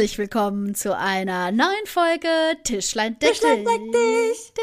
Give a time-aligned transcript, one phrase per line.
[0.00, 2.26] Herzlich willkommen zu einer neuen Folge
[2.64, 4.54] Tischlein deck Tischlein deck dich.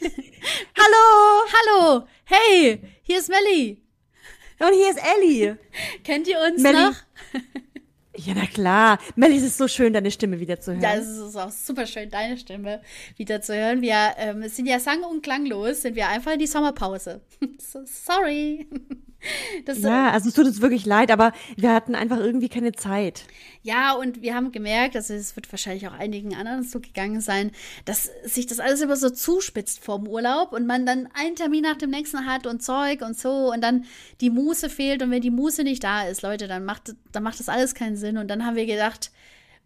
[0.00, 0.12] dich.
[0.76, 1.46] Hallo!
[1.54, 3.80] Hallo, hey, hier ist Melli.
[4.58, 5.58] Und hier ist Ellie.
[6.02, 6.76] Kennt ihr uns Melli.
[6.76, 6.94] noch?
[8.18, 8.98] Ja, na klar.
[9.14, 10.80] Melli, es ist so schön, deine Stimme wieder zu hören.
[10.82, 12.80] Ja, es ist auch super schön, deine Stimme
[13.16, 13.80] wieder zu hören.
[13.80, 17.20] Wir ähm, sind ja sang- und klanglos, sind wir einfach in die Sommerpause.
[17.58, 18.66] so, sorry.
[19.64, 23.24] Das, ja, also es tut uns wirklich leid, aber wir hatten einfach irgendwie keine Zeit.
[23.62, 27.50] Ja, und wir haben gemerkt, also es wird wahrscheinlich auch einigen anderen so gegangen sein,
[27.84, 31.76] dass sich das alles immer so zuspitzt vorm Urlaub und man dann einen Termin nach
[31.76, 33.84] dem nächsten hat und Zeug und so und dann
[34.20, 37.40] die Muße fehlt und wenn die Muße nicht da ist, Leute, dann macht, dann macht
[37.40, 39.10] das alles keinen Sinn und dann haben wir gedacht,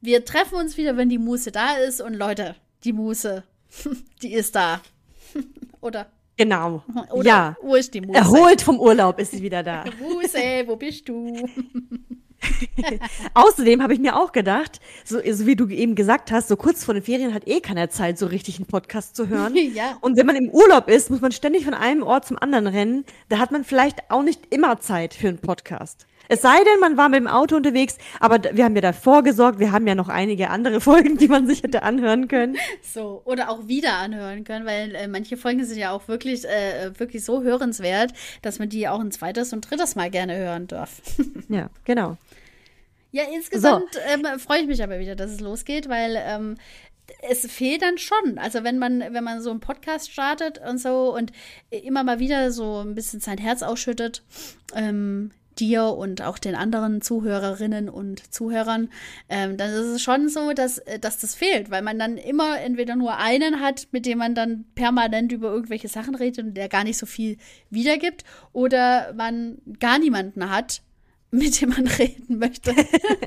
[0.00, 3.44] wir treffen uns wieder, wenn die Muße da ist und Leute, die Muße,
[4.22, 4.80] die ist da.
[5.80, 6.10] Oder?
[6.40, 6.82] Genau.
[7.10, 7.56] Oder ja.
[7.60, 8.18] wo ist die Muße?
[8.18, 9.84] Erholt vom Urlaub ist sie wieder da.
[10.00, 11.36] Muße, wo bist du?
[13.34, 16.82] Außerdem habe ich mir auch gedacht, so, so wie du eben gesagt hast, so kurz
[16.82, 19.54] vor den Ferien hat eh keiner Zeit, so richtig einen Podcast zu hören.
[19.54, 19.98] Ja.
[20.00, 23.04] Und wenn man im Urlaub ist, muss man ständig von einem Ort zum anderen rennen.
[23.28, 26.06] Da hat man vielleicht auch nicht immer Zeit für einen Podcast.
[26.30, 29.58] Es sei denn, man war mit dem Auto unterwegs, aber wir haben ja davor gesorgt,
[29.58, 32.56] wir haben ja noch einige andere Folgen, die man sich hätte anhören können.
[32.82, 36.96] So, oder auch wieder anhören können, weil äh, manche Folgen sind ja auch wirklich, äh,
[37.00, 41.02] wirklich so hörenswert, dass man die auch ein zweites und drittes Mal gerne hören darf.
[41.48, 42.16] Ja, genau.
[43.10, 46.56] ja, insgesamt ähm, freue ich mich aber wieder, dass es losgeht, weil ähm,
[47.28, 48.38] es fehlt dann schon.
[48.38, 51.32] Also wenn man, wenn man so einen Podcast startet und so und
[51.70, 54.22] immer mal wieder so ein bisschen sein Herz ausschüttet,
[54.76, 58.88] ähm, dir und auch den anderen Zuhörerinnen und Zuhörern,
[59.28, 62.60] ähm, dann ist es schon so, dass, äh, dass das fehlt, weil man dann immer
[62.60, 66.68] entweder nur einen hat, mit dem man dann permanent über irgendwelche Sachen redet und der
[66.68, 67.36] gar nicht so viel
[67.70, 70.82] wiedergibt, oder man gar niemanden hat,
[71.30, 72.74] mit dem man reden möchte.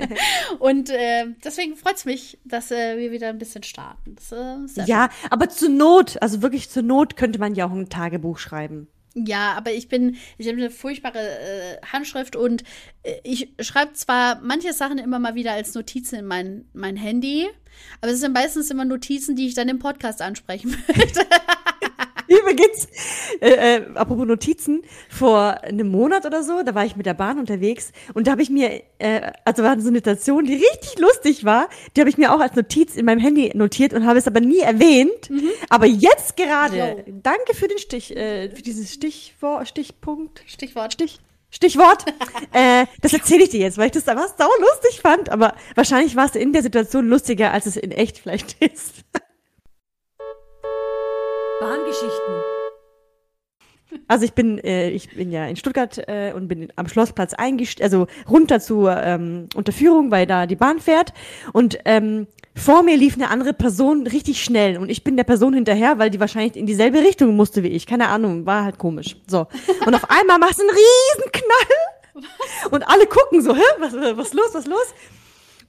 [0.58, 4.16] und äh, deswegen freut es mich, dass äh, wir wieder ein bisschen starten.
[4.16, 7.88] Das, äh, Ja, aber zur Not, also wirklich zur Not könnte man ja auch ein
[7.88, 8.88] Tagebuch schreiben.
[9.14, 12.64] Ja, aber ich bin, ich habe eine furchtbare äh, Handschrift und
[13.04, 17.48] äh, ich schreibe zwar manche Sachen immer mal wieder als Notizen in mein, mein Handy,
[18.00, 21.24] aber es sind meistens immer Notizen, die ich dann im Podcast ansprechen möchte.
[22.54, 22.88] Übrigens,
[23.40, 27.38] äh, äh, apropos Notizen, vor einem Monat oder so, da war ich mit der Bahn
[27.38, 31.44] unterwegs und da habe ich mir, äh, also war so eine Situation, die richtig lustig
[31.44, 34.26] war, die habe ich mir auch als Notiz in meinem Handy notiert und habe es
[34.26, 35.30] aber nie erwähnt.
[35.68, 37.14] Aber jetzt gerade, Jo.
[37.22, 40.92] danke für den Stich, äh, für dieses Stichwort, Stichpunkt, Stichwort.
[40.92, 41.18] Stich.
[41.50, 42.04] Stichwort.
[42.52, 46.16] äh, das erzähle ich dir jetzt, weil ich das einfach sau lustig fand, aber wahrscheinlich
[46.16, 49.04] war es in der Situation lustiger, als es in echt vielleicht ist.
[51.64, 52.34] Bahngeschichten.
[54.06, 57.84] Also ich bin, äh, ich bin ja in Stuttgart äh, und bin am Schlossplatz eingestiegen,
[57.84, 61.14] also runter zur ähm, Unterführung, weil da die Bahn fährt.
[61.54, 65.54] Und ähm, vor mir lief eine andere Person richtig schnell und ich bin der Person
[65.54, 67.86] hinterher, weil die wahrscheinlich in dieselbe Richtung musste wie ich.
[67.86, 69.16] Keine Ahnung, war halt komisch.
[69.26, 69.46] So.
[69.86, 72.22] Und auf einmal macht es einen riesen Knall.
[72.72, 74.94] Und alle gucken so, hä, was, was los, was los?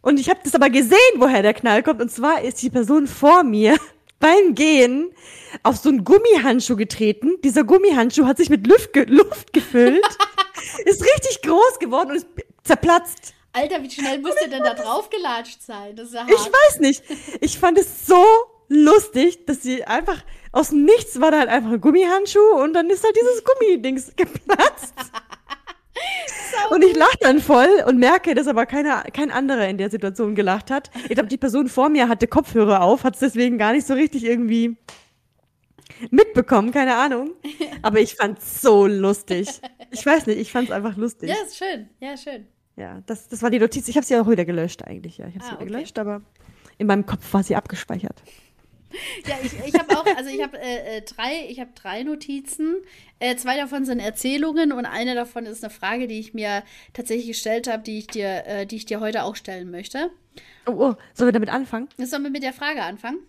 [0.01, 2.01] Und ich habe das aber gesehen, woher der Knall kommt.
[2.01, 3.77] Und zwar ist die Person vor mir
[4.19, 5.11] beim Gehen
[5.63, 7.35] auf so einen Gummihandschuh getreten.
[7.43, 10.05] Dieser Gummihandschuh hat sich mit Luft, ge Luft gefüllt,
[10.85, 12.27] ist richtig groß geworden und ist
[12.63, 13.33] zerplatzt.
[13.53, 15.95] Alter, wie schnell muss der denn da draufgelatscht sein?
[15.95, 16.31] Das ist ja hart.
[16.31, 17.03] Ich weiß nicht.
[17.39, 18.25] Ich fand es so
[18.67, 22.89] lustig, dass sie einfach aus dem Nichts war da halt einfach ein Gummihandschuh und dann
[22.89, 24.93] ist halt dieses Gummidings geplatzt.
[26.71, 30.35] Und ich lache dann voll und merke, dass aber keiner, kein anderer in der Situation
[30.35, 30.89] gelacht hat.
[31.03, 33.93] Ich glaube, die Person vor mir hatte Kopfhörer auf, hat es deswegen gar nicht so
[33.93, 34.77] richtig irgendwie
[36.09, 37.31] mitbekommen, keine Ahnung.
[37.81, 39.47] Aber ich fand's so lustig.
[39.91, 41.29] Ich weiß nicht, ich fand's einfach lustig.
[41.29, 41.89] Ja, ist schön.
[41.99, 42.47] Ja, schön.
[42.75, 43.87] Ja, das, das war die Notiz.
[43.87, 45.17] Ich habe sie auch wieder gelöscht eigentlich.
[45.17, 45.71] Ja, ich habe sie Ah, wieder okay.
[45.73, 46.21] gelöscht, aber
[46.77, 48.21] in meinem Kopf war sie abgespeichert.
[49.27, 52.75] Ja, ich, ich habe auch, also ich habe äh, äh, drei, ich habe drei Notizen.
[53.19, 57.27] Äh, zwei davon sind Erzählungen und eine davon ist eine Frage, die ich mir tatsächlich
[57.27, 60.11] gestellt habe, die ich dir, äh, die ich dir heute auch stellen möchte.
[60.65, 61.89] Oh, oh, sollen wir damit anfangen?
[61.97, 63.19] Sollen wir mit der Frage anfangen?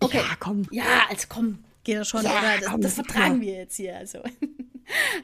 [0.00, 0.18] Okay.
[0.18, 0.66] Ja, komm.
[0.70, 2.58] Ja, also komm, geht das schon, Ja, oder?
[2.60, 3.96] Das, komm, das das vertragen wir jetzt hier.
[3.96, 4.22] Also.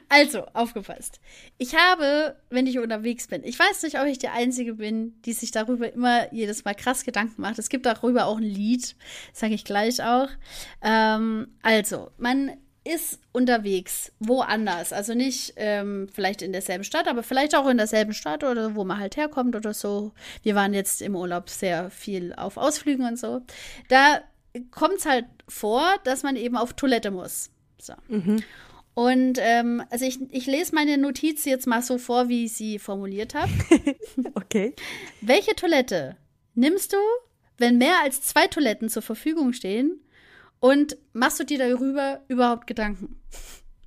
[0.09, 1.19] Also, aufgepasst.
[1.57, 5.33] Ich habe, wenn ich unterwegs bin, ich weiß nicht, ob ich die Einzige bin, die
[5.33, 7.59] sich darüber immer jedes Mal krass Gedanken macht.
[7.59, 8.95] Es gibt darüber auch ein Lied,
[9.33, 10.29] sage ich gleich auch.
[10.81, 12.51] Ähm, also, man
[12.85, 14.93] ist unterwegs, woanders.
[14.93, 18.83] Also nicht ähm, vielleicht in derselben Stadt, aber vielleicht auch in derselben Stadt oder wo
[18.83, 20.13] man halt herkommt oder so.
[20.43, 23.41] Wir waren jetzt im Urlaub sehr viel auf Ausflügen und so.
[23.89, 24.21] Da
[24.69, 27.49] kommt es halt vor, dass man eben auf Toilette muss.
[27.81, 27.93] So.
[28.95, 32.79] Und ähm, also ich, ich lese meine Notiz jetzt mal so vor, wie ich sie
[32.79, 33.51] formuliert habe.
[34.35, 34.73] okay.
[35.19, 36.15] Welche Toilette
[36.55, 36.97] nimmst du,
[37.57, 39.99] wenn mehr als zwei Toiletten zur Verfügung stehen?
[40.61, 43.19] Und machst du dir darüber überhaupt Gedanken?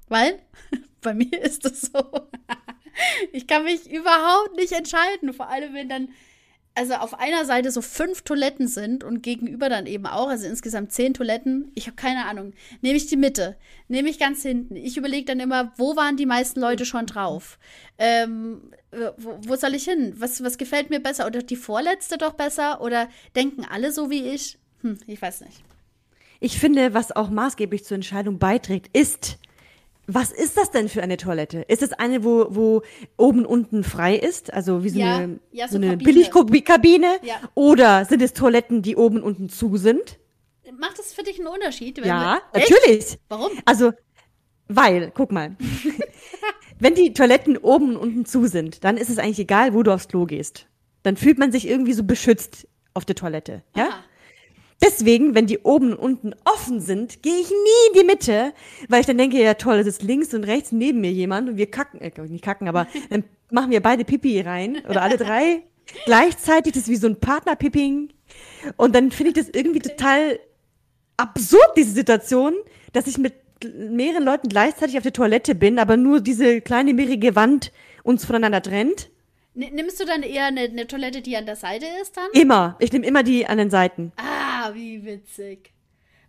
[0.08, 0.40] Weil
[1.00, 2.28] bei mir ist es so.
[3.32, 5.32] ich kann mich überhaupt nicht entscheiden.
[5.32, 6.10] Vor allem, wenn dann
[6.74, 10.92] also auf einer Seite so fünf Toiletten sind und gegenüber dann eben auch, also insgesamt
[10.92, 11.72] zehn Toiletten.
[11.74, 12.52] Ich habe keine Ahnung.
[12.82, 13.56] Nehme ich die Mitte?
[13.88, 14.76] Nehme ich ganz hinten?
[14.76, 17.58] Ich überlege dann immer, wo waren die meisten Leute schon drauf?
[17.98, 18.70] Ähm,
[19.16, 20.14] wo, wo, soll ich hin?
[20.18, 21.26] Was, was gefällt mir besser?
[21.26, 22.80] Oder die vorletzte doch besser?
[22.80, 24.58] Oder denken alle so wie ich?
[24.82, 25.62] Hm, ich weiß nicht.
[26.40, 29.38] Ich finde, was auch maßgeblich zur Entscheidung beiträgt, ist,
[30.10, 31.60] was ist das denn für eine Toilette?
[31.68, 32.82] Ist es eine, wo, wo
[33.18, 34.52] oben unten frei ist?
[34.52, 36.12] Also wie so Ja, eine, ja, so so eine Kabine.
[36.50, 37.18] Billigkabine?
[37.22, 37.34] Ja.
[37.54, 40.18] Oder sind es Toiletten, die oben und unten zu sind?
[40.78, 41.98] Macht das für dich einen Unterschied?
[41.98, 43.18] Ja, wir- natürlich.
[43.28, 43.50] Warum?
[43.66, 43.92] Also,
[44.68, 45.56] weil, guck mal.
[46.80, 49.92] Wenn die Toiletten oben und unten zu sind, dann ist es eigentlich egal, wo du
[49.92, 50.66] aufs Klo gehst.
[51.02, 53.62] Dann fühlt man sich irgendwie so beschützt auf der Toilette.
[53.76, 53.88] Ja?
[53.88, 54.04] Aha.
[54.82, 58.52] Deswegen, wenn die oben und unten offen sind, gehe ich nie in die Mitte,
[58.88, 61.56] weil ich dann denke, ja toll, es ist links und rechts neben mir jemand und
[61.56, 65.62] wir kacken, äh, nicht kacken, aber dann machen wir beide Pipi rein oder alle drei
[66.04, 68.12] gleichzeitig, das ist wie so ein Partnerpipping
[68.76, 70.38] und dann finde ich das irgendwie total
[71.16, 72.54] absurd, diese Situation,
[72.92, 73.34] dass ich mit
[73.64, 77.72] mehreren Leuten gleichzeitig auf der Toilette bin, aber nur diese kleine mierige Wand
[78.02, 79.10] uns voneinander trennt.
[79.54, 82.28] Nimmst du dann eher eine, eine Toilette, die an der Seite ist dann?
[82.32, 82.76] Immer.
[82.78, 84.12] Ich nehme immer die an den Seiten.
[84.16, 85.72] Ah, wie witzig.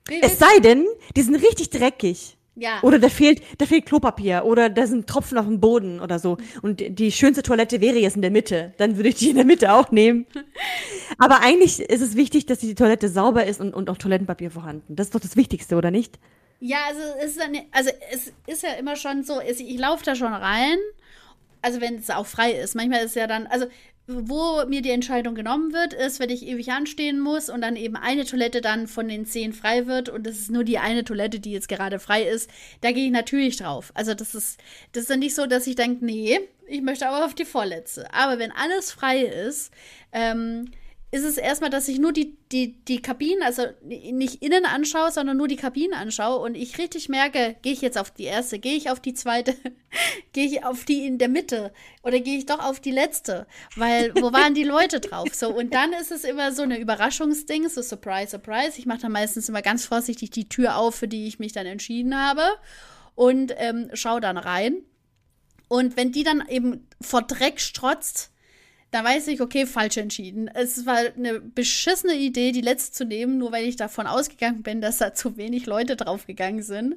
[0.08, 2.38] Wie Es sei denn, die sind richtig dreckig.
[2.56, 2.82] Ja.
[2.82, 6.38] Oder da fehlt, da fehlt Klopapier oder da sind Tropfen auf dem Boden oder so.
[6.62, 8.74] Und die schönste Toilette wäre jetzt in der Mitte.
[8.78, 10.26] Dann würde ich die in der Mitte auch nehmen.
[11.18, 14.96] Aber eigentlich ist es wichtig, dass die Toilette sauber ist und, und auch Toilettenpapier vorhanden.
[14.96, 16.20] Das ist doch das Wichtigste, oder nicht?
[16.60, 20.16] Ja, also es ist, dann, also es ist ja immer schon so, ich laufe da
[20.16, 20.78] schon rein,
[21.62, 22.76] also wenn es auch frei ist.
[22.76, 23.68] Manchmal ist ja dann, also
[24.12, 27.96] wo mir die Entscheidung genommen wird, ist, wenn ich ewig anstehen muss und dann eben
[27.96, 31.40] eine Toilette dann von den zehn frei wird und das ist nur die eine Toilette,
[31.40, 32.50] die jetzt gerade frei ist,
[32.82, 33.92] da gehe ich natürlich drauf.
[33.94, 34.60] Also das ist,
[34.94, 38.12] das ist dann nicht so, dass ich denke, nee, ich möchte aber auf die vorletzte.
[38.12, 39.72] Aber wenn alles frei ist,
[40.12, 40.72] ähm,
[41.12, 45.38] ist es erstmal, dass ich nur die, die, die Kabinen, also nicht innen anschaue, sondern
[45.38, 48.76] nur die Kabinen anschaue und ich richtig merke, gehe ich jetzt auf die erste, gehe
[48.76, 49.56] ich auf die zweite,
[50.34, 51.74] gehe ich auf die in der Mitte
[52.04, 55.34] oder gehe ich doch auf die letzte, weil wo waren die Leute drauf?
[55.34, 58.78] So und dann ist es immer so eine Überraschungsding, so Surprise, Surprise.
[58.78, 61.66] Ich mache dann meistens immer ganz vorsichtig die Tür auf, für die ich mich dann
[61.66, 62.44] entschieden habe
[63.16, 64.84] und ähm, schaue dann rein.
[65.70, 68.32] Und wenn die dann eben vor Dreck strotzt,
[68.92, 70.48] dann weiß ich, okay, falsch entschieden.
[70.48, 74.82] Es war eine beschissene Idee, die letzte zu nehmen, nur weil ich davon ausgegangen bin,
[74.82, 76.96] dass da zu wenig Leute draufgegangen sind.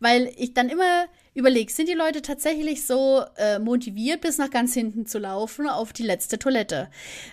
[0.00, 4.72] Weil ich dann immer überlege, sind die Leute tatsächlich so äh, motiviert, bis nach ganz
[4.74, 6.88] hinten zu laufen auf die letzte Toilette?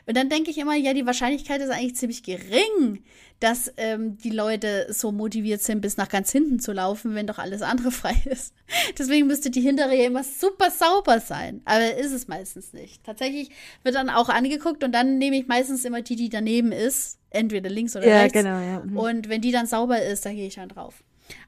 [0.07, 3.03] Und dann denke ich immer, ja, die Wahrscheinlichkeit ist eigentlich ziemlich gering,
[3.39, 7.39] dass ähm, die Leute so motiviert sind, bis nach ganz hinten zu laufen, wenn doch
[7.39, 8.53] alles andere frei ist.
[8.97, 11.61] Deswegen müsste die hintere ja immer super sauber sein.
[11.65, 13.03] Aber ist es meistens nicht.
[13.03, 13.49] Tatsächlich
[13.83, 17.17] wird dann auch angeguckt und dann nehme ich meistens immer die, die daneben ist.
[17.31, 18.33] Entweder links oder Ja, rechts.
[18.33, 18.79] genau, ja.
[18.81, 18.97] Mhm.
[18.97, 21.03] Und wenn die dann sauber ist, dann gehe ich dann drauf.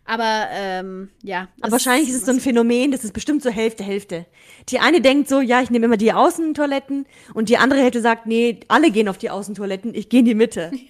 [0.06, 1.48] Aber ähm, ja.
[1.62, 4.25] Aber wahrscheinlich ist es so ein Phänomen, das ist bestimmt so Hälfte, Hälfte.
[4.70, 8.25] Die eine denkt so, ja, ich nehme immer die Außentoiletten und die andere Hälfte sagt,
[8.25, 10.72] nee, alle gehen auf die Außentoiletten, ich gehe in die Mitte.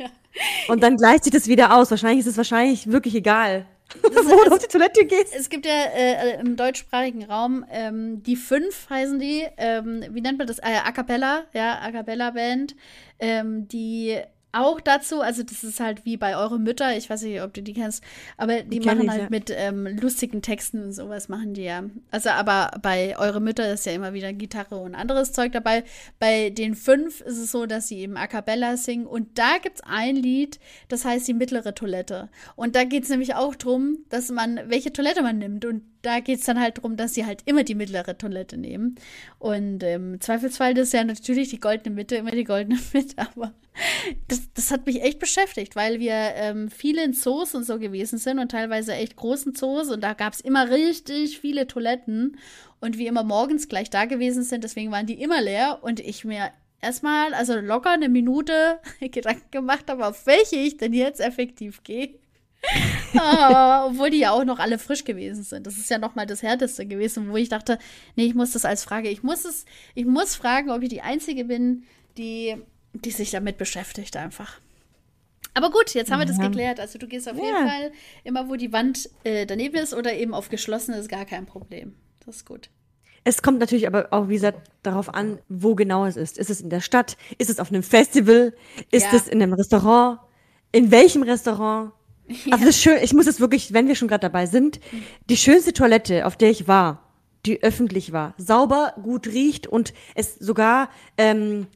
[0.68, 1.92] Und dann gleicht sich das wieder aus.
[1.92, 3.66] Wahrscheinlich ist es wahrscheinlich wirklich egal,
[4.02, 5.34] wo du auf die Toilette gehst.
[5.36, 10.40] Es gibt ja äh, im deutschsprachigen Raum ähm, die fünf heißen die, ähm, wie nennt
[10.40, 10.60] man das?
[10.60, 12.76] Äh, A cappella, ja, A cappella Band,
[13.20, 14.20] ähm, die
[14.54, 17.62] auch dazu, also das ist halt wie bei Eure Mütter, ich weiß nicht, ob du
[17.62, 18.04] die kennst,
[18.38, 19.28] aber die, kenn machen ich, halt ja.
[19.30, 21.84] mit ähm, lustigen Texten und sowas machen die ja.
[22.12, 25.84] Also aber bei Eure Mütter ist ja immer wieder Gitarre und anderes Zeug dabei.
[26.20, 29.82] Bei den fünf ist es so, dass sie eben A cappella singen und da gibt's
[29.82, 32.30] ein Lied, das heißt die mittlere Toilette.
[32.56, 36.46] Und da geht's nämlich auch drum, dass man, welche Toilette man nimmt und da geht's
[36.46, 38.96] dann halt drum, dass sie halt immer die mittlere Toilette nehmen.
[39.40, 43.54] Und im Zweifelsfall ist ja natürlich die goldene Mitte, immer die goldene Mitte, aber
[44.28, 48.20] das, das hat mich echt beschäftigt, weil wir ähm, viele in Zoos und so gewesen
[48.20, 52.38] sind und teilweise echt großen Zoos und da gab's immer richtig viele Toiletten
[52.82, 56.26] und wir immer morgens gleich da gewesen sind, deswegen waren die immer leer und ich
[56.26, 61.82] mir erstmal, also locker eine Minute Gedanken gemacht habe, auf welche ich denn jetzt effektiv
[61.84, 62.20] gehe.
[63.15, 65.67] Ah, obwohl die ja auch noch alle frisch gewesen sind.
[65.67, 67.77] Das ist ja noch mal das härteste gewesen, wo ich dachte,
[68.15, 71.01] nee, ich muss das als Frage, ich muss es, ich muss fragen, ob ich die
[71.01, 71.84] einzige bin,
[72.17, 72.55] die,
[72.93, 74.60] die sich damit beschäftigt einfach.
[75.53, 76.79] Aber gut, jetzt haben wir das geklärt.
[76.79, 77.43] Also du gehst auf ja.
[77.43, 77.91] jeden Fall
[78.24, 81.93] immer, wo die Wand äh, daneben ist oder eben auf geschlossen ist, gar kein Problem.
[82.25, 82.70] Das ist gut.
[83.24, 86.38] Es kommt natürlich aber auch, wie gesagt, darauf an, wo genau es ist.
[86.38, 87.15] Ist es in der Stadt?
[87.38, 88.53] Ist es auf einem Festival?
[88.91, 89.17] Ist ja.
[89.17, 90.20] es in einem Restaurant?
[90.72, 91.93] In welchem Restaurant?
[92.27, 92.36] Ja.
[92.51, 94.80] Also das schön, ich muss es wirklich, wenn wir schon gerade dabei sind,
[95.30, 97.12] die schönste Toilette, auf der ich war,
[97.46, 101.68] die öffentlich war, sauber, gut riecht und es sogar ähm,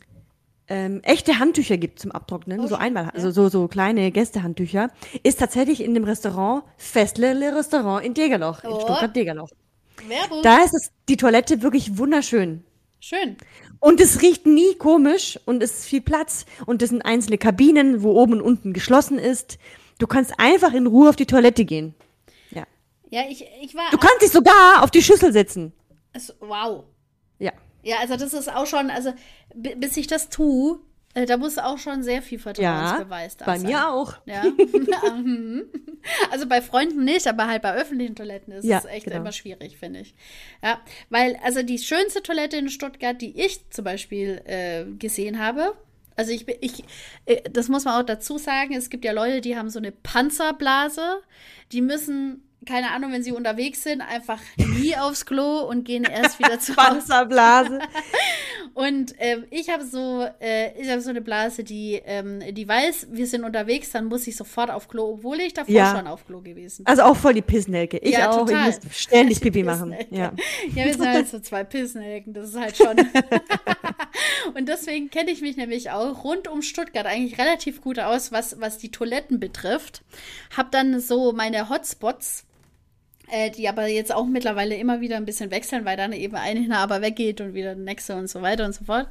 [0.70, 3.10] ähm, echte Handtücher gibt zum Abtrocknen, oh, so einmal, ja.
[3.10, 4.90] also so, so kleine Gästehandtücher,
[5.24, 8.76] ist tatsächlich in dem Restaurant, Festlele Restaurant in Degerloch, oh.
[8.76, 9.50] in Stuttgart-Degerloch.
[10.08, 10.42] Werbung.
[10.44, 12.64] Da ist es, die Toilette wirklich wunderschön.
[13.00, 13.38] Schön.
[13.80, 18.02] Und es riecht nie komisch und es ist viel Platz und es sind einzelne Kabinen,
[18.02, 19.60] wo oben und unten geschlossen ist.
[20.00, 21.96] Du kannst einfach in Ruhe auf die Toilette gehen.
[22.52, 22.66] Ja.
[23.10, 23.90] Ja, ich, ich war.
[23.92, 25.74] Du kannst dich sogar auf die Schüssel setzen.
[26.14, 26.84] Es, wow.
[27.40, 27.52] Ja.
[27.84, 29.14] Ja, also das ist auch schon, also
[29.56, 30.80] bis ich das tue,
[31.18, 33.64] äh, da muss auch schon sehr viel Vertrauensbeweis ja, da bei sein.
[33.64, 34.14] Bei mir auch.
[34.26, 34.44] Ja.
[35.18, 35.66] Mhm.
[36.32, 39.18] also bei Freunden nicht, aber halt bei öffentlichen Toiletten ist ja, es echt genau.
[39.18, 40.16] immer schwierig, finde ich.
[40.64, 45.76] Ja, weil also die schönste Toilette in Stuttgart, die ich zum Beispiel äh, gesehen habe,
[46.18, 46.84] also ich, ich,
[47.26, 49.92] äh, das muss man auch dazu sagen, es gibt ja Leute, die haben so eine
[49.92, 51.22] Panzerblase,
[51.72, 56.38] die müssen keine Ahnung, wenn sie unterwegs sind, einfach nie aufs Klo und gehen erst
[56.40, 56.88] wieder zu Hause.
[56.88, 57.80] Panzerblase.
[58.74, 63.08] und ähm, ich habe so, äh, ich habe so eine Blase, die, ähm, die weiß,
[63.12, 65.96] wir sind unterwegs, dann muss ich sofort auf Klo, obwohl ich davor ja.
[65.96, 66.88] schon auf Klo gewesen bin.
[66.88, 67.98] Also auch voll die Pissnelke.
[67.98, 68.46] Ich ja, auch.
[68.46, 68.70] Total.
[68.70, 69.96] Ich muss ständig Pipi machen.
[70.12, 70.34] Ja.
[70.76, 72.34] ja, wir sind halt so zwei Pissnelken.
[72.34, 72.98] Das ist halt schon.
[74.56, 78.60] und deswegen kenne ich mich nämlich auch rund um Stuttgart eigentlich relativ gut aus, was,
[78.60, 80.04] was die Toiletten betrifft.
[80.56, 82.44] Hab dann so meine Hotspots
[83.30, 86.78] äh, die aber jetzt auch mittlerweile immer wieder ein bisschen wechseln, weil dann eben eine
[86.78, 89.08] aber weggeht und wieder der nächste und so weiter und so fort.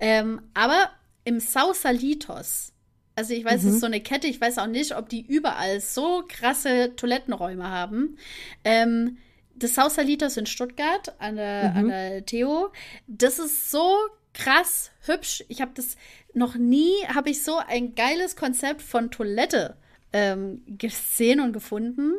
[0.00, 0.90] Ähm, aber
[1.24, 2.72] im Sausalitos,
[3.14, 3.68] also ich weiß, mhm.
[3.68, 3.80] es ist mhm.
[3.80, 8.16] so eine Kette, ich weiß auch nicht, ob die überall so krasse Toilettenräume haben.
[8.64, 9.18] Ähm,
[9.54, 11.76] das Sausalitos in Stuttgart an der, mhm.
[11.76, 12.70] an der Theo,
[13.06, 13.92] das ist so
[14.32, 15.44] krass hübsch.
[15.48, 15.96] Ich habe das
[16.32, 19.76] noch nie, habe ich so ein geiles Konzept von Toilette
[20.12, 22.12] ähm, gesehen und gefunden.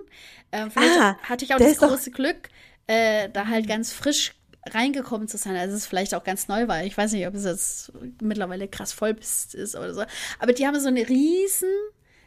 [0.52, 2.50] Ähm, vielleicht ah, hatte ich auch das große Glück,
[2.88, 4.36] äh, da halt ganz frisch
[4.68, 5.56] reingekommen zu sein.
[5.56, 7.92] Also es ist vielleicht auch ganz neu, weil ich weiß nicht, ob es jetzt
[8.22, 10.04] mittlerweile krass voll ist oder so.
[10.40, 11.70] Aber die haben so eine riesen,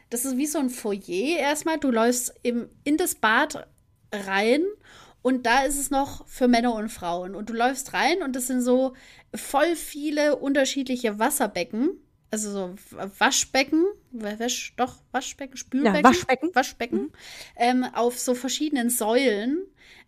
[0.09, 1.79] das ist wie so ein Foyer erstmal.
[1.79, 3.67] Du läufst eben in das Bad
[4.11, 4.63] rein
[5.21, 7.35] und da ist es noch für Männer und Frauen.
[7.35, 8.93] Und du läufst rein und das sind so
[9.33, 11.91] voll viele unterschiedliche Wasserbecken
[12.33, 12.75] also so
[13.19, 17.11] Waschbecken, Wasch, doch, Waschbecken, Spülbecken, ja, Waschbecken, Waschbecken mhm.
[17.55, 19.61] ähm, auf so verschiedenen Säulen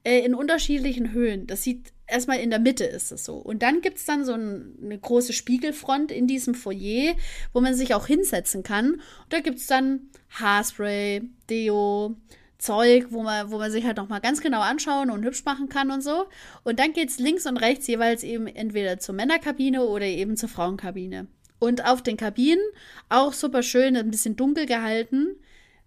[0.03, 1.46] äh, in unterschiedlichen Höhen.
[1.46, 3.36] Das sieht erstmal in der Mitte ist es so.
[3.36, 7.13] Und dann gibt es dann so ein, eine große Spiegelfront in diesem Foyer,
[7.53, 8.94] wo man sich auch hinsetzen kann.
[8.94, 12.15] Und da gibt es dann Haarspray, Deo,
[12.58, 15.91] Zeug, wo man, wo man sich halt nochmal ganz genau anschauen und hübsch machen kann
[15.91, 16.25] und so.
[16.63, 20.50] Und dann geht es links und rechts jeweils eben entweder zur Männerkabine oder eben zur
[20.50, 21.27] Frauenkabine.
[21.60, 22.64] Und auf den Kabinen,
[23.10, 25.36] auch super schön, ein bisschen dunkel gehalten,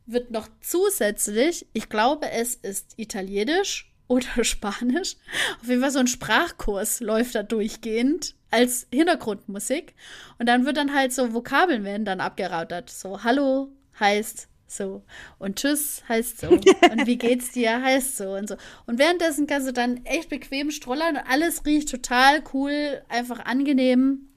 [0.06, 5.16] wird noch zusätzlich, ich glaube, es ist Italienisch oder Spanisch.
[5.60, 9.94] Auf jeden Fall so ein Sprachkurs läuft da durchgehend als Hintergrundmusik.
[10.38, 12.88] Und dann wird dann halt so Vokabeln werden dann abgerautert.
[12.88, 13.70] So, Hallo
[14.00, 15.02] heißt so.
[15.38, 16.48] Und Tschüss heißt so.
[16.90, 18.56] Und wie geht's dir heißt so und so.
[18.86, 24.27] Und währenddessen kannst du dann echt bequem strollern und alles riecht total cool, einfach angenehm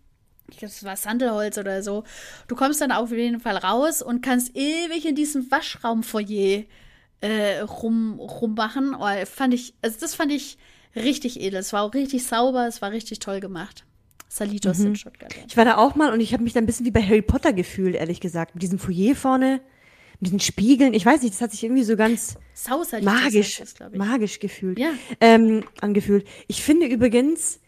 [0.51, 2.03] ich glaube, es war Sandelholz oder so.
[2.47, 6.63] Du kommst dann auf jeden Fall raus und kannst ewig in diesem Waschraumfoyer
[7.21, 8.95] äh, rum, rummachen.
[8.95, 10.57] Oh, fand ich, also das fand ich
[10.95, 11.59] richtig edel.
[11.59, 13.85] Es war auch richtig sauber, es war richtig toll gemacht.
[14.27, 14.87] Salitos mhm.
[14.87, 15.33] in Stuttgart.
[15.47, 17.21] Ich war da auch mal und ich habe mich da ein bisschen wie bei Harry
[17.21, 18.55] Potter gefühlt, ehrlich gesagt.
[18.55, 19.61] Mit diesem Foyer vorne,
[20.19, 20.93] mit diesen Spiegeln.
[20.93, 22.35] Ich weiß nicht, das hat sich irgendwie so ganz
[23.01, 24.79] magisch, das, magisch gefühlt.
[24.79, 24.91] Ja.
[25.19, 26.25] Ähm, angefühlt.
[26.47, 27.59] Ich finde übrigens,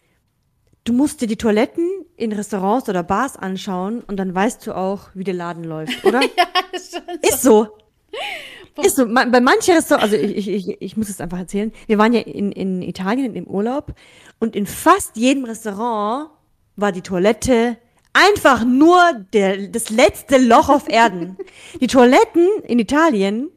[0.84, 1.88] Du musst dir die Toiletten
[2.18, 6.22] in Restaurants oder Bars anschauen und dann weißt du auch, wie der Laden läuft, oder?
[6.22, 7.68] ja, ist, ist so.
[8.82, 9.06] Ist so.
[9.06, 11.72] Bei manchen Restaurants, also ich, ich, ich muss es einfach erzählen.
[11.88, 13.94] Wir waren ja in, in Italien im Urlaub
[14.40, 16.30] und in fast jedem Restaurant
[16.76, 17.78] war die Toilette
[18.14, 19.00] einfach nur
[19.34, 21.38] der, das letzte Loch auf Erden.
[21.82, 23.50] die Toiletten in Italien,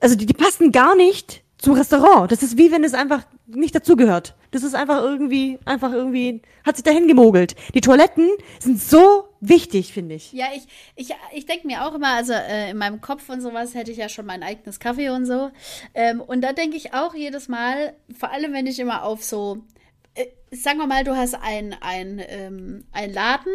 [0.00, 2.30] also die, die passen gar nicht zum Restaurant.
[2.30, 4.34] Das ist wie wenn es einfach nicht dazugehört.
[4.50, 7.56] Das ist einfach irgendwie, einfach irgendwie, hat sich dahin gemogelt.
[7.74, 10.32] Die Toiletten sind so wichtig, finde ich.
[10.32, 13.74] Ja, ich, ich, ich denke mir auch immer, also äh, in meinem Kopf und sowas
[13.74, 15.50] hätte ich ja schon mein eigenes Kaffee und so.
[15.94, 19.64] Ähm, und da denke ich auch jedes Mal, vor allem wenn ich immer auf so,
[20.14, 23.52] äh, sagen wir mal, du hast ein, ein, ähm, Laden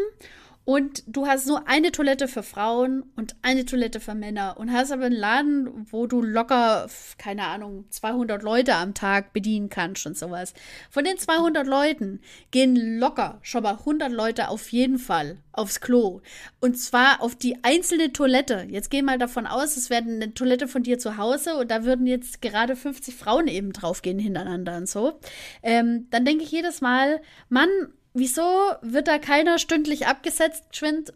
[0.64, 4.92] und du hast nur eine Toilette für Frauen und eine Toilette für Männer und hast
[4.92, 6.88] aber einen Laden, wo du locker,
[7.18, 10.54] keine Ahnung, 200 Leute am Tag bedienen kannst und sowas.
[10.92, 16.22] Von den 200 Leuten gehen locker schon mal 100 Leute auf jeden Fall aufs Klo.
[16.60, 18.68] Und zwar auf die einzelne Toilette.
[18.70, 21.84] Jetzt geh mal davon aus, es wäre eine Toilette von dir zu Hause und da
[21.84, 25.20] würden jetzt gerade 50 Frauen eben draufgehen hintereinander und so.
[25.64, 27.70] Ähm, dann denke ich jedes Mal, Mann,
[28.14, 28.42] wieso
[28.82, 31.14] wird da keiner stündlich abgesetzt, geschwind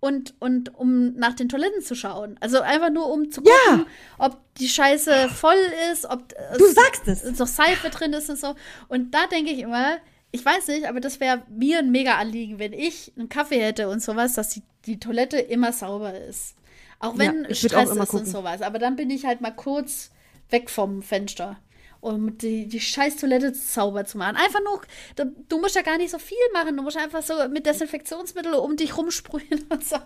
[0.00, 2.36] und, und um nach den Toiletten zu schauen.
[2.40, 3.86] Also einfach nur um zu gucken, ja.
[4.18, 5.60] ob die Scheiße voll
[5.92, 6.28] ist, ob
[6.58, 7.38] du es, sagst es.
[7.38, 8.54] noch Seife drin ist und so.
[8.88, 9.98] Und da denke ich immer,
[10.32, 13.88] ich weiß nicht, aber das wäre mir ein mega Anliegen, wenn ich einen Kaffee hätte
[13.88, 16.54] und sowas, dass die, die Toilette immer sauber ist.
[16.98, 18.20] Auch wenn ja, Stress ist gucken.
[18.20, 18.62] und sowas.
[18.62, 20.10] Aber dann bin ich halt mal kurz
[20.48, 21.58] weg vom Fenster
[22.00, 24.36] um die, die scheiß Toilette sauber zu machen.
[24.36, 24.80] Einfach nur,
[25.16, 26.76] du, du, musst ja gar nicht so viel machen.
[26.76, 30.00] Du musst einfach so mit Desinfektionsmittel um dich rumsprühen und Zeug.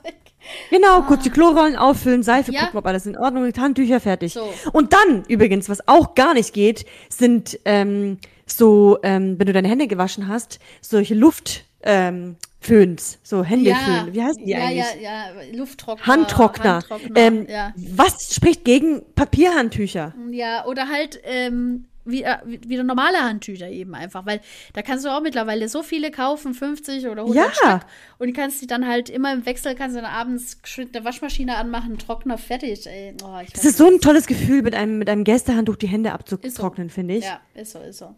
[0.71, 1.05] Genau, ah.
[1.07, 2.65] kurz die Klorollen auffüllen, Seife ja.
[2.65, 4.33] gucken, ob alles in Ordnung ist, Handtücher fertig.
[4.33, 4.53] So.
[4.73, 9.69] Und dann, übrigens, was auch gar nicht geht, sind ähm, so, ähm, wenn du deine
[9.69, 14.07] Hände gewaschen hast, solche Luft, ähm, Föhns, so Händeföhn.
[14.07, 15.03] Ja, Wie heißen die ja, eigentlich?
[15.03, 16.07] Ja, ja, Lufttrockner.
[16.07, 16.75] Handtrockner.
[16.75, 17.75] Handtrockner ähm, ja.
[17.77, 20.15] Was spricht gegen Papierhandtücher?
[20.31, 24.41] Ja, oder halt ähm, wieder, äh, wieder normale Handtücher eben einfach, weil
[24.73, 27.53] da kannst du auch mittlerweile so viele kaufen, 50 oder 100 ja.
[27.53, 27.91] Stück.
[28.19, 31.99] Und kannst die dann halt immer im Wechsel, kannst du dann abends eine Waschmaschine anmachen,
[31.99, 32.87] Trockner, fertig.
[32.87, 33.15] Ey.
[33.23, 36.89] Oh, das ist so ein tolles Gefühl, mit einem, mit einem Gästehandtuch die Hände abzutrocknen,
[36.89, 36.95] so.
[36.95, 37.25] finde ich.
[37.25, 38.15] Ja, ist so, ist so.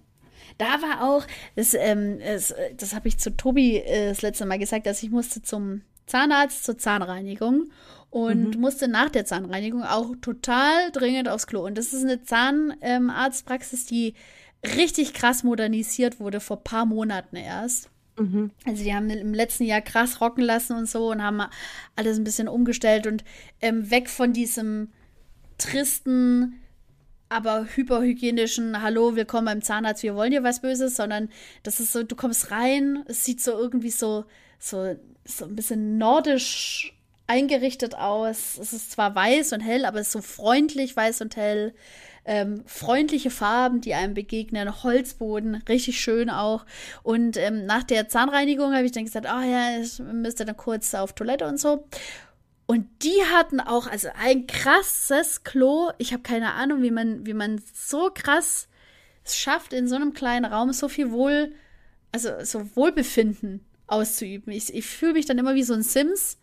[0.58, 4.58] Da war auch, das, ähm, das, das habe ich zu Tobi äh, das letzte Mal
[4.58, 7.70] gesagt, dass ich musste zum Zahnarzt zur Zahnreinigung
[8.10, 8.60] und mhm.
[8.60, 11.64] musste nach der Zahnreinigung auch total dringend aufs Klo.
[11.64, 14.14] Und das ist eine Zahnarztpraxis, die
[14.76, 17.90] richtig krass modernisiert wurde vor paar Monaten erst.
[18.18, 18.50] Mhm.
[18.64, 21.42] Also die haben im letzten Jahr krass rocken lassen und so und haben
[21.96, 23.24] alles ein bisschen umgestellt und
[23.60, 24.88] ähm, weg von diesem
[25.58, 26.60] tristen
[27.28, 31.28] aber hyperhygienischen Hallo, willkommen beim Zahnarzt, wir wollen dir was Böses, sondern
[31.62, 34.24] das ist so, du kommst rein, es sieht so irgendwie so,
[34.58, 36.92] so, so ein bisschen nordisch
[37.26, 38.58] eingerichtet aus.
[38.58, 41.74] Es ist zwar weiß und hell, aber es ist so freundlich weiß und hell.
[42.28, 46.66] Ähm, freundliche Farben, die einem begegnen, Holzboden, richtig schön auch.
[47.04, 50.56] Und ähm, nach der Zahnreinigung habe ich dann gesagt, ah oh ja, ich müsste dann
[50.56, 51.84] kurz auf Toilette und so.
[52.66, 55.90] Und die hatten auch, also ein krasses Klo.
[55.98, 58.68] Ich habe keine Ahnung, wie man, wie man so krass
[59.24, 61.52] es schafft, in so einem kleinen Raum so viel Wohl,
[62.12, 64.52] also so Wohlbefinden auszuüben.
[64.52, 66.38] Ich, ich fühle mich dann immer wie so ein Sims,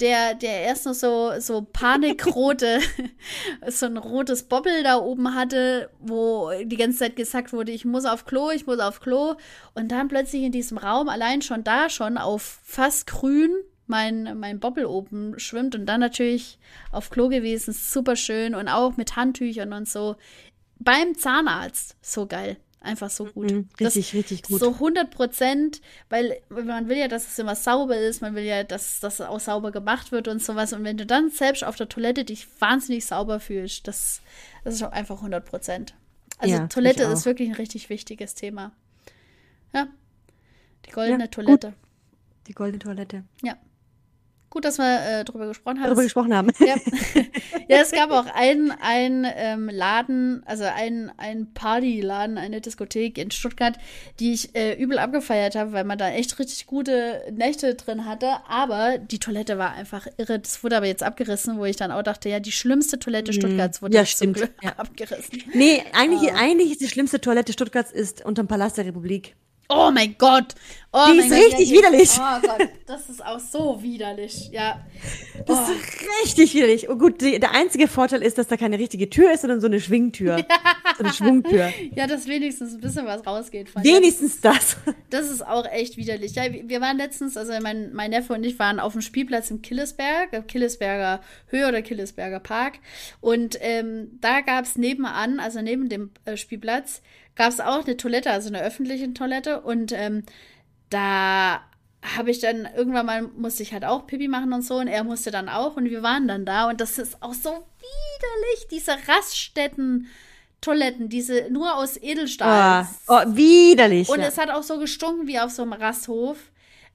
[0.00, 2.80] der, der erst noch so, so panikrote,
[3.68, 8.04] so ein rotes Bobbel da oben hatte, wo die ganze Zeit gesagt wurde, ich muss
[8.04, 9.34] auf Klo, ich muss auf Klo.
[9.74, 13.50] Und dann plötzlich in diesem Raum, allein schon da schon auf fast grün,
[13.88, 16.58] mein, mein Bobbel oben schwimmt und dann natürlich
[16.92, 17.72] auf Klo gewesen.
[17.72, 20.16] Super schön und auch mit Handtüchern und so.
[20.78, 21.96] Beim Zahnarzt.
[22.02, 22.56] So geil.
[22.80, 23.50] Einfach so gut.
[23.50, 24.60] Mhm, richtig, das, richtig gut.
[24.60, 28.62] So 100 Prozent, weil man will ja, dass es immer sauber ist, man will ja,
[28.62, 30.72] dass das auch sauber gemacht wird und sowas.
[30.72, 34.22] Und wenn du dann selbst auf der Toilette dich wahnsinnig sauber fühlst, das,
[34.62, 35.94] das ist auch einfach 100 Prozent.
[36.38, 38.70] Also ja, Toilette ist wirklich ein richtig wichtiges Thema.
[39.74, 39.88] Ja.
[40.86, 41.68] Die goldene ja, Toilette.
[41.68, 41.76] Gut.
[42.46, 43.24] Die goldene Toilette.
[43.42, 43.56] Ja.
[44.50, 45.84] Gut, dass wir äh, darüber gesprochen haben.
[45.84, 46.50] Darüber gesprochen haben.
[46.58, 46.76] Ja,
[47.68, 53.30] ja es gab auch einen, einen ähm, Laden, also einen, einen Partyladen, eine Diskothek in
[53.30, 53.76] Stuttgart,
[54.20, 58.28] die ich äh, übel abgefeiert habe, weil man da echt richtig gute Nächte drin hatte.
[58.48, 60.38] Aber die Toilette war einfach irre.
[60.38, 63.36] Das wurde aber jetzt abgerissen, wo ich dann auch dachte, ja, die schlimmste Toilette mhm.
[63.36, 64.48] Stuttgarts wurde ja, stimmt.
[64.62, 64.72] Ja.
[64.78, 65.42] abgerissen.
[65.52, 66.36] Nee, eigentlich, oh.
[66.36, 69.36] eigentlich ist die schlimmste Toilette Stuttgarts ist unterm Palast der Republik.
[69.68, 70.54] Oh mein Gott.
[70.90, 72.10] Oh die ist Gott, richtig ja, widerlich.
[72.16, 74.48] Oh Gott, das ist auch so widerlich.
[74.50, 74.80] Ja.
[75.46, 75.72] Das oh.
[75.72, 76.88] ist richtig widerlich.
[76.88, 79.66] Und gut, die, der einzige Vorteil ist, dass da keine richtige Tür ist, sondern so
[79.66, 80.38] eine Schwingtür.
[80.96, 81.70] so eine Schwungtür.
[81.94, 83.68] Ja, dass wenigstens ein bisschen was rausgeht.
[83.68, 84.78] Von wenigstens das.
[85.10, 86.34] Das ist auch echt widerlich.
[86.34, 89.60] Ja, wir waren letztens, also mein, mein Neffe und ich waren auf dem Spielplatz im
[89.60, 92.78] Killesberg, Killesberger Höhe oder Killesberger Park.
[93.20, 97.02] Und ähm, da gab es nebenan, also neben dem äh, Spielplatz,
[97.38, 99.60] gab es auch eine Toilette, also eine öffentliche Toilette.
[99.60, 100.24] Und ähm,
[100.90, 101.62] da
[102.02, 104.76] habe ich dann irgendwann mal, musste ich halt auch Pipi machen und so.
[104.76, 105.76] Und er musste dann auch.
[105.76, 106.68] Und wir waren dann da.
[106.68, 110.08] Und das ist auch so widerlich, diese Raststätten.
[110.60, 112.88] Toiletten, diese nur aus Edelstahl.
[113.06, 114.08] Oh, oh widerlich.
[114.08, 114.26] Und ja.
[114.26, 116.36] es hat auch so gestunken wie auf so einem Rasthof.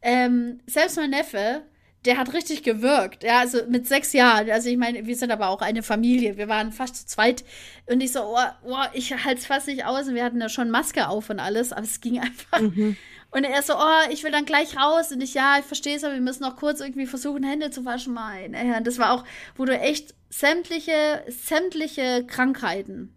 [0.02, 1.62] Ähm, selbst mein Neffe,
[2.06, 3.24] der hat richtig gewirkt.
[3.24, 4.50] Ja, also mit sechs Jahren.
[4.50, 6.38] Also ich meine, wir sind aber auch eine Familie.
[6.38, 7.44] Wir waren fast zu zweit.
[7.86, 10.08] Und ich so, oh, oh ich halte es fast nicht aus.
[10.08, 12.60] Und wir hatten ja schon Maske auf und alles, aber es ging einfach.
[12.60, 12.98] Mhm.
[13.32, 15.12] Und er so, oh, ich will dann gleich raus.
[15.12, 17.84] Und ich, ja, ich verstehe es, aber wir müssen noch kurz irgendwie versuchen, Hände zu
[17.86, 18.14] waschen.
[18.14, 18.82] Mein Herr.
[18.82, 19.24] Das war auch,
[19.56, 23.16] wo du echt sämtliche, sämtliche Krankheiten.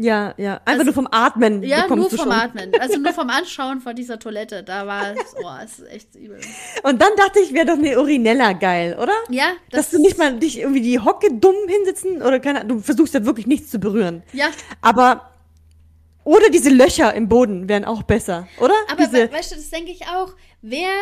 [0.00, 0.54] Ja, ja.
[0.64, 1.62] Einfach also, nur vom Atmen.
[1.62, 2.30] Ja, nur vom.
[2.30, 2.72] Atmen.
[2.80, 4.62] Also nur vom Anschauen von dieser Toilette.
[4.62, 6.40] Da war es, oh, es ist echt übel.
[6.82, 9.12] Und dann dachte ich, wäre doch eine Urinella geil, oder?
[9.28, 9.52] Ja.
[9.70, 13.12] Das Dass du nicht mal dich irgendwie die Hocke dumm hinsitzen oder keine Du versuchst
[13.12, 14.22] ja wirklich nichts zu berühren.
[14.32, 14.46] Ja.
[14.80, 15.30] Aber
[16.24, 18.74] oder diese Löcher im Boden wären auch besser, oder?
[18.90, 20.32] Aber diese, weißt du, das denke ich auch.
[20.62, 20.92] Wer,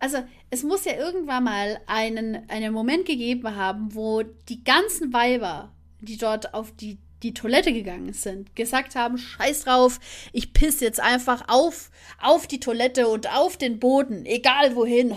[0.00, 0.18] also
[0.50, 6.16] es muss ja irgendwann mal einen, einen Moment gegeben haben, wo die ganzen Weiber, die
[6.16, 10.00] dort auf die die Toilette gegangen sind, gesagt haben, scheiß drauf,
[10.32, 11.90] ich piss jetzt einfach auf,
[12.22, 15.14] auf die Toilette und auf den Boden, egal wohin.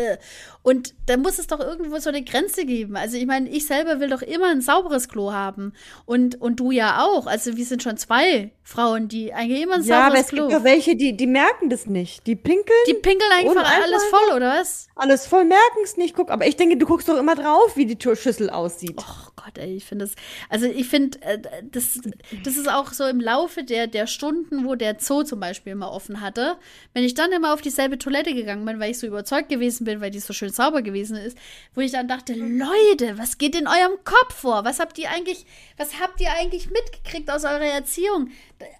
[0.62, 2.96] und da muss es doch irgendwo so eine Grenze geben.
[2.96, 5.72] Also ich meine, ich selber will doch immer ein sauberes Klo haben.
[6.04, 7.26] Und, und du ja auch.
[7.26, 10.36] Also wir sind schon zwei Frauen, die eigentlich immer ein ja, sauberes Klo.
[10.36, 12.26] Ja, aber es gibt ja welche, die, die merken das nicht.
[12.26, 12.78] Die pinkeln.
[12.86, 14.88] Die pinkeln einfach alles voll, oder was?
[14.94, 16.14] Alles voll, merken es nicht.
[16.14, 18.96] Guck, aber ich denke, du guckst doch immer drauf, wie die Schüssel aussieht.
[18.98, 20.14] Oh Gott, ey, ich finde das,
[20.48, 21.38] also ich finde, äh,
[21.70, 22.00] das,
[22.44, 25.92] das ist auch so im Laufe der, der Stunden, wo der Zoo zum Beispiel immer
[25.92, 26.56] offen hatte,
[26.94, 30.00] wenn ich dann immer auf dieselbe Toilette gegangen bin, weil ich so überzeugt gewesen bin,
[30.00, 31.36] weil die so schön sauber gewesen ist,
[31.74, 34.64] wo ich dann dachte, Leute, was geht in eurem Kopf vor?
[34.64, 38.30] Was habt ihr eigentlich, was habt ihr eigentlich mitgekriegt aus eurer Erziehung?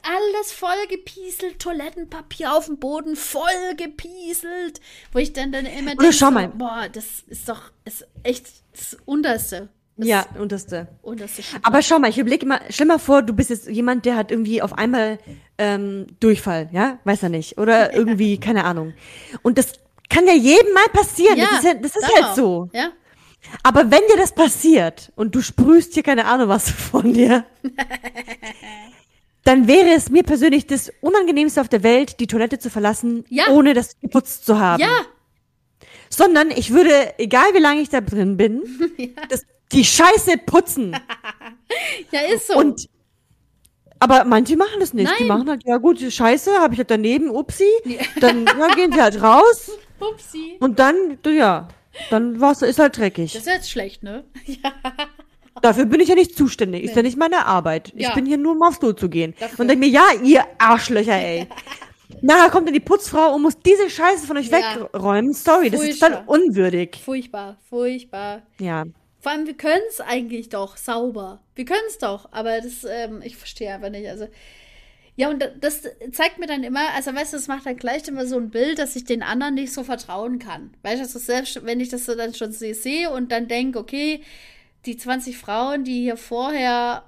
[0.02, 4.80] Alles voll gepieselt, Toilettenpapier auf dem Boden voll gepieselt,
[5.12, 6.48] wo ich dann, dann immer denke, schau mal.
[6.48, 9.68] boah, das ist doch, ist echt das Unterste.
[10.00, 10.88] Das ja, unterste.
[11.02, 14.16] unterste Aber schau mal, ich überlege immer, stell mal vor, du bist jetzt jemand, der
[14.16, 15.18] hat irgendwie auf einmal
[15.58, 16.98] ähm, Durchfall, ja?
[17.04, 17.58] Weiß er nicht.
[17.58, 18.94] Oder irgendwie, keine Ahnung.
[19.42, 19.74] Und das
[20.08, 21.38] kann ja jedem mal passieren.
[21.38, 22.68] Ja, das ist, ja, das ist halt so.
[22.72, 22.90] Ja.
[23.62, 27.44] Aber wenn dir das passiert und du sprühst hier keine Ahnung was von dir,
[29.44, 33.48] dann wäre es mir persönlich das Unangenehmste auf der Welt, die Toilette zu verlassen, ja.
[33.48, 34.82] ohne das geputzt zu haben.
[34.82, 35.00] Ja.
[36.10, 38.62] Sondern ich würde, egal wie lange ich da drin bin,
[38.96, 39.08] ja.
[39.28, 40.96] das die Scheiße putzen.
[42.10, 42.58] ja, ist so.
[42.58, 42.88] Und
[44.02, 45.04] aber manche machen das nicht.
[45.04, 45.16] Nein.
[45.18, 47.68] Die machen halt, ja gut, Scheiße, habe ich halt daneben, upsi.
[48.20, 49.70] Dann ja, gehen sie halt raus.
[50.00, 50.56] Upsi.
[50.60, 51.68] Und dann, ja,
[52.08, 53.34] dann war's, ist halt dreckig.
[53.34, 54.24] Das ist jetzt schlecht, ne?
[54.46, 54.72] Ja.
[55.60, 56.80] Dafür bin ich ja nicht zuständig.
[56.80, 56.88] Nee.
[56.88, 57.92] Ist ja nicht meine Arbeit.
[57.94, 58.08] Ja.
[58.08, 59.34] Ich bin hier nur, um aufs Klo zu gehen.
[59.38, 59.60] Dafür.
[59.60, 61.46] Und denke mir, ja, ihr Arschlöcher, ey.
[62.22, 64.58] Nachher kommt dann die Putzfrau und muss diese Scheiße von euch ja.
[64.58, 65.34] wegräumen.
[65.34, 65.78] Sorry, Furchtbar.
[65.78, 66.98] das ist dann unwürdig.
[67.04, 68.40] Furchtbar, furchtbar.
[68.58, 68.84] Ja.
[69.20, 71.42] Vor allem, wir können es eigentlich doch sauber.
[71.54, 74.08] Wir können es doch, aber das, ähm, ich verstehe einfach nicht.
[74.08, 74.28] Also,
[75.14, 78.26] ja, und das zeigt mir dann immer, also weißt du, das macht dann gleich immer
[78.26, 80.72] so ein Bild, dass ich den anderen nicht so vertrauen kann.
[80.82, 84.22] Weißt du, also selbst wenn ich das dann schon sehe und dann denke, okay,
[84.86, 87.04] die 20 Frauen, die hier vorher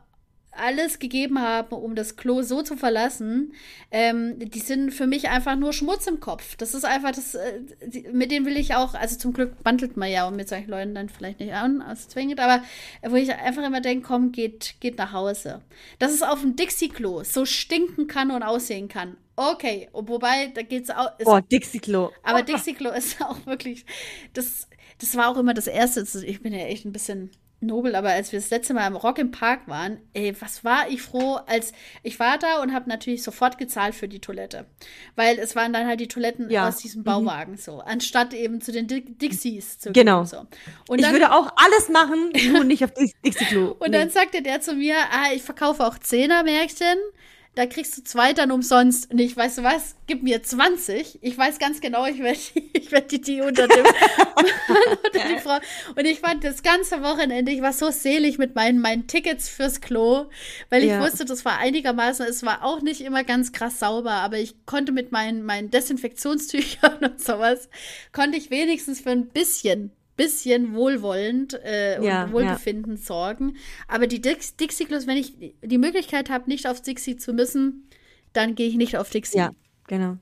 [0.53, 3.55] alles gegeben haben, um das Klo so zu verlassen,
[3.91, 6.57] ähm, die sind für mich einfach nur Schmutz im Kopf.
[6.57, 9.97] Das ist einfach das, äh, die, mit denen will ich auch, also zum Glück bandelt
[9.97, 12.62] man ja mit solchen Leuten dann vielleicht nicht an, als zwingend, aber
[13.03, 15.62] wo ich einfach immer denke, komm, geht, geht nach Hause.
[15.99, 19.17] Dass es auf dem Dixie-Klo so stinken kann und aussehen kann.
[19.37, 21.11] Okay, wobei, da geht's auch.
[21.25, 22.11] Oh, Dixie-Klo.
[22.23, 22.43] Aber oh.
[22.43, 23.87] Dixie-Klo ist auch wirklich,
[24.35, 26.05] das, das war auch immer das Erste.
[26.27, 27.31] Ich bin ja echt ein bisschen
[27.62, 30.88] nobel, aber als wir das letzte Mal im Rock im Park waren, ey, was war
[30.88, 31.72] ich froh, als
[32.03, 34.66] ich war da und habe natürlich sofort gezahlt für die Toilette.
[35.16, 36.68] Weil es waren dann halt die Toiletten ja.
[36.68, 37.03] aus diesem.
[37.03, 37.59] Bauwagen mhm.
[37.59, 40.20] so, anstatt eben zu den Dixies zu genau.
[40.20, 40.27] gehen.
[40.27, 40.46] So.
[40.88, 43.72] Und ich würde auch alles machen, nur nicht auf Dixie-Klo.
[43.79, 43.98] und nee.
[43.98, 46.98] dann sagte der zu mir, ah, ich verkaufe auch Zehner-Märkchen
[47.55, 49.11] da kriegst du zwei dann umsonst.
[49.11, 51.19] Und ich, weißt du was, gib mir 20.
[51.21, 52.38] Ich weiß ganz genau, ich werde
[52.73, 55.59] ich werd die, die unter dem unter die Frau.
[55.95, 59.81] Und ich fand das ganze Wochenende, ich war so selig mit meinen, meinen Tickets fürs
[59.81, 60.27] Klo,
[60.71, 61.01] weil ich ja.
[61.01, 64.93] wusste, das war einigermaßen, es war auch nicht immer ganz krass sauber, aber ich konnte
[64.93, 67.69] mit meinen, meinen Desinfektionstüchern und sowas,
[68.12, 73.03] konnte ich wenigstens für ein bisschen bisschen wohlwollend äh, ja, und Wohlbefinden ja.
[73.03, 73.57] sorgen.
[73.88, 77.88] Aber die Dix Dixie-Klos, wenn ich die Möglichkeit habe, nicht auf Dixie zu müssen,
[78.33, 79.38] dann gehe ich nicht auf Dixie.
[79.38, 79.51] Ja,
[79.87, 80.16] genau.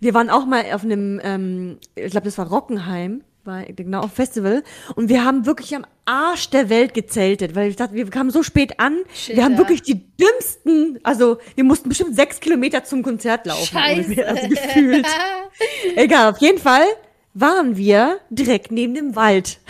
[0.00, 4.12] Wir waren auch mal auf einem, ähm, ich glaube, das war Rockenheim, war genau auf
[4.12, 4.62] Festival
[4.96, 8.42] und wir haben wirklich am Arsch der Welt gezeltet, weil ich dachte, wir kamen so
[8.42, 9.58] spät an, Shit, wir haben ja.
[9.58, 14.26] wirklich die dümmsten, also wir mussten bestimmt sechs Kilometer zum Konzert laufen, Scheiße.
[14.26, 15.06] also gefühlt.
[15.96, 16.84] Egal, auf jeden Fall
[17.32, 19.60] waren wir direkt neben dem Wald.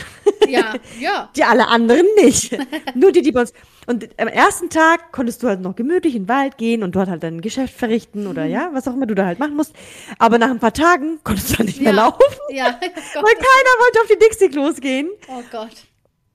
[0.48, 1.28] Ja, ja.
[1.36, 2.56] die alle anderen nicht.
[2.94, 3.52] Nur die, die bei uns.
[3.86, 7.08] Und am ersten Tag konntest du halt noch gemütlich in den Wald gehen und dort
[7.08, 8.50] halt dein Geschäft verrichten oder mhm.
[8.50, 9.74] ja, was auch immer du da halt machen musst.
[10.18, 11.84] Aber nach ein paar Tagen konntest du dann nicht ja.
[11.84, 12.22] mehr laufen.
[12.50, 12.64] Ja.
[12.80, 15.10] weil keiner wollte auf die Dixie-Klos gehen.
[15.28, 15.86] Oh Gott.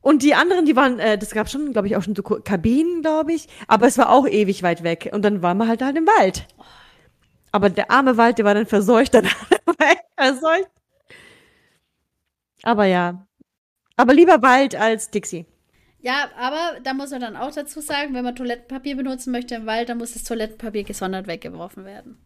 [0.01, 3.01] Und die anderen, die waren, äh, das gab schon, glaube ich, auch schon so Kabinen,
[3.01, 3.47] glaube ich.
[3.67, 5.09] Aber es war auch ewig weit weg.
[5.11, 6.45] Und dann waren wir halt halt im Wald.
[7.51, 9.25] Aber der arme Wald, der war dann verseucht, dann
[10.17, 10.69] verseucht.
[12.65, 13.25] Aber ja.
[13.95, 15.45] Aber lieber Wald als Dixie.
[15.99, 19.65] Ja, aber da muss man dann auch dazu sagen, wenn man Toilettenpapier benutzen möchte im
[19.65, 22.17] Wald, dann muss das Toilettenpapier gesondert weggeworfen werden.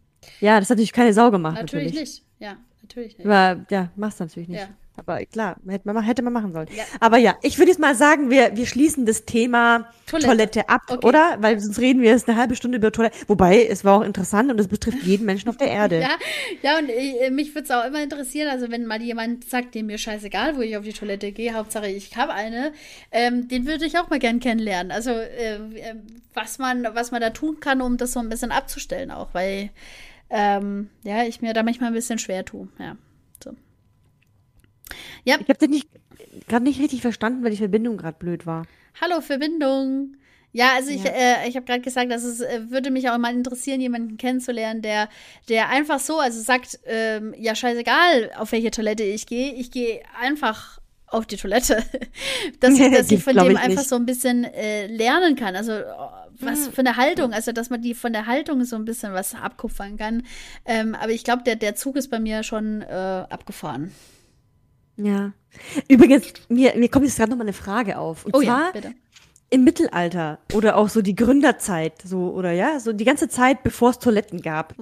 [0.42, 1.56] Ja, das hat natürlich keine Sau gemacht.
[1.56, 2.24] Natürlich, Natürlich, nicht.
[2.40, 3.28] Ja, natürlich nicht.
[3.28, 4.62] Aber ja, machst du natürlich nicht.
[4.62, 4.70] Ja.
[5.00, 6.68] Aber klar, hätte man, hätte man machen sollen.
[6.76, 6.84] Ja.
[7.00, 10.28] Aber ja, ich würde jetzt mal sagen, wir, wir schließen das Thema Toilette.
[10.28, 11.08] Toilette, ab, Okay.
[11.08, 11.38] oder?
[11.40, 13.16] Weil sonst reden wir jetzt eine halbe Stunde über Toilette.
[13.28, 16.00] Wobei, es war auch interessant und es betrifft jeden Menschen auf der Erde.
[16.10, 16.18] Ja,
[16.62, 19.88] ja, und äh, mich würde es auch immer interessieren, also wenn mal jemand sagt, dem
[19.88, 22.72] mir scheißegal, wo ich auf die Toilette gehe, Hauptsache ich habe eine,
[23.12, 24.92] ähm, den würde ich auch mal gern kennenlernen.
[24.92, 25.96] Also äh, äh,
[26.34, 29.70] was man, was man da tun kann, um das so ein bisschen abzustellen auch, weil
[30.30, 32.68] ähm, ja, ich mir da manchmal ein bisschen schwer tue.
[32.80, 32.96] Ja.
[35.26, 35.88] Ja, Ich habe das nicht
[36.48, 38.66] gerade nicht richtig verstanden, weil die Verbindung gerade blöd war.
[39.02, 40.16] hallo Verbindung.
[40.52, 41.12] Ja, also ich, Ja.
[41.12, 44.82] äh, ich habe gerade gesagt, dass es äh, würde mich auch mal interessieren, jemanden kennenzulernen,
[44.82, 45.08] der,
[45.48, 50.02] der einfach so, also sagt, ähm, ja scheißegal, auf welche Toilette ich gehe, ich gehe
[50.20, 51.84] einfach auf die Toilette.
[52.60, 53.90] dass, dass ich von dem ich, einfach nicht.
[53.90, 55.56] so ein bisschen äh, lernen kann.
[55.56, 58.86] Also oh, was für eine Haltung, also dass man die von der Haltung so ein
[58.86, 60.24] bisschen was abkupfern kann.
[60.66, 62.86] Ähm, aber ich glaube, der, der Zug ist bei mir schon äh,
[63.30, 63.92] abgefahren.
[65.02, 65.32] Ja.
[65.88, 68.26] Übrigens, mir, mir kommt jetzt gerade noch mal eine Frage auf.
[68.26, 68.94] Und Oh zwar ja, bitte.
[69.50, 73.92] im Mittelalter oder auch so die Gründerzeit, so oder ja, so die ganze Zeit, bevor
[73.92, 74.76] es Toiletten gab.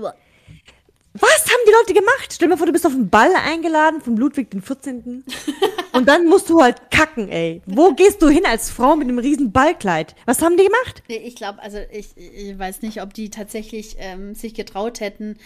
[1.20, 2.28] Was haben die Leute gemacht?
[2.32, 5.24] Stell dir mal vor, du bist auf einen Ball eingeladen von Ludwig den 14.
[5.94, 7.62] und dann musst du halt kacken, ey.
[7.66, 10.14] Wo gehst du hin als Frau mit einem riesen Ballkleid?
[10.26, 11.02] Was haben die gemacht?
[11.08, 15.38] Ich glaube, also ich, ich weiß nicht, ob die tatsächlich ähm, sich getraut hätten,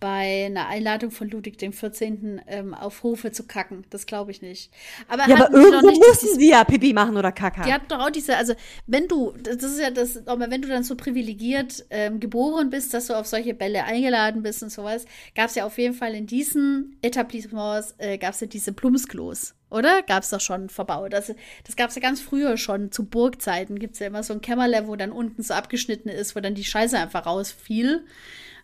[0.00, 2.42] bei einer Einladung von Ludwig dem 14.
[2.46, 3.84] Ähm, auf Hofe zu kacken.
[3.90, 4.70] Das glaube ich nicht.
[5.08, 7.64] Aber Ja, aber irgendwo nicht mussten sie ja Pipi machen oder Kaka.
[7.64, 8.54] Die hatten doch auch diese, also
[8.86, 12.94] wenn du, das ist ja das, aber wenn du dann so privilegiert ähm, geboren bist,
[12.94, 16.14] dass du auf solche Bälle eingeladen bist und sowas, gab es ja auf jeden Fall
[16.14, 20.02] in diesen Etablissements, äh, gab es ja diese Plumpsklos, oder?
[20.02, 21.14] Gab es doch schon verbaut.
[21.14, 21.34] Also,
[21.64, 24.40] das gab es ja ganz früher schon, zu Burgzeiten gibt es ja immer so ein
[24.40, 28.04] Kämmerle, wo dann unten so abgeschnitten ist, wo dann die Scheiße einfach rausfiel.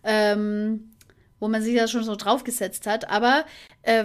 [0.05, 0.93] Ähm,
[1.44, 3.44] wo man sich ja schon so draufgesetzt hat, aber
[3.83, 4.04] äh,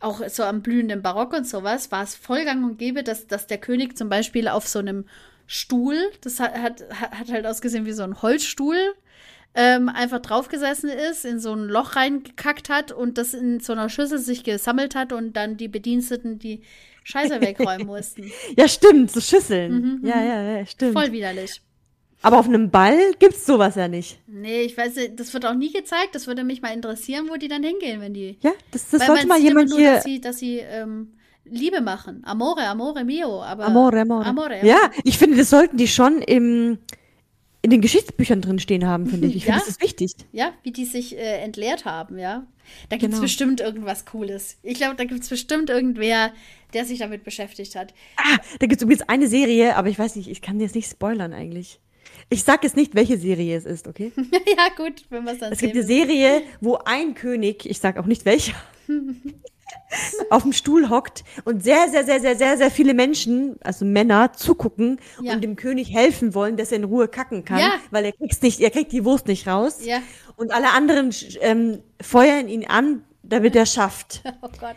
[0.00, 3.46] auch so am blühenden Barock und sowas war es voll gang und gäbe, dass, dass
[3.46, 5.04] der König zum Beispiel auf so einem
[5.46, 8.94] Stuhl, das hat, hat, hat halt ausgesehen wie so ein Holzstuhl,
[9.54, 13.88] ähm, einfach draufgesessen ist, in so ein Loch reingekackt hat und das in so einer
[13.88, 16.62] Schüssel sich gesammelt hat und dann die Bediensteten die
[17.04, 18.32] Scheiße wegräumen mussten.
[18.56, 20.00] Ja, stimmt, so Schüsseln.
[20.02, 20.94] ja, ja, ja, stimmt.
[20.94, 21.62] Voll widerlich.
[22.26, 24.18] Aber auf einem Ball gibt's sowas ja nicht.
[24.26, 26.14] Nee, ich weiß nicht, das wird auch nie gezeigt.
[26.14, 28.36] Das würde mich mal interessieren, wo die dann hingehen, wenn die.
[28.42, 29.92] Ja, das, das sollte mal jemand nur, hier.
[29.94, 31.12] dass sie, dass sie ähm,
[31.44, 32.22] Liebe machen.
[32.24, 33.42] Amore, amore mio.
[33.42, 34.24] Aber Amore, amore.
[34.24, 34.66] Amore.
[34.66, 36.78] Ja, ich finde, das sollten die schon im,
[37.62, 39.36] in den Geschichtsbüchern drin stehen haben, finde ich.
[39.36, 39.64] Ich finde, Ja.
[39.64, 40.12] das ist wichtig.
[40.32, 42.44] Ja, wie die sich äh, entleert haben, ja.
[42.88, 43.22] Da gibt es Genau.
[43.22, 44.56] bestimmt irgendwas Cooles.
[44.64, 46.32] Ich glaube, da gibt es bestimmt irgendwer,
[46.74, 47.94] der sich damit beschäftigt hat.
[48.16, 51.32] Ah, da gibt's übrigens eine Serie, aber ich weiß nicht, ich kann jetzt nicht spoilern
[51.32, 51.78] eigentlich.
[52.28, 54.12] Ich sag jetzt nicht, welche Serie es ist, okay?
[54.16, 57.98] ja, gut, wenn wir es dann Es gibt eine Serie, wo ein König, ich sag
[57.98, 58.54] auch nicht welcher,
[60.30, 64.32] auf dem Stuhl hockt und sehr, sehr, sehr, sehr, sehr, sehr viele Menschen, also Männer,
[64.32, 65.34] zugucken Ja.
[65.34, 67.74] und dem König helfen wollen, dass er in Ruhe kacken kann, Ja.
[67.90, 69.78] weil er kriegt's nicht, er kriegt die Wurst nicht raus.
[69.84, 70.00] Ja.
[70.36, 74.22] Und alle anderen ähm, feuern ihn an, damit er schafft.
[74.42, 74.76] Oh Gott.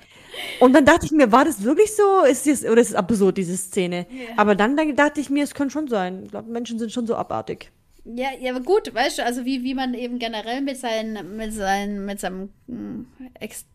[0.60, 2.24] Und dann dachte ich mir, war das wirklich so?
[2.24, 4.06] Ist das, oder ist es absurd, diese Szene?
[4.10, 4.28] Ja.
[4.38, 6.24] Aber dann, dann dachte ich mir, es könnte schon sein.
[6.24, 7.72] Ich glaube, Menschen sind schon so abartig.
[8.06, 11.54] Ja, ja, aber gut, weißt du, also wie, wie man eben generell mit seinen, mit
[11.54, 13.06] seinen, mit seinem, mm,
[13.40, 13.66] Ex,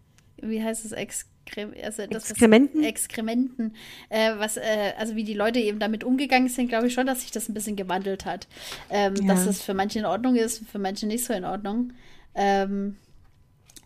[0.40, 2.82] wie heißt es, Exkrem, also das, was- Exkrementen?
[2.82, 3.74] Exkrementen,
[4.08, 7.20] äh, was, äh, also wie die Leute eben damit umgegangen sind, glaube ich schon, dass
[7.20, 8.48] sich das ein bisschen gewandelt hat.
[8.90, 9.34] Ähm, Ja.
[9.34, 11.92] Dass es für manche in Ordnung ist, für manche nicht so in Ordnung.
[12.34, 12.96] Ähm,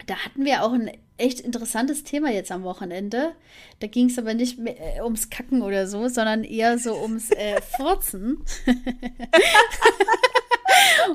[0.09, 3.33] da hatten wir auch ein echt interessantes Thema jetzt am Wochenende.
[3.81, 7.31] Da ging es aber nicht mehr, äh, ums Kacken oder so, sondern eher so ums
[7.31, 8.39] äh, Furzen.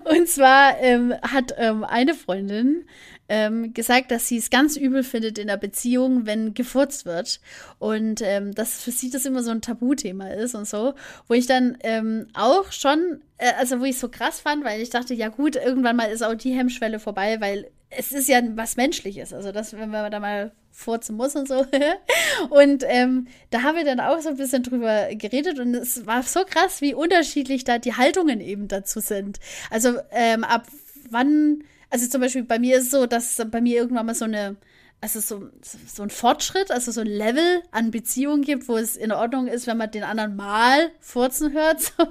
[0.05, 2.85] Und zwar ähm, hat ähm, eine Freundin
[3.29, 7.39] ähm, gesagt, dass sie es ganz übel findet in der Beziehung, wenn gefurzt wird.
[7.79, 10.93] Und ähm, dass für sie das immer so ein Tabuthema ist und so.
[11.27, 14.89] Wo ich dann ähm, auch schon, äh, also wo ich so krass fand, weil ich
[14.89, 18.75] dachte, ja gut, irgendwann mal ist auch die Hemmschwelle vorbei, weil es ist ja was
[18.75, 19.33] Menschliches.
[19.33, 21.65] Also das, wenn man da mal furzen muss und so.
[22.49, 26.23] und ähm, da haben wir dann auch so ein bisschen drüber geredet und es war
[26.23, 29.39] so krass, wie unterschiedlich da die Haltungen eben dazu sind.
[29.69, 30.67] Also ähm, ab
[31.09, 34.25] wann, also zum Beispiel bei mir ist es so, dass bei mir irgendwann mal so
[34.25, 34.55] eine,
[34.99, 39.11] also so, so ein Fortschritt, also so ein Level an Beziehung gibt, wo es in
[39.11, 41.93] Ordnung ist, wenn man den anderen mal furzen hört.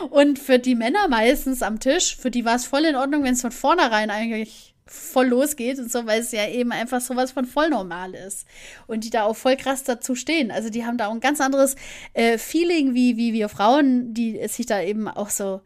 [0.00, 0.08] So.
[0.10, 3.34] Und für die Männer meistens am Tisch, für die war es voll in Ordnung, wenn
[3.34, 7.44] es von vornherein eigentlich voll losgeht und so, weil es ja eben einfach sowas von
[7.44, 8.46] voll normal ist.
[8.86, 10.50] Und die da auch voll krass dazu stehen.
[10.50, 11.76] Also die haben da auch ein ganz anderes
[12.14, 15.60] äh, Feeling wie, wie wir Frauen, die sich da eben auch so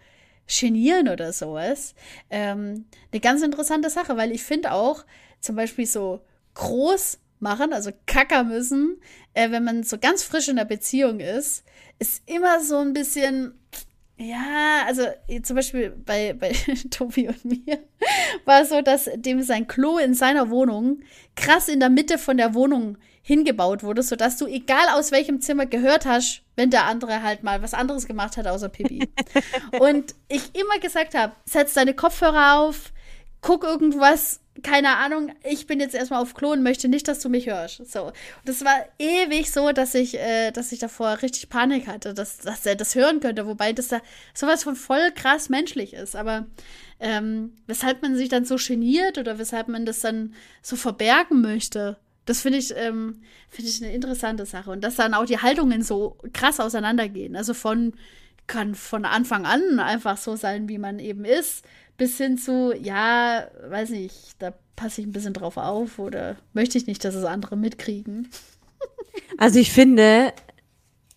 [0.47, 1.95] genieren oder sowas.
[2.31, 5.05] Ähm, eine ganz interessante Sache, weil ich finde auch
[5.41, 6.21] zum Beispiel so
[6.55, 9.01] groß machen, also kacker müssen,
[9.35, 11.65] äh, wenn man so ganz frisch in der Beziehung ist,
[11.99, 13.59] ist immer so ein bisschen,
[14.23, 15.03] ja, also
[15.43, 16.53] zum Beispiel bei, bei
[16.91, 17.79] Tobi und mir
[18.45, 21.01] war es so, dass dem sein Klo in seiner Wohnung
[21.35, 25.67] krass in der Mitte von der Wohnung hingebaut wurde, sodass du, egal aus welchem Zimmer
[25.67, 29.09] gehört hast, wenn der andere halt mal was anderes gemacht hat außer Pipi.
[29.81, 32.93] und ich immer gesagt habe, setz deine Kopfhörer auf,
[33.41, 37.31] guck irgendwas, keine Ahnung, ich bin jetzt erstmal auf Klo und möchte nicht, dass du
[37.31, 37.91] mich hörst.
[37.91, 38.07] So.
[38.07, 42.39] Und das war ewig so, dass ich, äh, dass ich davor richtig Panik hatte, dass,
[42.39, 44.01] dass er das hören könnte, wobei das da
[44.35, 46.15] sowas von voll krass menschlich ist.
[46.15, 46.47] Aber
[47.01, 51.97] ähm, weshalb man sich dann so geniert oder weshalb man das dann so verbergen möchte,
[52.27, 54.71] das finde ich, ähm, finde ich eine interessante Sache.
[54.71, 57.37] Und dass dann auch die Haltungen so krass auseinandergehen.
[57.37, 57.95] Also von,
[58.47, 61.65] kann von Anfang an einfach so sein, wie man eben ist,
[61.97, 66.79] bis hin zu, ja, weiß nicht, da passe ich ein bisschen drauf auf oder möchte
[66.79, 68.29] ich nicht, dass es andere mitkriegen.
[69.37, 70.33] Also ich finde,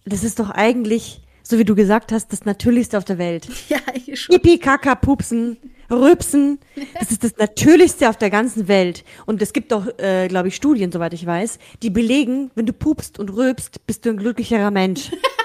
[0.06, 3.48] das ist doch eigentlich, so wie du gesagt hast, das Natürlichste auf der Welt.
[3.70, 4.36] Ja, eigentlich schon.
[4.36, 5.58] Pipi, Kaka, Pupsen,
[5.90, 6.60] Rübsen,
[7.00, 9.06] das ist das Natürlichste auf der ganzen Welt.
[9.26, 12.74] Und es gibt auch, äh, glaube ich, Studien, soweit ich weiß, die belegen, wenn du
[12.74, 15.12] pupst und rülpst, bist du ein glücklicherer Mensch.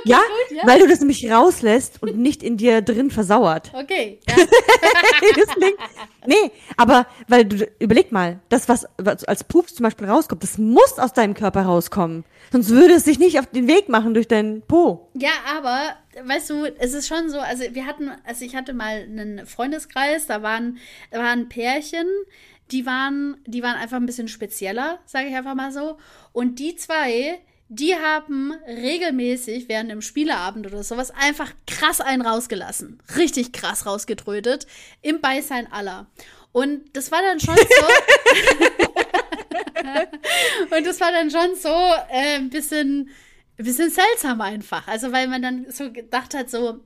[0.00, 0.18] Okay, ja?
[0.18, 0.66] gut, ja.
[0.66, 3.72] Weil du das nämlich rauslässt und nicht in dir drin versauert.
[3.74, 4.20] Okay.
[4.28, 5.46] Ja.
[6.26, 10.58] nee, aber weil du überleg mal, das was, was als Pups zum Beispiel rauskommt, das
[10.58, 14.28] muss aus deinem Körper rauskommen, sonst würde es sich nicht auf den Weg machen durch
[14.28, 15.08] deinen Po.
[15.14, 19.02] Ja, aber weißt du, es ist schon so, also wir hatten, also ich hatte mal
[19.02, 20.78] einen Freundeskreis, da waren,
[21.10, 22.06] da waren Pärchen,
[22.70, 25.98] die waren, die waren einfach ein bisschen spezieller, sage ich einfach mal so.
[26.32, 33.02] Und die zwei, die haben regelmäßig während dem Spieleabend oder sowas einfach krass einen rausgelassen.
[33.16, 34.66] Richtig krass rausgetrötet.
[35.02, 36.06] Im Beisein aller.
[36.52, 37.62] Und das war dann schon so.
[40.76, 41.68] und das war dann schon so
[42.10, 43.10] äh, ein bisschen,
[43.56, 44.88] bisschen seltsam einfach.
[44.88, 46.80] Also, weil man dann so gedacht hat, so,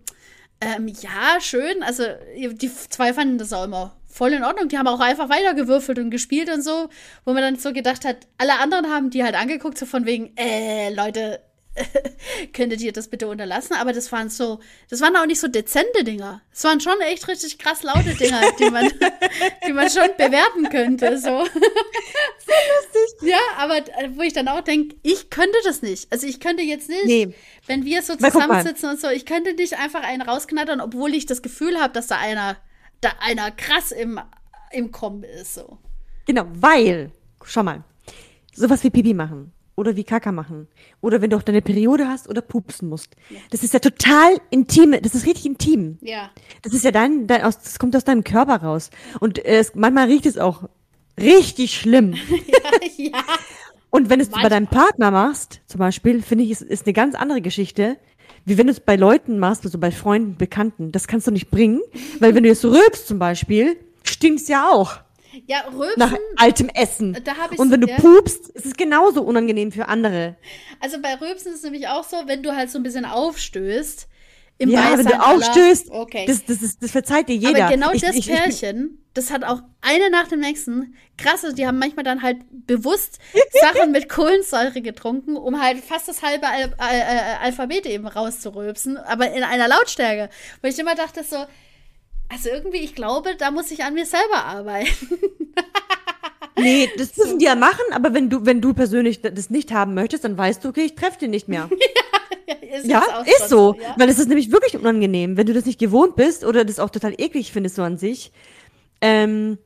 [0.61, 1.85] ähm, ja, schön.
[1.85, 4.68] Also, die zwei fanden das auch immer voll in Ordnung.
[4.68, 6.88] Die haben auch einfach weitergewürfelt und gespielt und so,
[7.25, 10.37] wo man dann so gedacht hat, alle anderen haben die halt angeguckt, so von wegen,
[10.37, 11.40] äh, Leute,
[12.53, 13.75] könntet ihr das bitte unterlassen?
[13.77, 16.42] Aber das waren so, das waren auch nicht so dezente Dinger.
[16.53, 18.90] Es waren schon echt richtig krass laute Dinger, die man,
[19.66, 21.16] die man schon bewerten könnte.
[21.16, 21.44] So.
[21.46, 23.31] so lustig.
[23.31, 26.12] Ja, aber äh, wo ich dann auch denke, ich könnte das nicht.
[26.12, 27.35] Also ich könnte jetzt nicht, Nee.
[27.66, 31.40] wenn wir so zusammensitzen und so, ich könnte nicht einfach einen rausknattern, obwohl ich das
[31.40, 32.59] Gefühl habe, dass da einer,
[33.02, 34.18] da einer krass im,
[34.70, 35.54] im Kommen ist.
[35.54, 35.78] So.
[36.26, 37.10] Genau, weil,
[37.44, 37.84] schau mal,
[38.54, 40.68] sowas wie Pipi machen oder wie Kaka machen
[41.00, 43.16] oder wenn du auch deine Periode hast oder pupsen musst.
[43.50, 45.98] Das ist ja total intim, das ist richtig intim.
[46.00, 46.30] Ja.
[46.62, 48.90] Das ist ja dein, dein aus, das kommt aus deinem Körper raus.
[49.20, 50.68] Und äh, es, manchmal riecht es auch
[51.18, 52.14] richtig schlimm.
[52.96, 53.24] ja.
[53.90, 54.50] Und wenn du es bei Manchmal.
[54.50, 57.98] deinem Partner machst, zum Beispiel, finde ich, ist, ist eine ganz andere Geschichte,
[58.44, 60.92] wie wenn du es bei Leuten machst, also bei Freunden, Bekannten.
[60.92, 61.81] Das kannst du nicht bringen,
[62.20, 64.96] weil wenn du jetzt rülpst zum Beispiel, stinkt's ja auch
[65.46, 65.98] Ja, Rülpsen.
[65.98, 67.16] nach altem Essen.
[67.24, 67.96] Da hab ich- Und wenn du ja.
[67.96, 70.37] pupst, ist es genauso unangenehm für andere.
[70.81, 74.09] Also bei Rülpsen ist es nämlich auch so, wenn du halt so ein bisschen aufstößt.
[74.58, 76.24] Im Ja, wenn du aufstößt, Okay.
[76.26, 77.64] das, das, ist, das verzeiht dir jeder.
[77.64, 80.94] Aber genau Ich- das ich- ich Pärchen, das hat auch eine nach dem nächsten.
[81.18, 83.18] Krass, also die haben manchmal dann halt bewusst
[83.60, 88.96] Sachen mit Kohlensäure getrunken, um halt fast das halbe Al Al Al Alphabet eben rauszurülpsen,
[88.98, 90.32] aber in einer Lautstärke.
[90.62, 91.36] Wo ich immer dachte so,
[92.28, 94.88] also irgendwie, ich glaube, da muss ich an mir selber arbeiten.
[96.58, 99.94] Nee, das dürfen die ja machen, aber wenn du, wenn du persönlich das nicht haben
[99.94, 101.68] möchtest, dann weißt du, okay, ich treffe dich nicht mehr.
[102.46, 103.76] ist Ja, ist schon so.
[103.81, 103.94] ja?
[103.98, 105.37] Weil es ist nämlich wirklich unangenehm.
[105.37, 108.32] Wenn du das nicht gewohnt bist oder das auch total eklig findest so an sich,
[109.01, 109.59] ähm,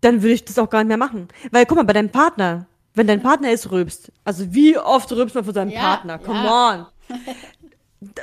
[0.00, 1.28] dann würde ich das auch gar nicht mehr machen.
[1.50, 4.10] Weil, guck mal, bei deinem Partner, wenn dein Partner ist, rülpst.
[4.24, 6.18] Also wie oft rülpst man von seinem Ja, Partner?
[6.18, 6.86] Come ja.
[7.10, 7.16] on.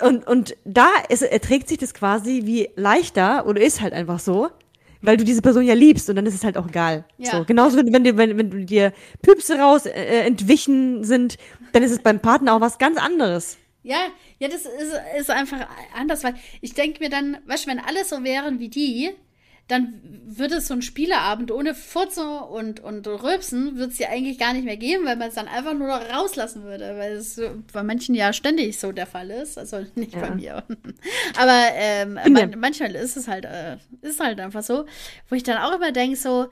[0.01, 4.49] Und, und da ist, erträgt sich das quasi wie leichter oder ist halt einfach so,
[5.03, 7.05] weil du diese Person ja liebst und dann ist es halt auch egal.
[7.19, 7.29] Ja.
[7.37, 8.91] So, genauso, wenn, wenn, dir, wenn, wenn dir
[9.21, 11.37] Püpse raus äh, entwichen sind,
[11.73, 13.57] dann ist es beim Partner auch was ganz anderes.
[13.87, 14.07] Ja,
[14.39, 15.65] ja, das ist, ist einfach
[15.95, 19.11] anders, weil ich denke mir dann, weißt du, wenn alle so wären wie die,
[19.69, 24.39] dann wird es so ein Spieleabend ohne Furze und, und Röpsen, wird es ja eigentlich
[24.39, 27.39] gar nicht mehr geben, weil man es dann einfach nur noch rauslassen würde, weil es
[27.71, 29.57] bei manchen ja ständig so der Fall ist.
[29.57, 30.19] Also nicht ja.
[30.27, 30.63] bei mir.
[31.37, 34.85] Aber ähm, man, manchmal ist es halt, äh, ist halt einfach so,
[35.29, 36.47] wo ich dann auch immer denke, so,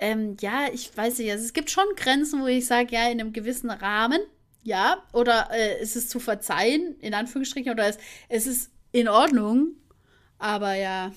[0.00, 3.20] ähm, ja, ich weiß nicht, also es gibt schon Grenzen, wo ich sage, ja, in
[3.20, 4.20] einem gewissen Rahmen,
[4.70, 7.98] ja, oder äh, ist es zu verzeihen, in Anführungsstrichen, oder ist,
[8.28, 9.72] es ist in Ordnung,
[10.38, 11.10] aber ja,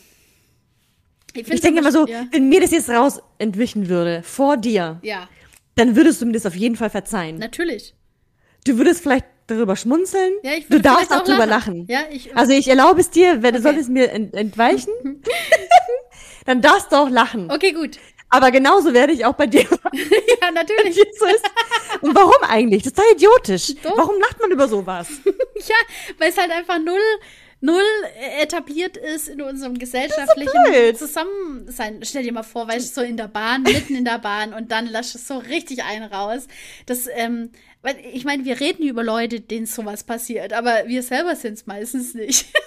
[1.34, 2.26] ich, ich denke immer so, ja.
[2.32, 5.30] wenn mir das jetzt raus entwischen würde, vor dir, ja.
[5.76, 7.38] dann würdest du mir das auf jeden Fall verzeihen.
[7.38, 7.94] Natürlich.
[8.66, 10.34] Du würdest vielleicht darüber schmunzeln.
[10.42, 11.86] Ja, ich du darfst auch, auch darüber lachen.
[11.88, 13.58] Ja, ich, also ich erlaube es dir, wenn okay.
[13.58, 14.92] du solltest mir ent entweichen,
[16.46, 17.52] dann darfst du auch lachen.
[17.52, 18.00] Okay, gut.
[18.34, 19.62] Aber genauso werde ich auch bei dir.
[20.42, 20.98] ja, natürlich.
[22.02, 22.82] Und warum eigentlich?
[22.82, 23.76] Das ist doch idiotisch.
[23.84, 23.96] Doch.
[23.96, 25.08] Warum lacht man über sowas?
[25.26, 25.76] ja,
[26.18, 27.00] weil es halt einfach null
[27.62, 27.84] null
[28.42, 32.00] etabliert ist in unserem gesellschaftlichen Zusammensein.
[32.02, 34.72] Stell dir mal vor, weißt du, so in der Bahn, mitten in der Bahn und
[34.72, 36.48] dann lasch es so richtig einen raus.
[36.88, 37.52] Das, ähm,
[37.84, 41.68] weil ich meine, wir reden über Leute, denen sowas passiert, aber wir selber sind es
[41.68, 42.48] meistens nicht.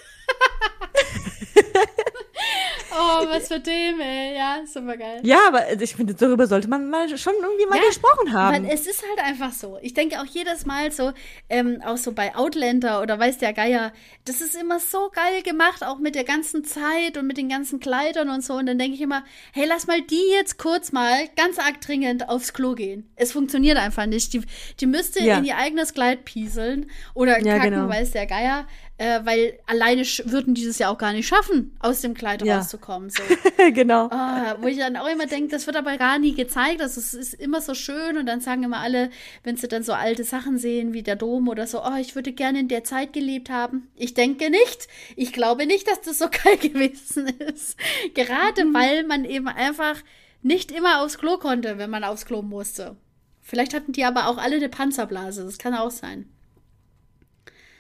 [2.98, 4.36] Oh, was für Themen, ey.
[4.36, 5.20] Ja, super geil.
[5.22, 8.64] Ja, aber also ich finde, darüber sollte man mal schon irgendwie mal ja, gesprochen haben.
[8.64, 9.78] Weil es ist halt einfach so.
[9.82, 11.12] Ich denke auch jedes Mal so,
[11.48, 13.92] ähm, auch so bei Outlander oder weiß der Geier,
[14.24, 17.80] das ist immer so geil gemacht, auch mit der ganzen Zeit und mit den ganzen
[17.80, 18.54] Kleidern und so.
[18.54, 22.28] Und dann denke ich immer, hey, lass mal die jetzt kurz mal ganz arg dringend
[22.28, 23.10] aufs Klo gehen.
[23.16, 24.32] Es funktioniert einfach nicht.
[24.32, 24.42] Die,
[24.80, 25.38] die müsste ja.
[25.38, 27.88] in ihr eigenes Kleid pieseln oder ja, kacken, genau.
[27.88, 28.66] weiß der Geier
[28.98, 32.58] äh, weil alleine würden die das ja auch gar nicht schaffen, aus dem Kleid ja.
[32.58, 33.10] rauszukommen.
[33.10, 33.22] So.
[33.72, 34.06] genau.
[34.06, 36.80] Oh, wo ich dann auch immer denke, das wird aber gar nie gezeigt.
[36.80, 39.10] Das ist, ist, immer so schön und dann sagen immer alle,
[39.42, 42.32] wenn sie dann so alte Sachen sehen wie der Dom oder so, oh, ich würde
[42.32, 43.88] gerne in der Zeit gelebt haben.
[43.96, 44.88] Ich denke nicht.
[45.14, 47.76] Ich glaube nicht, dass das so geil gewesen ist.
[48.14, 48.74] Gerade mhm.
[48.74, 50.02] weil man eben einfach
[50.42, 52.96] nicht immer aufs Klo konnte, wenn man aufs Klo musste.
[53.42, 55.44] Vielleicht hatten die aber auch alle eine Panzerblase.
[55.44, 56.30] Das kann auch sein.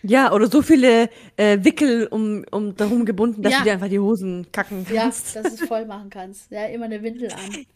[0.08, 3.58] Ja, oder so viele äh, Wickel um, um darum gebunden, dass ja.
[3.58, 5.34] du dir einfach die Hosen kacken kannst.
[5.34, 6.50] Ja, dass du es voll machen kannst.
[6.50, 7.66] Ja, immer eine Windel an.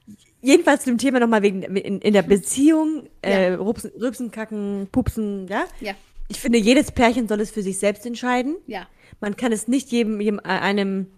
[0.42, 3.56] Jedenfalls zum Thema nochmal wegen in, in der Beziehung, äh, ja.
[3.56, 5.64] Rübsen, Rübsen, kacken, pupsen, ja?
[5.80, 5.92] Ja.
[6.28, 8.56] Ich finde, jedes Pärchen soll es für sich selbst entscheiden.
[8.66, 8.86] Ja.
[9.20, 11.08] Man kann es nicht jedem, jedem einem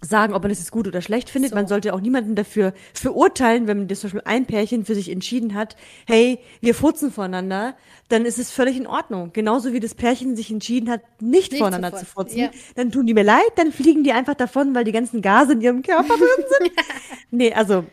[0.00, 1.50] sagen, ob man es jetzt gut oder schlecht findet.
[1.50, 1.56] So.
[1.56, 5.10] Man sollte auch niemanden dafür verurteilen, wenn man das zum Beispiel ein Pärchen für sich
[5.10, 5.76] entschieden hat,
[6.06, 7.76] hey, wir furzen voneinander,
[8.08, 9.30] dann ist es völlig in Ordnung.
[9.32, 12.38] Genauso wie das Pärchen sich entschieden hat, nicht, nicht voneinander zu furzen.
[12.38, 12.50] Ja.
[12.74, 15.60] Dann tun die mir leid, dann fliegen die einfach davon, weil die ganzen Gase in
[15.60, 16.72] ihrem Körper drin sind.
[17.30, 17.84] nee, also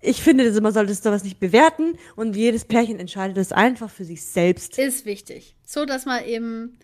[0.00, 4.24] ich finde, man sollte sowas nicht bewerten und jedes Pärchen entscheidet es einfach für sich
[4.24, 4.76] selbst.
[4.76, 5.54] Ist wichtig.
[5.64, 6.76] So, dass man eben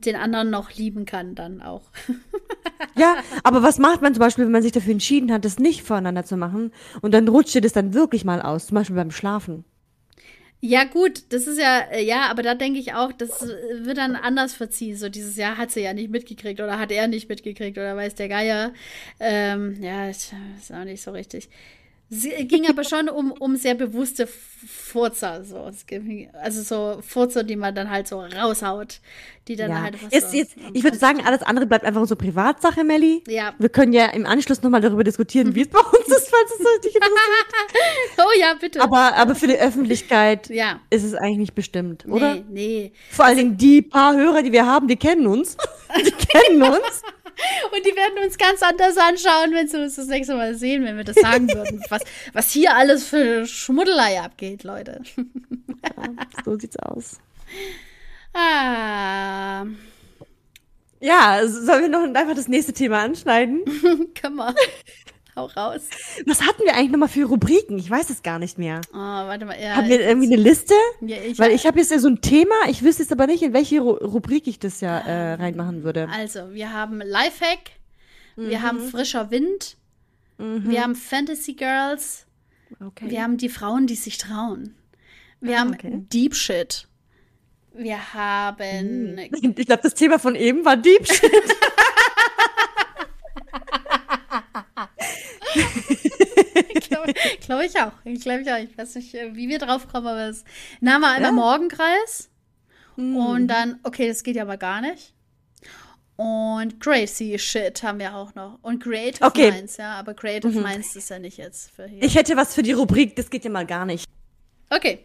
[0.00, 1.82] den anderen noch lieben kann, dann auch.
[2.96, 5.82] ja, aber was macht man zum Beispiel, wenn man sich dafür entschieden hat, das nicht
[5.82, 6.72] voneinander zu machen
[7.02, 9.64] und dann rutscht dir das dann wirklich mal aus, zum Beispiel beim Schlafen?
[10.66, 13.46] Ja, gut, das ist ja, äh, ja, aber da denke ich auch, das
[13.80, 14.96] wird dann anders verziehen.
[14.96, 18.14] So dieses Jahr hat sie ja nicht mitgekriegt oder hat er nicht mitgekriegt oder weiß
[18.14, 18.72] der Geier.
[19.20, 20.32] Ähm, ja, ist
[20.72, 21.50] auch nicht so richtig.
[22.14, 25.70] Es ging aber schon um, um sehr bewusste Furzer, so.
[26.40, 29.00] Also so Furzer, die man dann halt so raushaut,
[29.48, 29.82] die dann ja.
[29.82, 33.22] halt was jetzt, so jetzt, Ich würde sagen, alles andere bleibt einfach so Privatsache, Melli.
[33.26, 33.54] Ja.
[33.58, 36.80] Wir können ja im Anschluss nochmal darüber diskutieren, wie es bei uns ist, falls es
[36.82, 37.14] dich interessiert.
[38.18, 38.80] oh ja, bitte.
[38.80, 40.80] Aber, aber für die Öffentlichkeit ja.
[40.90, 42.36] ist es eigentlich nicht bestimmt, oder?
[42.36, 42.92] Nee, nee.
[43.10, 45.56] Vor allen Dingen die paar Hörer, die wir haben, die kennen uns.
[45.96, 47.02] Die kennen uns.
[47.72, 50.96] Und die werden uns ganz anders anschauen, wenn sie uns das nächste Mal sehen, wenn
[50.96, 51.82] wir das sagen würden.
[51.88, 55.02] Was, was hier alles für Schmuddelei abgeht, Leute.
[55.16, 56.08] Ja,
[56.44, 57.18] so sieht's aus.
[58.32, 59.66] Ah.
[61.00, 63.62] Ja, sollen wir noch einfach das nächste Thema anschneiden?
[64.14, 64.54] Können wir.
[65.36, 65.82] Hau raus.
[66.26, 67.76] Was hatten wir eigentlich nochmal für Rubriken?
[67.78, 68.80] Ich weiß es gar nicht mehr.
[68.92, 69.60] Oh, warte mal.
[69.60, 70.74] Ja, Haben wir irgendwie eine Liste?
[71.00, 73.42] Ja, ich Weil ich habe jetzt ja so ein Thema, ich wüsste jetzt aber nicht,
[73.42, 76.08] in welche Ru Rubrik ich das ja äh, reinmachen würde.
[76.12, 77.72] Also, wir haben Lifehack,
[78.36, 78.48] mhm.
[78.48, 79.76] wir haben Frischer Wind,
[80.38, 80.70] mhm.
[80.70, 82.26] wir haben Fantasy Girls,
[82.84, 83.10] okay.
[83.10, 84.76] wir haben die Frauen, die sich trauen.
[85.40, 85.92] Wir ah, haben okay.
[86.12, 86.86] Deep Shit.
[87.74, 89.18] Wir haben.
[89.18, 91.32] Ich glaube, das Thema von eben war Deep Shit.
[96.88, 97.92] glaube glaub ich auch.
[98.04, 98.58] Ich glaube ich auch.
[98.58, 100.44] Ich weiß nicht, äh, wie wir drauf kommen, aber es.
[100.80, 101.32] Wir einmal ja.
[101.32, 102.30] Morgenkreis.
[102.96, 103.16] Mhm.
[103.16, 105.12] Und dann, okay, das geht ja aber gar nicht.
[106.16, 108.58] Und Crazy Shit haben wir auch noch.
[108.62, 109.50] Und Creative okay.
[109.50, 109.94] Minds, ja.
[109.94, 110.62] Aber Creative mhm.
[110.62, 112.02] Minds ist ja nicht jetzt für hier.
[112.02, 114.04] Ich hätte was für die Rubrik, das geht ja mal gar nicht.
[114.70, 115.04] Okay.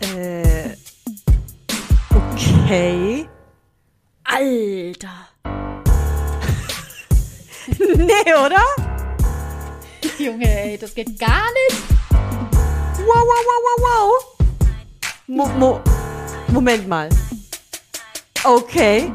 [0.00, 0.76] Äh.
[2.14, 3.19] Okay.
[4.40, 5.28] Alter.
[7.78, 8.64] Nee, oder?
[10.18, 11.82] Junge, ey, das geht gar nicht.
[12.10, 14.10] Wow, wow, wow, wow, wow.
[15.26, 15.80] Mo Mo
[16.48, 17.10] Moment mal.
[18.42, 19.12] Okay.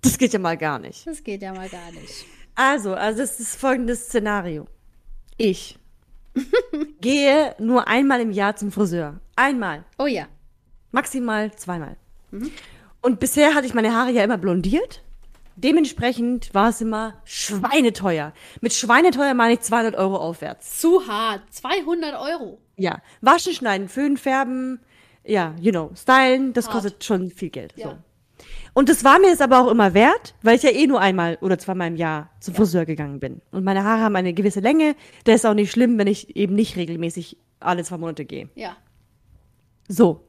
[0.00, 1.04] Das geht ja mal gar nicht.
[1.04, 2.24] Das geht ja mal gar nicht.
[2.54, 4.68] Also, also es ist folgendes Szenario.
[5.36, 5.76] Ich
[7.00, 9.18] gehe nur einmal im Jahr zum Friseur.
[9.34, 9.84] Einmal.
[9.98, 10.28] Oh ja.
[10.92, 11.96] Maximal zweimal.
[13.04, 15.02] Und bisher hatte ich meine Haare ja immer blondiert.
[15.56, 18.32] Dementsprechend war es immer schweineteuer.
[18.62, 20.80] Mit schweineteuer meine ich 200 Euro aufwärts.
[20.80, 21.42] Zu hart.
[21.50, 22.62] 200 Euro.
[22.76, 23.02] Ja.
[23.20, 24.80] Waschen, schneiden, föhnen, färben.
[25.22, 26.76] Ja, you know, stylen, das Hart.
[26.76, 27.74] kostet schon viel Geld.
[27.76, 27.90] Ja.
[27.90, 27.96] So.
[28.72, 31.36] Und das war mir jetzt aber auch immer wert, weil ich ja eh nur einmal
[31.42, 33.42] oder zweimal im Jahr zum Friseur gegangen bin.
[33.50, 34.96] Und meine Haare haben eine gewisse Länge.
[35.24, 38.48] Da ist auch nicht schlimm, wenn ich eben nicht regelmäßig alle zwei Monate gehe.
[38.54, 38.78] Ja.
[39.88, 40.24] So.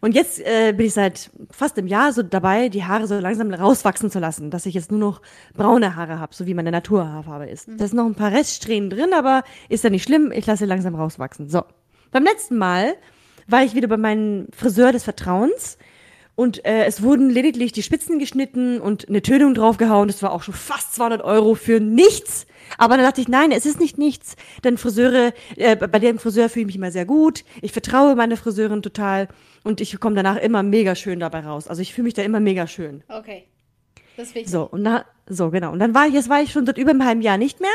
[0.00, 3.52] Und jetzt äh, bin ich seit fast einem Jahr so dabei, die Haare so langsam
[3.52, 5.22] rauswachsen zu lassen, dass ich jetzt nur noch
[5.54, 7.68] braune Haare habe, so wie meine Naturhaarfarbe ist.
[7.68, 10.68] Da sind noch ein paar Reststrähnen drin, aber ist ja nicht schlimm, ich lasse sie
[10.68, 11.48] langsam rauswachsen.
[11.48, 11.64] So.
[12.10, 12.94] Beim letzten Mal
[13.46, 15.78] war ich wieder bei meinem Friseur des Vertrauens
[16.36, 20.06] und äh, es wurden lediglich die Spitzen geschnitten und eine Tönung draufgehauen.
[20.06, 22.46] Das war auch schon fast 200 Euro für nichts.
[22.76, 24.36] Aber dann dachte ich, nein, es ist nicht nichts.
[24.62, 27.42] Denn Friseure, äh, bei dem Friseur fühle ich mich immer sehr gut.
[27.62, 29.28] Ich vertraue meine Friseurin total
[29.64, 31.68] und ich komme danach immer mega schön dabei raus.
[31.68, 33.02] Also ich fühle mich da immer mega schön.
[33.08, 33.44] Okay.
[34.18, 34.52] Das ist wichtig.
[34.52, 35.72] So, und da, so, genau.
[35.72, 37.70] Und dann war ich, jetzt war ich schon seit über einem halben Jahr nicht mehr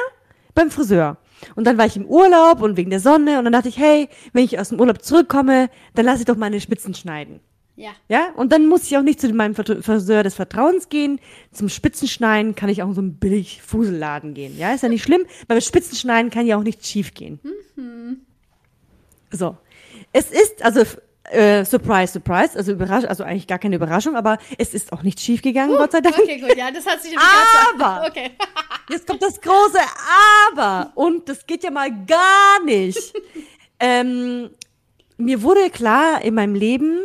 [0.53, 1.17] beim Friseur.
[1.55, 4.07] Und dann war ich im Urlaub und wegen der Sonne und dann dachte ich, hey,
[4.33, 7.39] wenn ich aus dem Urlaub zurückkomme, dann lasse ich doch meine Spitzen schneiden.
[7.81, 7.91] Ja.
[8.09, 11.19] Ja, und dann muss ich auch nicht zu meinem Friseur des Vertrauens gehen.
[11.51, 14.57] Zum Spitzenschneiden kann ich auch in so einen billig Fuselladen gehen.
[14.57, 17.39] Ja, ist ja nicht schlimm, weil mit Spitzenschneiden kann ja auch nichts schief gehen.
[19.31, 19.57] So.
[20.13, 20.81] Es ist, also,
[21.31, 25.19] äh, surprise, surprise, also überrasch, also eigentlich gar keine Überraschung, aber es ist auch nicht
[25.19, 26.17] schief gegangen, Gott sei Dank.
[26.19, 26.55] Okay, gut.
[26.57, 28.31] Ja, das hat sich Aber- Okay.
[28.89, 29.79] Jetzt kommt das große
[30.51, 30.91] Aber.
[30.95, 33.13] Und das geht ja mal gar nicht.
[33.79, 34.49] ähm,
[35.17, 36.99] mir wurde klar in meinem Leben,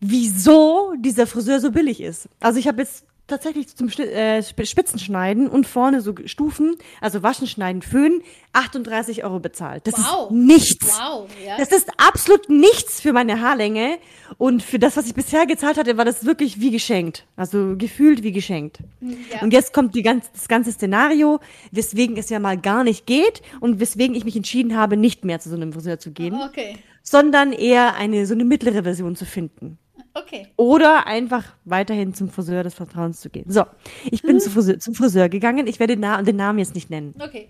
[0.00, 2.28] wieso dieser Friseur so billig ist.
[2.40, 7.46] Also ich habe jetzt tatsächlich zum äh, Sp- Spitzenschneiden und vorne so Stufen, also Waschen,
[7.46, 8.22] Schneiden, Föhnen,
[8.54, 9.86] 38 Euro bezahlt.
[9.86, 10.30] Das Wow.
[10.30, 10.98] ist nichts.
[10.98, 11.28] Wow.
[11.46, 11.58] Ja.
[11.58, 13.98] Das ist absolut nichts für meine Haarlänge.
[14.38, 17.26] Und für das, was ich bisher gezahlt hatte, war das wirklich wie geschenkt.
[17.36, 18.78] Also gefühlt wie geschenkt.
[19.02, 19.42] Ja.
[19.42, 21.38] Und jetzt kommt die ganz, das ganze Szenario,
[21.70, 25.38] weswegen es ja mal gar nicht geht und weswegen ich mich entschieden habe, nicht mehr
[25.38, 26.76] zu so einem Friseur zu gehen, Okay.
[27.02, 29.76] sondern eher eine so eine mittlere Version zu finden.
[30.22, 30.48] Okay.
[30.56, 33.44] Oder einfach weiterhin zum Friseur des Vertrauens zu gehen.
[33.48, 33.64] So,
[34.10, 35.66] ich bin zu Friseur, zum Friseur gegangen.
[35.66, 37.14] Ich werde den, Na den Namen jetzt nicht nennen.
[37.18, 37.48] Okay.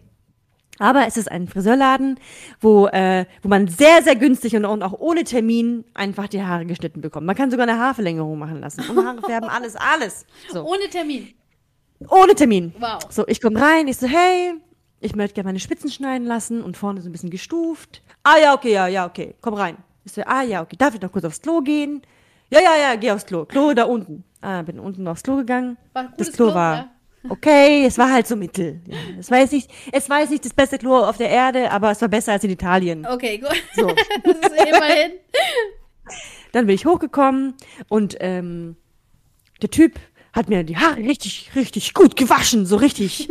[0.78, 2.20] Aber es ist ein Friseurladen,
[2.60, 6.66] wo, äh, wo man sehr, sehr günstig und, und auch ohne Termin einfach die Haare
[6.66, 7.26] geschnitten bekommt.
[7.26, 8.88] Man kann sogar eine Haarverlängerung machen lassen.
[8.88, 10.24] Und Haare färben, alles, alles.
[10.52, 10.64] So.
[10.64, 11.34] Ohne Termin.
[12.08, 12.72] Ohne Termin.
[12.78, 13.00] Wow.
[13.10, 14.54] So, ich komme rein, ich so, hey,
[15.00, 18.02] ich möchte gerne meine Spitzen schneiden lassen und vorne so ein bisschen gestuft.
[18.22, 19.76] Ah ja, okay, ja, ja, okay, komm rein.
[20.04, 22.02] Ich so, ah ja, okay, darf ich noch kurz aufs Klo gehen?
[22.50, 23.44] Ja, ja, ja, geh aufs Klo.
[23.44, 24.24] Klo da unten.
[24.40, 25.76] Ah, bin unten aufs Klo gegangen.
[25.92, 26.90] War das Klo, Klo, war ja.
[27.28, 28.80] okay, es war halt so mittel.
[28.86, 31.70] Ja, es war jetzt nicht, es war jetzt nicht das beste Klo auf der Erde,
[31.70, 33.06] aber es war besser als in Italien.
[33.06, 33.62] Okay, gut.
[33.74, 33.86] So.
[34.24, 35.12] das ist immerhin.
[36.52, 37.54] Dann bin ich hochgekommen
[37.88, 38.76] und ähm,
[39.60, 39.98] der Typ
[40.32, 43.28] hat mir die Haare richtig, richtig gut gewaschen, so richtig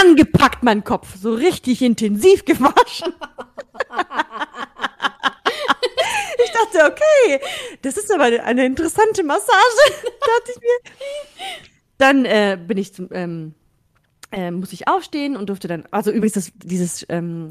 [0.00, 3.14] angepackt, mein Kopf, so richtig intensiv gewaschen.
[6.44, 7.40] Ich dachte, okay,
[7.82, 10.90] das ist aber eine interessante Massage, dachte ich mir.
[11.98, 13.54] Dann äh, bin ich zum, ähm,
[14.30, 17.50] äh, muss ich aufstehen und durfte dann, also übrigens das, dieses ähm,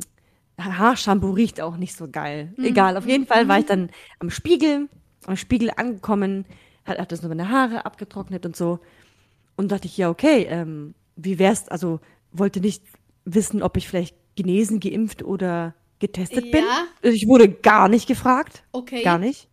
[0.59, 2.53] Haarshampoo riecht auch nicht so geil.
[2.57, 4.89] Egal, auf jeden Fall war ich dann am Spiegel,
[5.25, 6.45] am Spiegel angekommen,
[6.85, 8.79] hat, hat das nur meine Haare abgetrocknet und so.
[9.55, 11.99] Und dachte ich, ja, okay, ähm, wie wär's, also
[12.31, 12.83] wollte nicht
[13.25, 16.63] wissen, ob ich vielleicht genesen, geimpft oder getestet bin.
[16.63, 16.85] Ja.
[17.03, 18.63] Also Ich wurde gar nicht gefragt.
[18.71, 19.03] Okay.
[19.03, 19.47] Gar nicht.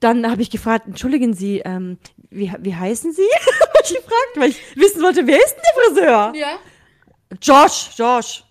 [0.00, 1.98] Dann habe ich gefragt, entschuldigen Sie, ähm,
[2.30, 3.22] wie, wie heißen Sie?
[3.60, 6.32] Hab ich gefragt, weil ich wissen wollte, wer ist denn der Friseur?
[6.34, 6.58] Ja.
[7.40, 8.44] Josh, Josh.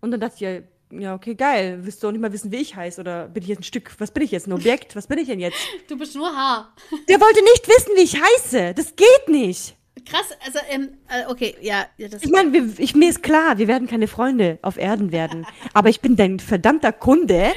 [0.00, 0.60] Und dann dachte ich, ja,
[0.96, 1.80] ja, okay, geil.
[1.82, 3.00] Willst du auch nicht mal wissen, wie ich heiße?
[3.00, 4.94] Oder bin ich jetzt ein Stück, was bin ich jetzt, ein Objekt?
[4.94, 5.56] Was bin ich denn jetzt?
[5.88, 6.74] Du bist nur Haar.
[7.08, 8.74] Der wollte nicht wissen, wie ich heiße.
[8.74, 9.76] Das geht nicht.
[10.04, 13.68] Krass, also, ähm, äh, okay, ja, ja das Ich meine, ich, mir ist klar, wir
[13.68, 15.46] werden keine Freunde auf Erden werden.
[15.72, 17.52] Aber ich bin dein verdammter Kunde.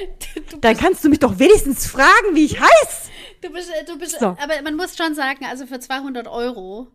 [0.61, 3.11] Dann kannst du mich doch wenigstens fragen, wie ich heiße.
[3.41, 4.25] Du bist, äh, du bist, So.
[4.25, 6.87] aber man muss schon sagen, also für 200 Euro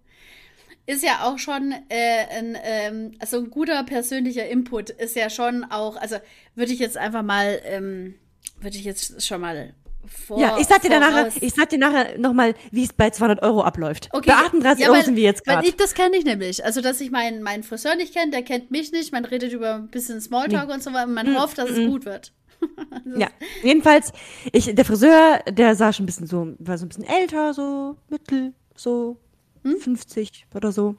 [0.86, 5.64] ist ja auch schon äh, ein, ähm, also ein guter persönlicher Input ist ja schon
[5.64, 6.16] auch, also
[6.56, 8.14] würde ich jetzt einfach mal, ähm,
[8.60, 9.74] würde ich jetzt schon mal
[10.06, 10.38] vor.
[10.40, 13.62] Ja, ich sag dir danach, ich sag dir nachher nochmal, wie es bei 200 Euro
[13.62, 14.08] abläuft.
[14.12, 15.68] Okay, Bei 38 ja, Euro weil- sind wir jetzt Weil gerade.
[15.68, 16.64] ich, das kenne ich nämlich.
[16.64, 19.12] Also, dass ich meinen, meinen Friseur nicht kenne, der kennt mich nicht.
[19.12, 21.06] Man redet über ein bisschen Smalltalk und so weiter.
[21.06, 22.32] Man hofft, dass es gut wird.
[23.16, 23.26] Ja,
[23.64, 24.12] jedenfalls,
[24.52, 27.96] ich, der Friseur, der sah schon ein bisschen so, war so ein bisschen älter, so
[28.08, 29.16] mittel, so
[29.64, 29.78] Hm?
[29.80, 30.94] 50 oder so.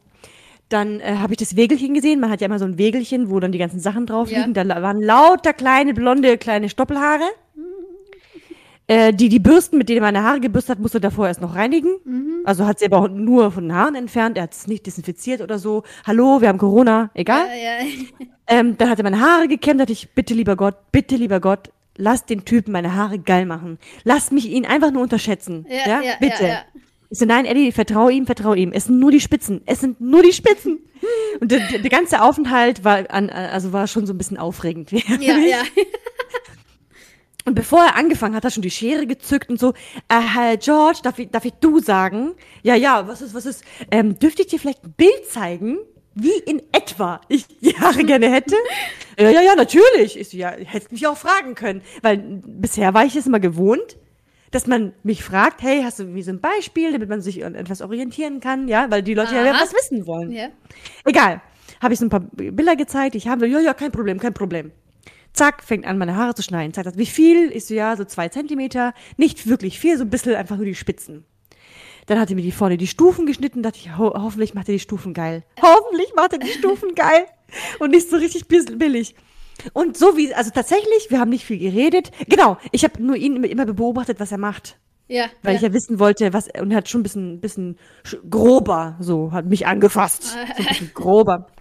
[0.68, 2.20] Dann äh, habe ich das Wägelchen gesehen.
[2.20, 4.40] Man hat ja immer so ein Wägelchen, wo dann die ganzen Sachen drauf Ja.
[4.40, 4.54] liegen.
[4.54, 7.24] Da waren lauter kleine, blonde, kleine Stoppelhaare.
[8.94, 11.96] Äh, die, die Bürsten, mit denen meine Haare gebürstet hat, musste davor erst noch reinigen.
[12.06, 12.42] Mhm.
[12.44, 14.38] Also hat sie aber auch nur von den Haaren entfernt.
[14.38, 15.82] Er hat es nicht desinfiziert oder so.
[16.06, 17.10] Hallo, wir haben Corona.
[17.16, 17.48] Egal.
[17.48, 17.92] Ja, ja.
[18.46, 21.72] Ähm, dann hat er meine Haare gekämmt, dachte ich, bitte lieber Gott, bitte lieber Gott,
[21.96, 23.80] lass den Typen meine Haare geil machen.
[24.04, 25.66] Lass mich ihn einfach nur unterschätzen.
[25.70, 26.48] Ja, Ja, ja, bitte.
[26.48, 26.58] ja.
[27.10, 28.74] Ich so, nein, Eddie, vertraue ihm, vertraue ihm.
[28.74, 29.62] Es sind nur die Spitzen.
[29.66, 30.80] Es sind nur die Spitzen.
[31.40, 34.92] Und der, der, der ganze Aufenthalt war an, also war schon so ein bisschen aufregend.
[35.22, 35.62] Ja, ja.
[37.46, 39.74] Und bevor er angefangen hat, hat er schon die Schere gezückt und so,
[40.08, 42.36] äh, George, darf ich, darf ich du sagen?
[42.62, 45.80] Ja, ja, was ist, was ist, ähm, dürfte ich dir vielleicht ein Bild zeigen,
[46.16, 48.56] wie in etwa ich die Haare gerne hätte?
[49.20, 50.18] ja, ja, ja, natürlich.
[50.18, 53.98] Ich so, ja, hättest mich auch fragen können, weil bisher war ich es immer gewohnt,
[54.52, 57.56] dass man mich fragt, hey, hast du irgendwie so ein Beispiel, damit man sich an
[57.56, 59.60] etwas orientieren kann, ja, weil die Leute ja Aha.
[59.62, 60.32] was wissen wollen.
[60.32, 60.50] ja.
[61.04, 61.42] Egal.
[61.82, 63.16] Habe ich so ein paar Bilder gezeigt.
[63.16, 64.72] Ich habe, ja, ja, kein Problem, kein Problem.
[65.34, 66.74] Zack, fängt an, meine Haare zu schneiden.
[66.74, 67.52] Zeigt das, wie viel?
[67.52, 68.94] Ich so, ja, so zwei Zentimeter.
[69.18, 71.26] Nicht wirklich viel, so ein bisschen einfach nur die Spitzen.
[72.06, 74.74] Dann hat er mir die vorne die Stufen geschnitten, dachte ich, ho hoffentlich macht er
[74.74, 75.44] die Stufen geil.
[75.62, 77.26] Hoffentlich macht er die Stufen geil.
[77.80, 79.16] Und nicht so richtig billig.
[79.74, 82.12] Und so wie, also tatsächlich, wir haben nicht viel geredet.
[82.28, 84.78] Genau, ich habe nur ihn immer beobachtet, was er macht.
[85.08, 85.26] Ja.
[85.42, 85.58] Weil ja.
[85.58, 89.32] ich ja wissen wollte, was, und er hat schon ein bisschen, bisschen sch- grober, so,
[89.32, 90.24] hat mich angefasst.
[90.24, 91.48] So ein bisschen grober.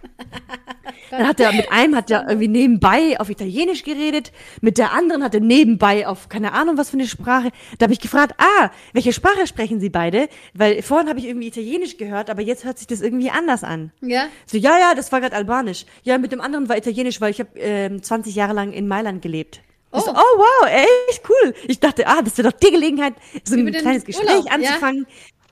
[1.11, 4.31] Dann hat er, mit einem hat er irgendwie nebenbei auf Italienisch geredet,
[4.61, 7.51] mit der anderen hat er nebenbei auf keine Ahnung was für eine Sprache.
[7.77, 10.27] Da habe ich gefragt, ah, welche Sprache sprechen Sie beide?
[10.55, 13.91] Weil vorhin habe ich irgendwie Italienisch gehört, aber jetzt hört sich das irgendwie anders an.
[14.01, 14.25] ja.
[14.47, 15.85] So, ja, ja, das war gerade Albanisch.
[16.03, 19.21] Ja, mit dem anderen war Italienisch, weil ich habe ähm, 20 Jahre lang in Mailand
[19.21, 19.61] gelebt.
[19.93, 20.15] Ich so, Oh.
[20.15, 21.53] oh wow, echt cool.
[21.67, 23.13] Ich dachte, ah, das wäre doch die Gelegenheit,
[23.43, 24.51] so ein kleines Gespräch Urlaub, ja.
[24.53, 25.05] anzufangen,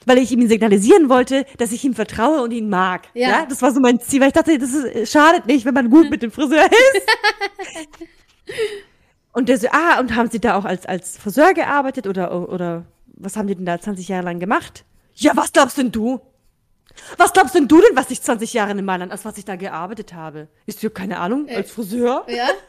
[0.05, 3.07] weil ich ihm signalisieren wollte, dass ich ihm vertraue und ihn mag.
[3.13, 3.29] Ja.
[3.29, 3.45] Ja.
[3.45, 6.09] das war so mein Ziel, weil ich dachte, das ist, schadet nicht, wenn man gut
[6.09, 7.07] mit dem Friseur ist.
[9.33, 12.85] und der so, ah, und haben Sie da auch als, als Friseur gearbeitet oder, oder
[13.05, 14.85] was haben die denn da 20 Jahre lang gemacht?
[15.13, 16.19] Ja, was glaubst denn du?
[17.17, 19.55] Was glaubst denn du denn, was ich 20 Jahre in Mailand, als was ich da
[19.55, 20.47] gearbeitet habe?
[20.65, 22.25] Ist dir keine Ahnung, als Friseur?
[22.27, 22.49] Ja.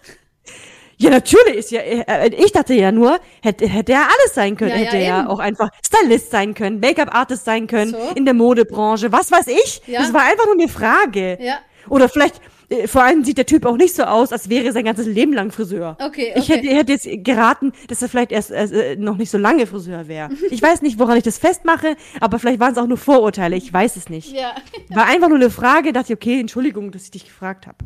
[1.03, 4.71] Ja, natürlich ist ja, äh, ich dachte ja nur, hätte, hätte er alles sein können.
[4.71, 5.29] Ja, ja, hätte er eben.
[5.29, 7.99] auch einfach Stylist sein können, Make-up-Artist sein können, So.
[8.15, 9.83] in der Modebranche, was weiß ich.
[9.87, 10.01] Ja.
[10.01, 11.39] Das war einfach nur eine Frage.
[11.41, 11.59] Ja.
[11.89, 14.73] Oder vielleicht, äh, vor allem sieht der Typ auch nicht so aus, als wäre er
[14.73, 15.97] sein ganzes Leben lang Friseur.
[16.01, 16.59] Okay, Ich okay.
[16.59, 20.07] hätte, hätte jetzt geraten, dass er vielleicht erst, erst äh, noch nicht so lange Friseur
[20.07, 20.31] wäre.
[20.51, 23.73] Ich weiß nicht, woran ich das festmache, aber vielleicht waren es auch nur Vorurteile, ich
[23.73, 24.33] weiß es nicht.
[24.33, 24.55] Ja.
[24.91, 27.79] War einfach nur eine Frage, dachte ich, okay, Entschuldigung, dass ich dich gefragt habe.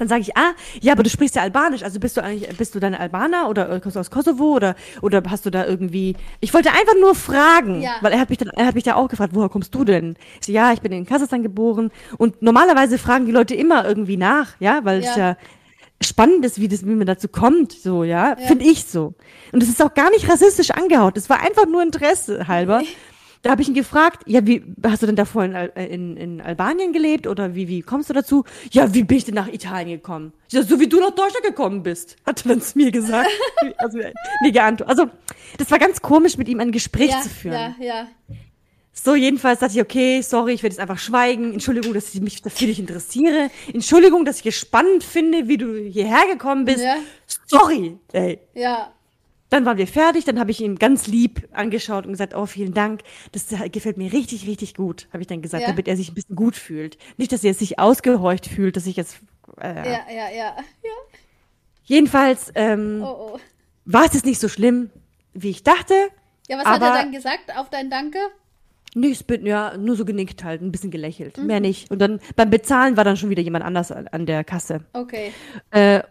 [0.00, 2.74] Dann sage ich, ah, ja, aber du sprichst ja Albanisch, also bist du eigentlich, bist
[2.74, 6.16] du dann Albaner oder äh, kommst du aus Kosovo oder, oder hast du da irgendwie,
[6.40, 7.96] ich wollte einfach nur fragen, Ja.
[8.00, 10.16] weil er hat mich dann, er hat mich da auch gefragt, woher kommst du denn?
[10.40, 14.16] Ich so, ja, ich bin in Kasachstan geboren und normalerweise fragen die Leute immer irgendwie
[14.16, 15.18] nach, ja, weil es Ja.
[15.18, 15.36] ja
[16.02, 18.36] spannend ist, wie das, wie man dazu kommt, so, ja, Ja.
[18.46, 19.12] finde ich so.
[19.52, 22.80] Und es ist auch gar nicht rassistisch angehaut, es war einfach nur Interesse halber.
[23.42, 26.16] Da habe ich ihn gefragt, ja, wie hast du denn davor in, Al- äh, in,
[26.18, 28.44] in Albanien gelebt oder wie, wie kommst du dazu?
[28.70, 30.34] Ja, wie bin ich denn nach Italien gekommen?
[30.50, 33.30] Ja, so wie du nach Deutschland gekommen bist, hat er dann zu mir gesagt.
[33.78, 33.98] also,
[34.42, 34.88] mir geantwortet.
[35.00, 35.10] Also,
[35.56, 37.54] das war ganz komisch, mit ihm ein Gespräch Ja, zu führen.
[37.54, 38.08] ja, ja.
[38.92, 41.54] So, jedenfalls dachte ich, okay, sorry, ich werde jetzt einfach schweigen.
[41.54, 43.48] Entschuldigung, dass ich mich dafür nicht interessiere.
[43.72, 46.84] Entschuldigung, dass ich es spannend finde, wie du hierher gekommen bist.
[46.84, 46.96] Ja.
[47.46, 48.38] Sorry, ey.
[48.52, 48.92] Ja.
[49.50, 52.72] Dann waren wir fertig, dann habe ich ihn ganz lieb angeschaut und gesagt, oh, vielen
[52.72, 55.68] Dank, das gefällt mir richtig, richtig gut, habe ich dann gesagt, Ja.
[55.70, 56.96] damit er sich ein bisschen gut fühlt.
[57.16, 59.18] Nicht, dass er sich ausgehorcht fühlt, dass ich jetzt...
[59.60, 60.56] Äh, Ja, ja, ja.
[60.56, 60.56] ja.
[61.84, 63.38] Jedenfalls ähm, Oh, oh.
[63.84, 64.90] war es jetzt nicht so schlimm,
[65.34, 65.94] wie ich dachte.
[66.48, 68.18] Ja, was hat er dann gesagt auf dein Danke?
[68.94, 71.46] Nichts, bin ja nur so genickt halt, ein bisschen gelächelt, Mhm.
[71.46, 71.90] mehr nicht.
[71.90, 74.84] Und dann beim Bezahlen war dann schon wieder jemand anders an, an der Kasse.
[74.92, 75.32] Okay.
[75.70, 76.02] Äh,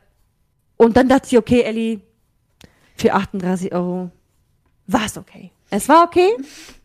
[0.77, 1.99] und dann dachte ich, okay, Ellie,
[2.99, 4.11] für 38 Euro
[4.87, 5.51] war es okay.
[5.69, 6.31] Es war okay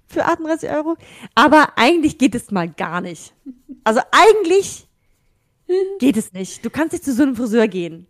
[0.06, 0.96] für 38 Euro,
[1.34, 3.34] aber eigentlich geht es mal gar nicht.
[3.82, 4.86] Also eigentlich
[5.98, 6.64] geht es nicht.
[6.64, 8.06] Du kannst nicht zu so einem Friseur gehen,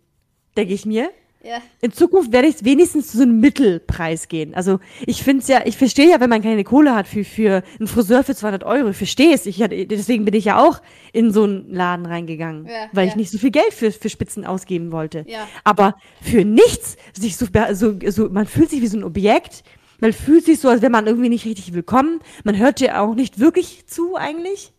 [0.55, 1.11] denke ich mir.
[1.45, 1.61] Ja.
[1.79, 4.55] In Zukunft werde ich wenigstens zu so einem Mittelpreis gehen.
[4.55, 7.61] Also ich finde es ja, ich verstehe ja, wenn man keine Kohle hat für, für
[7.79, 9.45] einen Friseur für 200 Euro, ich verstehe es.
[9.45, 10.81] Ich deswegen bin ich ja auch
[11.13, 13.11] in so einen Laden reingegangen, Ja, weil ja.
[13.11, 15.23] ich nicht so viel Geld für, für Spitzen ausgeben wollte.
[15.27, 15.47] Ja.
[15.63, 19.63] Aber für nichts, sich so, so, so, man fühlt sich wie so ein Objekt.
[19.99, 22.21] Man fühlt sich so, als wäre man irgendwie nicht richtig willkommen.
[22.43, 24.73] Man hört dir auch nicht wirklich zu eigentlich.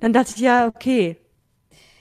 [0.00, 1.16] Dann dachte ich, ja, okay,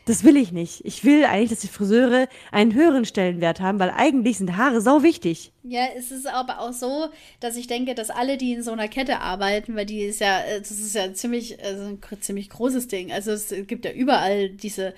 [0.06, 0.84] das will ich nicht.
[0.84, 5.02] Ich will eigentlich, dass die Friseure einen höheren Stellenwert haben, weil eigentlich sind Haare sau
[5.02, 5.52] wichtig.
[5.64, 7.08] Ja, es ist aber auch so,
[7.40, 10.42] dass ich denke, dass alle, die in so einer Kette arbeiten, weil die ist ja,
[10.42, 13.12] äh, das ist ja ziemlich, also ein ziemlich großes Ding.
[13.12, 14.94] Also es gibt ja überall diese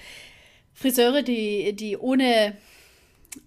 [0.74, 2.58] Friseure, die, die ohne,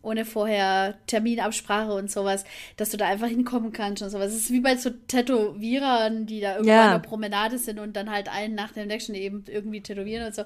[0.02, 2.44] ohne vorher Terminabsprache und sowas,
[2.76, 4.32] dass du da einfach hinkommen kannst und sowas.
[4.32, 6.84] Es ist wie bei so Tätowierern, die da irgendwo Ja.
[6.86, 10.34] an der Promenade sind und dann halt einen nach dem nächsten eben irgendwie tätowieren und
[10.34, 10.42] so.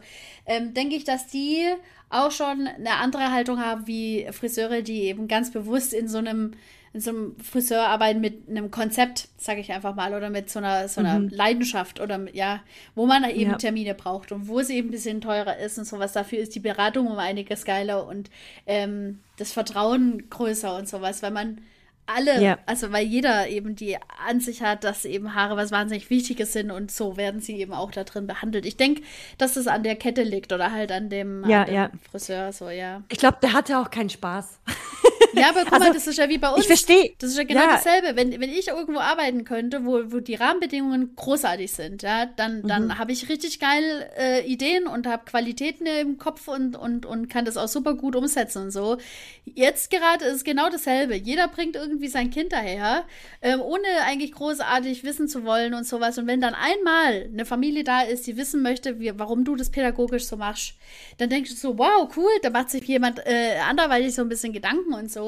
[0.46, 1.64] Ähm, denke ich, dass die
[2.10, 6.52] auch schon eine andere Haltung haben wie Friseure, die eben ganz bewusst in so einem
[6.94, 10.58] in so einem Friseur arbeiten mit einem Konzept, sage ich einfach mal, oder mit so
[10.58, 12.60] einer, so einer Leidenschaft oder mit- ja,
[12.94, 13.56] wo man eben Ja.
[13.56, 16.12] Termine braucht und wo es eben ein bisschen teurer ist und sowas.
[16.12, 18.28] Dafür ist die Beratung um einiges geiler und
[18.66, 21.62] ähm, das Vertrauen größer und sowas, weil man
[22.04, 22.58] alle, Ja.
[22.66, 23.96] also weil jeder eben die
[24.28, 27.92] Ansicht hat, dass eben Haare was wahnsinnig Wichtiges sind und so werden sie eben auch
[27.92, 28.66] da drin behandelt.
[28.66, 29.02] Ich denke,
[29.38, 32.00] dass es an der Kette liegt oder halt an dem, Ja, an dem.
[32.10, 33.02] Friseur, so, ja.
[33.08, 34.58] Ich glaube, der hatte auch keinen Spaß.
[35.34, 36.60] Ja, aber guck mal, Also, das ist ja wie bei uns.
[36.60, 37.14] ich versteh.
[37.18, 37.70] Das ist ja genau Ja.
[37.72, 38.16] dasselbe.
[38.16, 42.86] Wenn, wenn ich irgendwo arbeiten könnte, wo, wo die Rahmenbedingungen großartig sind, ja, dann, dann
[42.86, 42.98] Mhm.
[42.98, 47.44] habe ich richtig geil äh, Ideen und habe Qualitäten im Kopf und, und, und kann
[47.44, 48.98] das auch super gut umsetzen und so.
[49.44, 51.14] Jetzt gerade ist es genau dasselbe.
[51.16, 53.04] Jeder bringt irgendwie sein Kind daher,
[53.40, 56.18] ähm, ohne eigentlich großartig wissen zu wollen und sowas.
[56.18, 59.70] Und wenn dann einmal eine Familie da ist, die wissen möchte, wie, warum du das
[59.70, 60.74] pädagogisch so machst,
[61.18, 64.52] dann denkst du so, wow, cool, da macht sich jemand äh, anderweitig so ein bisschen
[64.52, 65.21] Gedanken und so.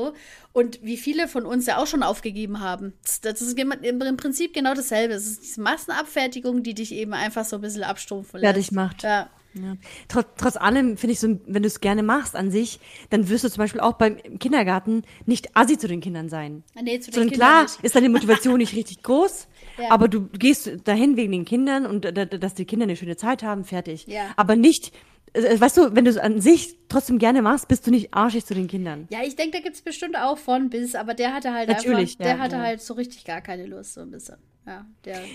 [0.52, 2.92] Und wie viele von uns ja auch schon aufgegeben haben.
[3.22, 5.14] Das, ist im Prinzip genau dasselbe.
[5.14, 8.52] Es ist diese Massenabfertigung, die dich eben einfach so ein bisschen abstumpfen lässt.
[8.54, 9.02] Fertig macht.
[9.02, 9.30] Ja.
[9.54, 9.76] Ja.
[10.08, 12.80] Trotz, trotz allem finde ich so, wenn du es gerne machst an sich,
[13.10, 16.64] dann wirst du zum Beispiel auch beim im Kindergarten nicht assi zu den Kindern sein.
[16.74, 17.80] Nee, zu den Sondern Kindern klar nicht.
[17.82, 19.46] ist deine Motivation nicht richtig groß,
[19.78, 19.90] Ja.
[19.90, 23.64] aber du gehst dahin wegen den Kindern und dass die Kinder eine schöne Zeit haben,
[23.64, 24.06] fertig.
[24.08, 24.22] Ja.
[24.36, 24.92] Aber nicht,
[25.34, 28.54] weißt du, wenn du es an sich trotzdem gerne machst, bist du nicht arschig zu
[28.54, 29.08] den Kindern.
[29.10, 32.12] Ja, ich denke, da gibt es bestimmt auch von bis, aber der hatte halt Natürlich,
[32.12, 32.62] einfach, der ja, hatte ja.
[32.62, 34.36] halt so richtig gar keine Lust, so ein bisschen.
[34.66, 34.86] Ja.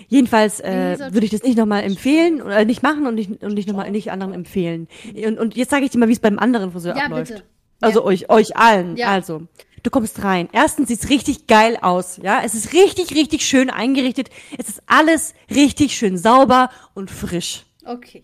[0.08, 3.68] Jedenfalls äh, würde ich das nicht nochmal empfehlen oder nicht machen und nicht, und nicht
[3.68, 4.88] nochmal nicht anderen empfehlen.
[5.24, 7.32] Und, und jetzt sage ich dir mal, wie es beim anderen Friseur Ja, abläuft.
[7.32, 7.44] bitte.
[7.82, 9.02] Also euch, euch allen.
[9.02, 9.44] Also,
[9.84, 10.50] du kommst rein.
[10.52, 12.42] Erstens sieht's richtig geil aus, ja.
[12.44, 14.30] Es ist richtig, richtig schön eingerichtet.
[14.58, 17.66] Es ist alles richtig schön sauber und frisch.
[17.86, 18.24] Okay.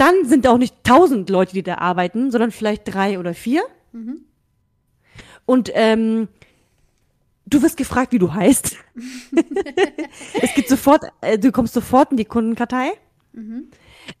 [0.00, 3.62] Dann sind auch nicht tausend Leute, die da arbeiten, sondern vielleicht drei oder vier.
[5.44, 6.28] Und ähm,
[7.44, 8.76] du wirst gefragt, wie du heißt.
[10.40, 12.92] es gibt sofort, äh, du kommst sofort in die Kundenkartei.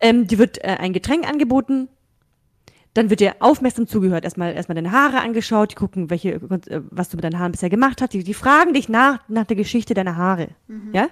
[0.00, 1.88] Ähm, dir wird äh, ein Getränk angeboten.
[2.92, 4.24] Dann wird dir aufmerksam zugehört.
[4.24, 7.70] Erstmal, erstmal deine Haare angeschaut, die gucken, welche, äh, was du mit deinen Haaren bisher
[7.70, 8.12] gemacht hast.
[8.12, 10.48] Die, die fragen dich nach, nach der Geschichte deiner Haare.
[10.92, 11.08] Ja?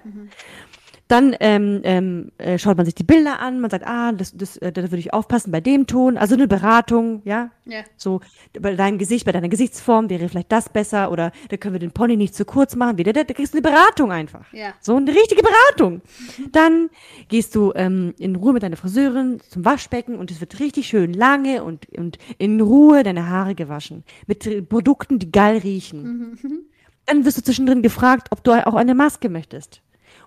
[1.09, 4.57] Dann ähm, ähm, äh, schaut man sich die Bilder an, man sagt, ah, das, das,
[4.57, 7.49] äh, da würde ich aufpassen bei dem Ton, also eine Beratung, ja.
[7.65, 7.79] Ja.
[7.97, 8.21] So,
[8.53, 11.93] bei deinem Gesicht, bei deiner Gesichtsform wäre vielleicht das besser oder da können wir den
[11.93, 14.53] Pony nicht zu kurz machen, wieder, da, da kriegst du eine Beratung einfach.
[14.53, 14.75] Ja.
[14.81, 16.03] So eine richtige Beratung.
[16.51, 16.91] Dann
[17.27, 21.13] gehst du ähm, in Ruhe mit deiner Friseurin zum Waschbecken und es wird richtig schön
[21.13, 24.03] lange und, und in Ruhe deine Haare gewaschen.
[24.27, 26.67] Mit Produkten, die geil riechen.
[27.07, 29.81] Dann wirst du zwischendrin gefragt, ob du auch eine Maske möchtest.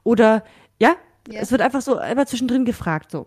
[0.05, 0.43] Oder,
[0.83, 0.97] ja,
[1.33, 1.41] Ja.
[1.41, 3.27] es wird einfach so einfach zwischendrin gefragt, so.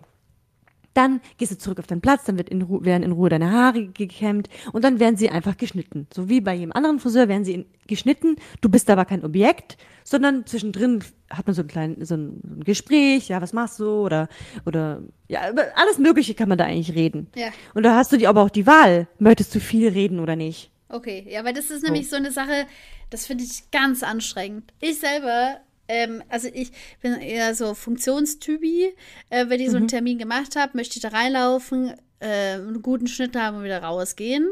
[0.93, 3.51] Dann gehst du zurück auf deinen Platz, dann wird in Ru werden in Ruhe deine
[3.51, 6.07] Haare gekämmt und dann werden sie einfach geschnitten.
[6.13, 8.37] So wie bei jedem anderen Friseur werden sie geschnitten.
[8.61, 9.75] Du bist aber kein Objekt,
[10.05, 13.77] sondern zwischendrin hat man so ein kleines, so ein, so ein Gespräch, ja, was machst
[13.81, 13.89] du?
[14.05, 14.29] Oder,
[14.65, 17.27] oder, ja, über alles Mögliche kann man da eigentlich reden.
[17.35, 17.47] Ja.
[17.73, 20.71] Und da hast du die aber auch die Wahl, möchtest du viel reden oder nicht?
[20.87, 22.67] Okay, ja, weil das ist nämlich so eine Sache,
[23.09, 24.71] das finde ich ganz anstrengend.
[24.79, 25.57] Ich selber,
[25.87, 26.71] ähm, also ich
[27.01, 28.93] bin eher so Funktionstypi.
[29.29, 33.07] Äh, wenn ich so einen Termin gemacht habe, möchte ich da reinlaufen, äh, einen guten
[33.07, 34.47] Schnitt haben und wieder rausgehen.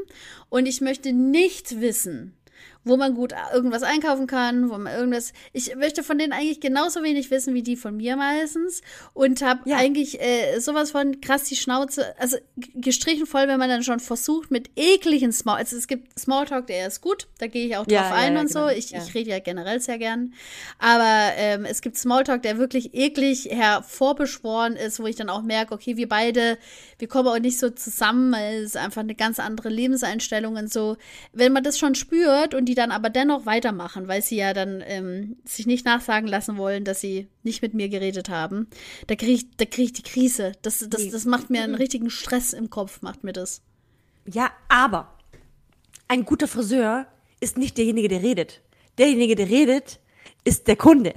[0.49, 2.33] Und ich möchte nicht wissen
[2.85, 5.33] wo man gut irgendwas einkaufen kann, wo man irgendwas.
[5.53, 8.81] Ich möchte von denen eigentlich genauso wenig wissen wie die von mir meistens
[9.13, 9.77] und habe ja.
[9.77, 12.37] eigentlich äh, sowas von krass die Schnauze, also
[12.75, 16.87] gestrichen voll, wenn man dann schon versucht mit ekligen Small, also es gibt Smalltalk, der
[16.87, 18.67] ist gut, da gehe ich auch drauf ja, ein ja, und genau.
[18.67, 18.73] so.
[18.73, 20.33] Ich, ich rede ja generell sehr gern,
[20.79, 25.73] aber ähm, es gibt Smalltalk, der wirklich eklig hervorbeschworen ist, wo ich dann auch merke,
[25.73, 26.57] okay, wir beide,
[26.99, 30.97] wir kommen auch nicht so zusammen, es ist einfach eine ganz andere Lebenseinstellung und so.
[31.31, 34.51] Wenn man das schon spürt und die die dann aber dennoch weitermachen, weil sie ja
[34.51, 38.67] dann ähm, sich nicht nachsagen lassen wollen, dass sie nicht mit mir geredet haben.
[39.05, 40.53] Da kriege ich, da krieg ich die Krise.
[40.63, 43.61] Das, das, das macht mir einen richtigen Stress im Kopf, macht mir das.
[44.25, 45.19] Ja, aber
[46.07, 47.05] ein guter Friseur
[47.41, 48.61] ist nicht derjenige, der redet.
[48.97, 49.99] Derjenige, der redet,
[50.43, 51.13] ist der Kunde.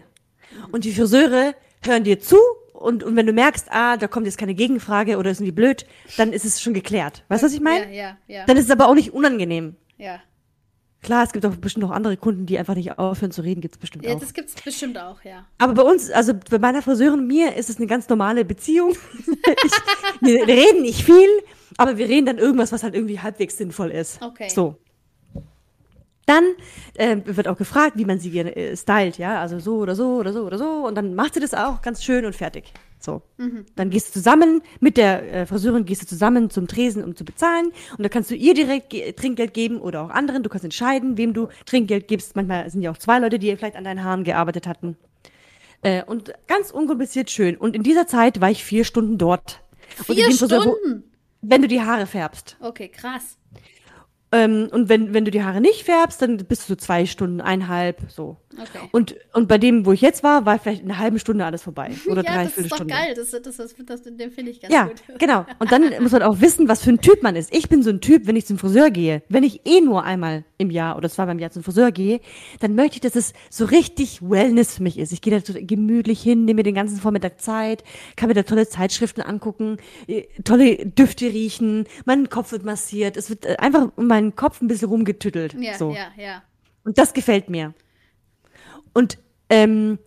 [0.72, 2.36] Und die Friseure hören dir zu
[2.74, 5.86] und, und wenn du merkst, ah, da kommt jetzt keine Gegenfrage oder ist irgendwie blöd,
[6.18, 7.24] dann ist es schon geklärt.
[7.28, 7.86] Weißt du, was ich meine?
[7.86, 8.44] Ja, ja, ja.
[8.44, 9.76] Dann ist es aber auch nicht unangenehm.
[9.96, 10.20] Ja.
[11.06, 13.76] Klar, es gibt auch bestimmt noch andere Kunden, die einfach nicht aufhören zu reden, gibt
[13.76, 14.18] es bestimmt ja, auch.
[14.18, 15.46] Das gibt es bestimmt auch, ja.
[15.56, 18.90] Aber bei uns, also bei meiner Friseurin und mir ist es eine ganz normale Beziehung.
[19.26, 19.72] ich,
[20.20, 21.28] wir reden nicht viel,
[21.76, 24.20] aber wir reden dann irgendwas, was halt irgendwie halbwegs sinnvoll ist.
[24.20, 24.48] Okay.
[24.48, 24.78] So.
[26.26, 26.44] Dann
[26.94, 30.32] äh, wird auch gefragt, wie man sie äh, stylt, ja, also so oder so oder
[30.32, 30.86] so oder so.
[30.86, 32.72] Und dann macht sie das auch ganz schön und fertig.
[32.98, 33.22] So.
[33.36, 33.64] Mhm.
[33.76, 37.24] Dann gehst du zusammen mit der äh, Friseurin, gehst du zusammen zum Tresen, um zu
[37.24, 37.70] bezahlen.
[37.96, 40.42] Und da kannst du ihr direkt ge Trinkgeld geben oder auch anderen.
[40.42, 42.34] Du kannst entscheiden, wem du Trinkgeld gibst.
[42.34, 44.96] Manchmal sind ja auch zwei Leute, die vielleicht an deinen Haaren gearbeitet hatten.
[45.82, 47.56] Äh, und ganz unkompliziert schön.
[47.56, 49.60] Und in dieser Zeit war ich vier Stunden dort.
[50.04, 50.60] Vier Stunden?
[50.60, 50.76] Friseur,
[51.42, 52.56] wenn du die Haare färbst.
[52.60, 53.38] Okay, krass.
[54.32, 57.40] Ähm, und wenn, wenn du die Haare nicht färbst, dann bist du so zwei Stunden,
[57.40, 58.36] eineinhalb, so.
[58.52, 58.88] Okay.
[58.90, 61.92] Und, und bei dem, wo ich jetzt war, war vielleicht eine halbe Stunde alles vorbei.
[62.10, 62.94] Oder ja, drei, das ist doch Stunde.
[62.94, 63.14] geil.
[63.14, 65.02] Das, das, das, das, den finde ich ganz ja, gut.
[65.08, 65.46] Ja, genau.
[65.58, 67.54] Und dann muss man auch wissen, was für ein Typ man ist.
[67.54, 70.44] Ich bin so ein Typ, wenn ich zum Friseur gehe, wenn ich eh nur einmal
[70.58, 72.20] im Jahr oder zweimal im Jahr zum Friseur gehe,
[72.60, 75.12] dann möchte ich, dass es so richtig Wellness für mich ist.
[75.12, 77.84] Ich gehe da so gemütlich hin, nehme mir den ganzen Vormittag Zeit,
[78.16, 83.28] kann mir da tolle Zeitschriften angucken, äh, tolle Düfte riechen, mein Kopf wird massiert, es
[83.28, 85.54] wird äh, einfach um meinen Kopf ein bisschen rumgetüttelt.
[85.60, 85.92] Ja, so.
[85.92, 86.42] ja, ja.
[86.84, 87.74] Und das gefällt mir.
[88.94, 89.18] Und
[89.50, 89.98] ähm,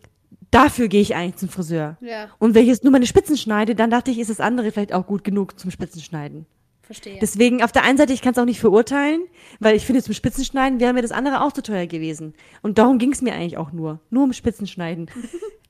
[0.51, 1.97] dafür gehe ich eigentlich zum Friseur.
[2.01, 2.29] Ja.
[2.39, 4.93] Und wenn ich jetzt nur meine Spitzen schneide, dann dachte ich, ist das andere vielleicht
[4.93, 6.45] auch gut genug zum Spitzenschneiden.
[6.81, 7.19] Verstehe.
[7.21, 9.21] Deswegen, auf der einen Seite, ich kann es auch nicht verurteilen,
[9.59, 12.33] weil ich finde, zum Spitzenschneiden wäre mir das andere auch zu teuer gewesen.
[12.63, 13.99] Und darum ging es mir eigentlich auch nur.
[14.09, 15.11] Nur um Spitzenschneiden.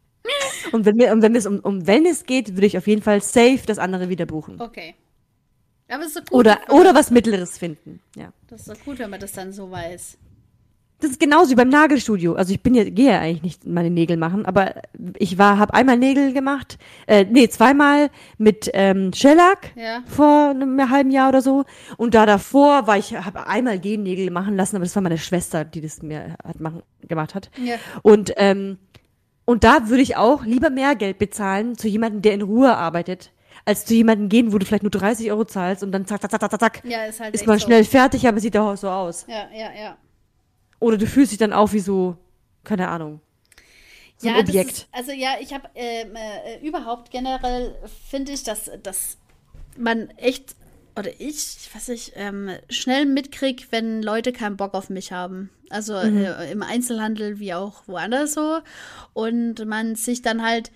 [0.71, 3.21] und wenn, mir, und wenn es um, um Wellness geht, würde ich auf jeden Fall
[3.21, 4.61] safe das andere wieder buchen.
[4.61, 4.95] Okay.
[5.89, 6.31] Aber ist so gut.
[6.31, 7.99] Oder, oder was Mittleres finden.
[8.15, 8.31] Ja.
[8.47, 10.17] Das ist doch gut, wenn man das dann so weiß.
[11.01, 12.33] Das ist genauso wie beim Nagelstudio.
[12.33, 14.75] Also ich bin ja, gehe ja eigentlich nicht meine Nägel machen, aber
[15.17, 16.77] ich war, habe einmal Nägel gemacht,
[17.07, 20.03] äh, nee, zweimal mit ähm, Shellac ja.
[20.05, 21.63] vor einem halben Jahr oder so.
[21.95, 25.63] Und da davor war ich, habe einmal Gennägel machen lassen, aber das war meine Schwester,
[25.63, 27.49] die das mir hat machen, gemacht hat.
[27.63, 27.75] Ja.
[28.01, 28.77] Und ähm,
[29.45, 33.31] und da würde ich auch lieber mehr Geld bezahlen zu jemandem, der in Ruhe arbeitet,
[33.69, 36.31] als zu jemandem gehen, wo du vielleicht nur 30 Euro zahlst und dann zack, zack,
[36.31, 37.65] zack, zack, zack, ja, ist, halt ist man so.
[37.67, 39.25] schnell fertig, aber sieht auch so aus.
[39.27, 39.97] Ja, ja, ja.
[40.79, 42.17] Oder du fühlst dich dann auch wie so,
[42.63, 43.21] keine Ahnung.
[44.17, 44.71] So ja, ein Objekt.
[44.71, 47.75] Ist, also ja, ich habe ähm, äh, überhaupt generell
[48.09, 49.17] finde ich, dass, dass
[49.77, 50.55] man echt,
[50.97, 55.51] oder ich, ich weiß nicht, ähm, schnell mitkrieg, wenn Leute keinen Bock auf mich haben.
[55.69, 56.25] Also mhm.
[56.25, 58.61] äh, im Einzelhandel wie auch woanders so.
[59.13, 60.71] Und man sich dann halt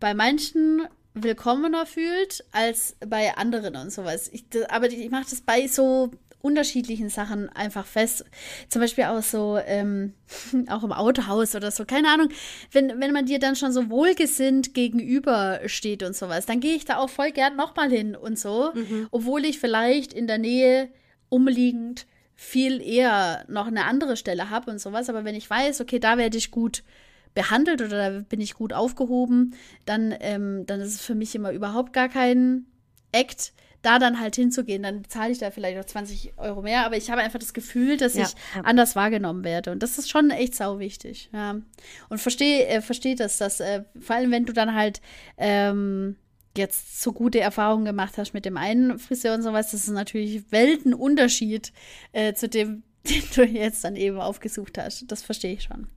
[0.00, 4.28] bei manchen willkommener fühlt als bei anderen und sowas.
[4.32, 6.10] Ich, aber ich mache das bei so
[6.42, 8.24] unterschiedlichen Sachen einfach fest.
[8.68, 10.12] Zum Beispiel auch so, ähm,
[10.68, 12.28] auch im Autohaus oder so, keine Ahnung.
[12.70, 16.98] Wenn, wenn man dir dann schon so wohlgesinnt gegenübersteht und sowas, dann gehe ich da
[16.98, 19.08] auch voll gern nochmal hin und so, Mhm.
[19.10, 20.90] obwohl ich vielleicht in der Nähe
[21.30, 25.08] umliegend viel eher noch eine andere Stelle habe und sowas.
[25.08, 26.82] Aber wenn ich weiß, okay, da werde ich gut
[27.34, 29.54] behandelt oder da bin ich gut aufgehoben,
[29.84, 32.66] dann, ähm, dann ist es für mich immer überhaupt gar kein
[33.12, 34.82] Act, da dann halt hinzugehen.
[34.82, 37.96] Dann zahle ich da vielleicht noch 20 Euro mehr, aber ich habe einfach das Gefühl,
[37.96, 38.62] dass Ja, ich ja.
[38.62, 39.72] anders wahrgenommen werde.
[39.72, 41.28] Und das ist schon echt sau wichtig.
[41.32, 41.56] Ja.
[42.08, 45.00] Und verstehe äh, versteh das, dass äh, vor allem, wenn du dann halt
[45.36, 46.16] ähm,
[46.56, 50.50] jetzt so gute Erfahrungen gemacht hast mit dem einen Friseur und sowas, das ist natürlich
[50.50, 51.72] Weltenunterschied
[52.12, 55.04] äh, zu dem, den du jetzt dann eben aufgesucht hast.
[55.10, 55.88] Das verstehe ich schon.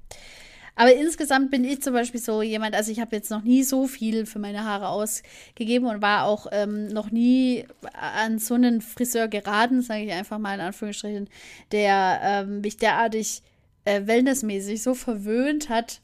[0.77, 3.87] Aber insgesamt bin ich zum Beispiel so jemand, also ich habe jetzt noch nie so
[3.87, 9.27] viel für meine Haare ausgegeben und war auch ähm, noch nie an so einen Friseur
[9.27, 11.29] geraten, sage ich einfach mal in Anführungsstrichen,
[11.71, 13.41] der ähm, mich derartig
[13.85, 15.99] äh, wellnessmäßig so verwöhnt hat,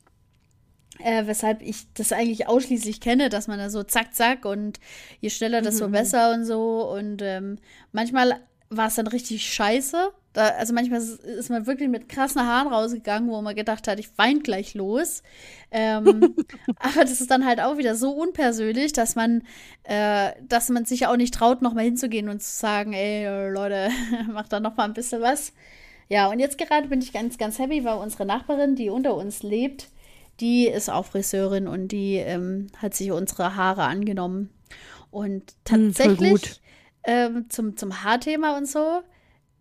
[1.03, 4.79] äh, weshalb ich das eigentlich ausschließlich kenne, dass man da so zack, zack und
[5.21, 5.91] je schneller, desto Mhm.
[5.91, 6.89] besser und so.
[6.91, 7.57] Und ähm,
[7.91, 8.39] manchmal
[8.77, 10.11] war es dann richtig scheiße.
[10.33, 14.17] Da, also manchmal ist man wirklich mit krassen Haaren rausgegangen, wo man gedacht hat, ich
[14.17, 15.21] weine gleich los.
[15.71, 16.35] Ähm,
[16.77, 19.43] aber das ist dann halt auch wieder so unpersönlich, dass man,
[19.83, 23.89] äh, dass man sich auch nicht traut, nochmal hinzugehen und zu sagen, ey Leute,
[24.31, 25.53] mach da noch mal ein bisschen was.
[26.09, 29.43] Ja, und jetzt gerade bin ich ganz, ganz happy, weil unsere Nachbarin, die unter uns
[29.43, 29.89] lebt,
[30.39, 34.49] die ist auch Friseurin und die ähm, hat sich unsere Haare angenommen.
[35.11, 36.59] Und hm, tatsächlich
[37.03, 39.01] ähm, zum, zum Haarthema und so,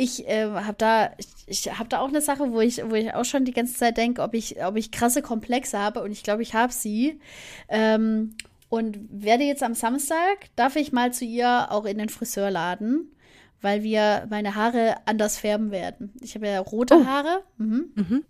[0.03, 3.15] ich äh, habe da, ich, ich habe da auch eine Sache, wo ich, wo ich
[3.15, 6.23] auch schon die ganze Zeit denke, ob ich, ob ich krasse Komplexe habe und ich
[6.23, 7.21] glaube, ich habe sie.
[7.69, 8.35] Ähm,
[8.69, 13.13] und werde jetzt am Samstag, darf ich mal zu ihr auch in den Friseurladen,
[13.61, 16.15] weil wir meine Haare anders färben werden.
[16.23, 17.05] Ich habe ja rote oh.
[17.05, 17.43] Haare.
[17.59, 17.93] Mhm.
[17.95, 18.25] Mhm.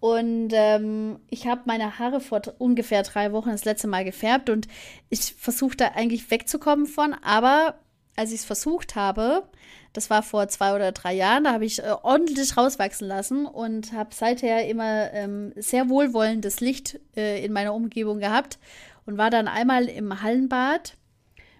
[0.00, 4.66] Und ähm, ich habe meine Haare vor ungefähr drei Wochen das letzte Mal gefärbt und
[5.10, 7.14] ich versuche da eigentlich wegzukommen von.
[7.14, 7.76] Aber
[8.16, 9.48] als ich es versucht habe,
[9.92, 13.92] das war vor zwei oder drei Jahren, da habe ich äh, ordentlich rauswachsen lassen und
[13.92, 18.58] habe seither immer ähm, sehr wohlwollendes Licht äh, in meiner Umgebung gehabt
[19.06, 20.96] und war dann einmal im Hallenbad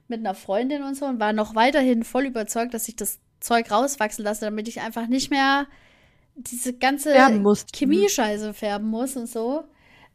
[0.08, 3.70] mit einer Freundin und so und war noch weiterhin voll überzeugt, dass ich das Zeug
[3.70, 5.66] rauswachsen lasse, damit ich einfach nicht mehr
[6.34, 7.14] diese ganze
[7.74, 9.64] Chemiescheiße färben muss und so.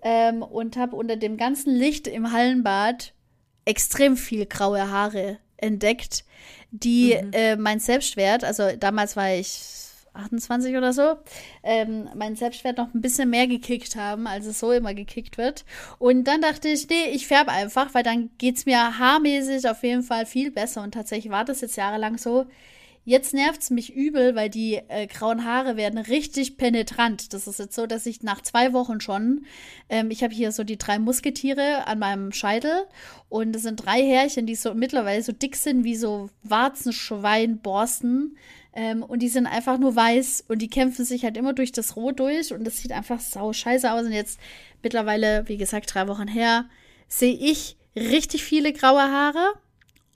[0.04, 3.14] Ähm, und habe unter dem ganzen Licht im Hallenbad
[3.66, 6.26] extrem viel graue Haare entdeckt,
[6.72, 7.32] die mhm.
[7.34, 9.60] äh, mein Selbstwert, also damals war ich
[10.14, 11.16] 28 oder so,
[11.64, 15.64] ähm, meinen Selbstwert noch ein bisschen mehr gekickt haben, als es so immer gekickt wird.
[16.00, 19.84] Und dann dachte ich, nee, ich färbe einfach, weil dann geht es mir haarmäßig auf
[19.84, 20.84] jeden Fall viel besser.
[20.84, 22.46] Und tatsächlich war das jetzt jahrelang so.
[23.04, 27.34] Jetzt nervt es mich übel, weil die äh, grauen Haare werden richtig penetrant.
[27.34, 29.46] Das ist jetzt so, dass ich nach zwei Wochen schon,
[29.90, 32.86] ähm, ich habe hier so die drei Musketiere an meinem Scheitel
[33.28, 38.38] und es sind drei Härchen, die so mittlerweile so dick sind wie so Warzenschweinborsten.
[38.74, 41.96] Ähm, und die sind einfach nur weiß und die kämpfen sich halt immer durch das
[41.96, 44.06] Rot durch und das sieht einfach sau scheiße aus.
[44.06, 44.40] Und jetzt
[44.84, 46.66] mittlerweile, wie gesagt, drei Wochen her,
[47.08, 49.54] sehe ich richtig viele graue Haare.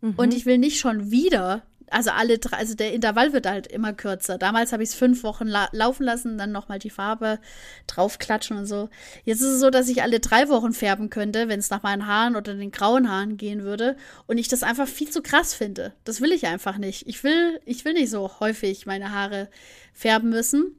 [0.01, 0.13] Mhm.
[0.17, 3.93] Und ich will nicht schon wieder also alle drei, also der Intervall wird halt immer
[3.93, 4.37] kürzer.
[4.37, 7.39] Damals habe ich es fünf Wochen la laufen lassen, dann nochmal die Farbe
[7.87, 8.89] draufklatschen und so.
[9.23, 12.07] Jetzt ist es so, dass ich alle drei Wochen färben könnte, wenn es nach meinen
[12.07, 13.97] Haaren oder den grauen Haaren gehen würde.
[14.27, 15.93] Und ich das einfach viel zu krass finde.
[16.03, 17.07] Das will ich einfach nicht.
[17.07, 19.49] Ich will, ich will nicht so häufig meine Haare
[19.93, 20.75] färben müssen.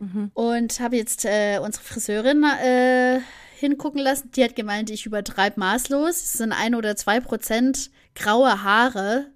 [0.00, 0.30] Mhm.
[0.34, 3.20] Und habe jetzt äh, unsere Friseurin äh,
[3.58, 4.30] hingucken lassen.
[4.32, 6.16] Die hat gemeint, ich übertreibe maßlos.
[6.16, 9.26] Es sind ein oder zwei Prozent graue Haare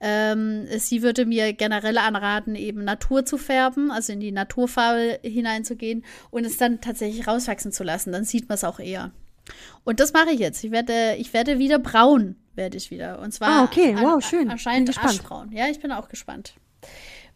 [0.00, 6.04] ähm, sie würde mir generell anraten, eben Natur zu färben, also in die Naturfarbe hineinzugehen
[6.30, 8.12] und es dann tatsächlich rauswachsen zu lassen.
[8.12, 9.12] Dann sieht man es auch eher.
[9.84, 10.62] Und das mache ich jetzt.
[10.64, 13.20] Ich werde, ich werde wieder braun, werde ich wieder.
[13.20, 13.96] Und zwar ah, okay.
[13.98, 14.50] wow, schön.
[14.50, 15.52] anscheinend aschbraun.
[15.52, 16.54] Ja, ich bin auch gespannt.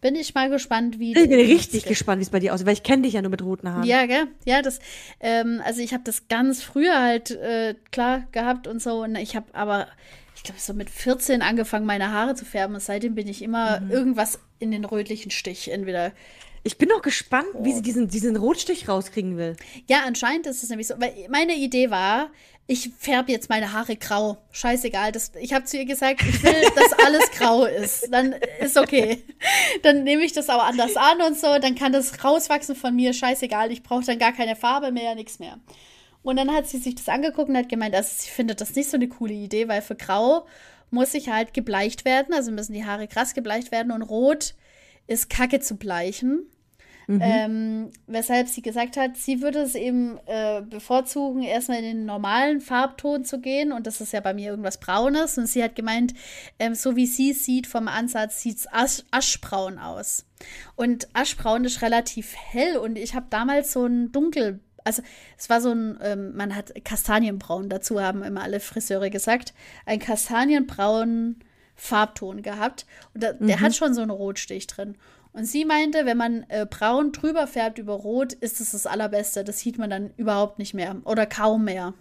[0.01, 1.13] Bin ich mal gespannt, wie.
[1.13, 3.31] Ich bin richtig gespannt, wie es bei dir aussieht, weil ich kenne dich ja nur
[3.31, 3.85] mit roten Haaren.
[3.85, 4.29] Ja, gell?
[4.47, 4.81] Ja, das,
[5.21, 9.03] ähm, also ich habe das ganz früher halt äh, klar gehabt und so.
[9.03, 9.89] Und ich habe aber
[10.41, 12.75] ich glaube, so mit 14 angefangen, meine Haare zu färben.
[12.75, 13.91] Und seitdem bin ich immer mhm.
[13.91, 15.71] irgendwas in den rötlichen Stich.
[15.71, 16.13] Entweder.
[16.63, 17.63] Ich bin auch gespannt, oh.
[17.63, 19.55] wie sie diesen, diesen Rotstich rauskriegen will.
[19.87, 20.95] Ja, anscheinend ist es nämlich so.
[20.99, 22.31] Weil meine Idee war,
[22.67, 24.39] ich färbe jetzt meine Haare grau.
[24.51, 25.13] Scheißegal.
[25.13, 28.09] Das, ich habe zu ihr gesagt, ich will, dass alles grau ist.
[28.11, 29.23] Dann ist okay.
[29.83, 31.59] Dann nehme ich das aber anders an und so.
[31.59, 33.13] Dann kann das rauswachsen von mir.
[33.13, 33.71] Scheißegal.
[33.73, 35.59] Ich brauche dann gar keine Farbe mehr, nichts mehr.
[36.23, 38.91] Und dann hat sie sich das angeguckt und hat gemeint, also sie findet das nicht
[38.91, 40.47] so eine coole Idee, weil für Grau
[40.91, 44.55] muss ich halt gebleicht werden, also müssen die Haare krass gebleicht werden und Rot
[45.07, 46.47] ist kacke zu bleichen.
[47.11, 47.21] Mhm.
[47.25, 52.61] Ähm, weshalb sie gesagt hat, sie würde es eben äh, bevorzugen, erstmal in den normalen
[52.61, 53.73] Farbton zu gehen.
[53.73, 55.37] Und das ist ja bei mir irgendwas Braunes.
[55.37, 56.15] Und sie hat gemeint,
[56.61, 60.25] ähm, so wie sie sieht vom Ansatz, sieht es asch aschbraun aus.
[60.77, 62.77] Und aschbraun ist relativ hell.
[62.77, 65.03] Und ich habe damals so ein dunkel also
[65.37, 69.55] es war so ein, ähm, man hat Kastanienbraun, dazu haben immer alle Friseure gesagt,
[69.87, 71.41] ein kastanienbraunen
[71.75, 72.87] Farbton gehabt.
[73.15, 73.47] Und da, mhm.
[73.47, 74.97] der hat schon so einen Rotstich drin.
[75.33, 79.45] Und sie meinte, wenn man äh, braun drüber färbt über rot, ist es das allerbeste.
[79.45, 81.95] Das sieht man dann überhaupt nicht mehr oder kaum mehr.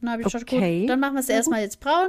[0.00, 0.80] Dann habe ich okay.
[0.80, 2.08] gut, dann machen wir es erstmal jetzt braun.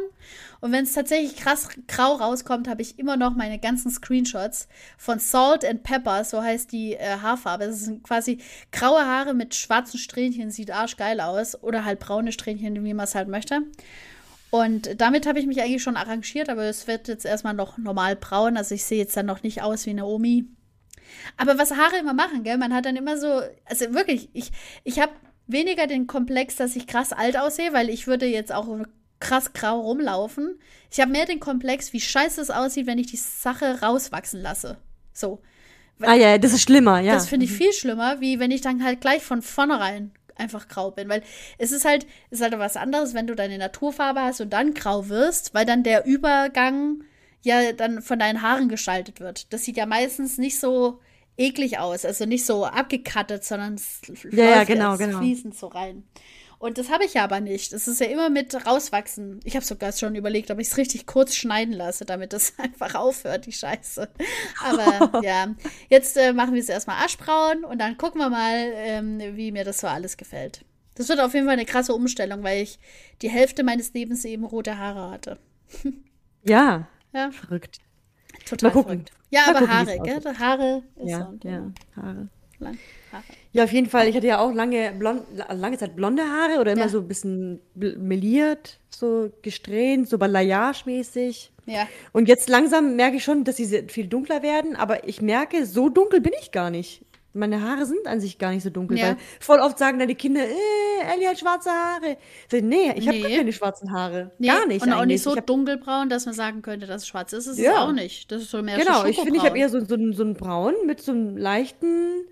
[0.60, 4.68] Und wenn es tatsächlich krass grau rauskommt, habe ich immer noch meine ganzen Screenshots
[4.98, 7.68] von Salt and Pepper, so heißt die äh, Haarfarbe.
[7.68, 8.40] Das sind quasi
[8.72, 11.62] graue Haare mit schwarzen Strähnchen, sieht arschgeil aus.
[11.64, 13.62] Oder halt braune Strähnchen, wie man es halt möchte.
[14.50, 18.16] Und damit habe ich mich eigentlich schon arrangiert, aber es wird jetzt erstmal noch normal
[18.16, 18.58] braun.
[18.58, 20.46] Also ich sehe jetzt dann noch nicht aus wie Naomi.
[21.38, 22.58] Aber was Haare immer machen, gell?
[22.58, 24.52] Man hat dann immer so, also wirklich, ich,
[24.84, 25.12] ich habe
[25.48, 28.68] weniger den Komplex, dass ich krass alt aussehe, weil ich würde jetzt auch
[29.20, 30.60] krass grau rumlaufen.
[30.92, 34.78] Ich habe mehr den Komplex, wie scheiße es aussieht, wenn ich die Sache rauswachsen lasse.
[35.14, 35.42] So.
[36.02, 37.14] Ah ja, das ist schlimmer, ja.
[37.14, 40.92] Das finde ich viel schlimmer, wie wenn ich dann halt gleich von vornherein einfach grau
[40.92, 41.08] bin.
[41.08, 41.24] Weil
[41.58, 44.74] es ist halt, es ist halt was anderes, wenn du deine Naturfarbe hast und dann
[44.74, 47.04] grau wirst, weil dann der Übergang
[47.44, 49.54] ja dann von deinen Haaren gestaltet wird.
[49.54, 51.00] Das sieht ja meistens nicht so
[51.38, 55.20] eklig aus, also nicht so abgekattet, sondern es Ja, ja, genau, genau.
[55.20, 56.04] fließend so rein.
[56.58, 57.74] Und das habe ich ja aber nicht.
[57.74, 59.42] Es ist ja immer mit rauswachsen.
[59.44, 62.96] Ich habe sogar schon überlegt, ob ich es richtig kurz schneiden lasse, damit es einfach
[62.96, 64.10] aufhört, die Scheiße.
[64.64, 65.54] Aber ja,
[65.90, 69.66] jetzt äh, machen wir es erstmal aschbraun und dann gucken wir mal, ähm, wie mir
[69.66, 70.64] das so alles gefällt.
[70.96, 72.80] Das wird auf jeden Fall eine krasse Umstellung, weil ich
[73.22, 75.40] die Hälfte meines Lebens eben rote Haare hatte.
[76.48, 77.80] Ja, Ja, verrückt.
[78.46, 79.12] total verrückt.
[79.36, 80.38] Ja, Mal aber gucken, Haare, gell?
[80.40, 82.28] Haare ist Ja, so ja, Haare.
[82.60, 82.78] Lang,
[83.12, 83.24] Haare.
[83.52, 84.08] Ja, auf jeden Fall.
[84.08, 86.90] Ich hatte ja auch lange, blond, lange Zeit blonde Haare oder immer Ja.
[86.90, 91.52] so ein bisschen meliert, so gesträhnt, so Balayage-mäßig.
[91.66, 91.88] Ja.
[92.14, 95.90] Und jetzt langsam merke ich schon, dass sie viel dunkler werden, aber ich merke, so
[95.90, 97.02] dunkel bin ich gar nicht.
[97.36, 99.10] Meine Haare sind an sich gar nicht so dunkel, Ja.
[99.10, 102.12] weil voll oft sagen dann die Kinder, äh, Ellie hat schwarze Haare.
[102.12, 103.22] Ich sag, nee, ich habe Nee.
[103.24, 104.32] gar keine schwarzen Haare.
[104.40, 105.24] Nee, gar nicht Und auch eigentlich.
[105.24, 107.48] nicht so dunkelbraun, dass man sagen könnte, dass es schwarz ist.
[107.48, 107.72] Das ist Ja.
[107.74, 108.32] es auch nicht.
[108.32, 110.34] Das ist so mehr genau, ich finde, ich habe eher so, so, ein- so ein
[110.36, 112.24] Braun mit so einem leichten,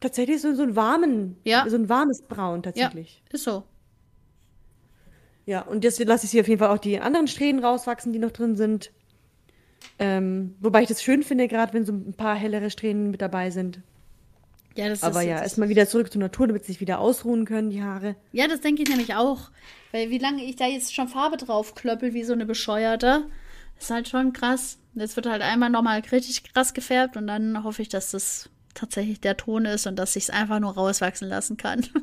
[0.00, 1.64] tatsächlich so, so einen warmen, Ja.
[1.68, 3.22] so ein warmes Braun Ja, tatsächlich.
[3.30, 3.64] ist so.
[5.46, 8.18] Ja, und jetzt lasse ich sie auf jeden Fall auch die anderen Strähnen rauswachsen, die
[8.18, 8.92] noch drin sind.
[9.98, 13.50] Ähm, wobei ich das schön finde, gerade wenn so ein paar hellere Strähnen mit dabei
[13.50, 13.80] sind.
[14.78, 17.44] Ja, das Aber ist, ja, erstmal wieder zurück zur Natur, damit sie sich wieder ausruhen
[17.44, 18.14] können, die Haare.
[18.30, 19.50] Ja, das denke ich nämlich auch.
[19.90, 23.26] Weil wie lange ich da jetzt schon Farbe drauf klöppel, wie so eine Bescheuerte,
[23.76, 24.78] ist halt schon krass.
[24.94, 29.20] Jetzt wird halt einmal nochmal richtig krass gefärbt und dann hoffe ich, dass das tatsächlich
[29.20, 31.84] der Ton ist und dass ich es einfach nur rauswachsen lassen kann.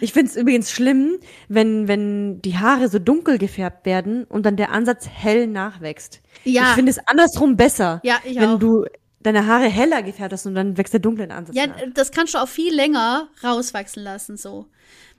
[0.00, 4.56] Ich finde es übrigens schlimm, wenn, wenn die Haare so dunkel gefärbt werden und dann
[4.56, 6.20] der Ansatz hell nachwächst.
[6.42, 6.70] Ja.
[6.70, 8.00] Ich finde es andersrum besser.
[8.02, 8.58] Ja, ich wenn auch.
[8.58, 8.84] du
[9.22, 11.76] deine Haare heller gefärbt hast und dann wächst der dunkle Ansatz ja, nach.
[11.94, 14.66] das kannst du auch viel länger rauswachsen lassen, so.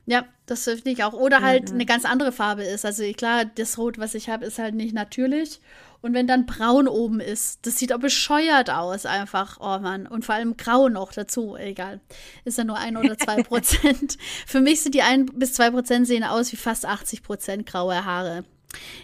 [0.06, 1.14] Ja, das finde ich auch.
[1.14, 2.84] Oder halt eine ganz andere Farbe ist.
[2.86, 5.62] Also klar, das Rot, was ich habe, ist halt nicht natürlich.
[6.02, 9.60] Und wenn dann braun oben ist, das sieht auch bescheuert aus einfach.
[9.62, 10.06] Oh Mann.
[10.06, 11.56] Und vor allem grau noch dazu.
[11.56, 12.02] Egal.
[12.44, 14.18] Ist ja nur ein oder zwei Prozent.
[14.46, 18.04] Für mich sind die ein bis zwei Prozent sehen aus wie fast 80 Prozent graue
[18.04, 18.44] Haare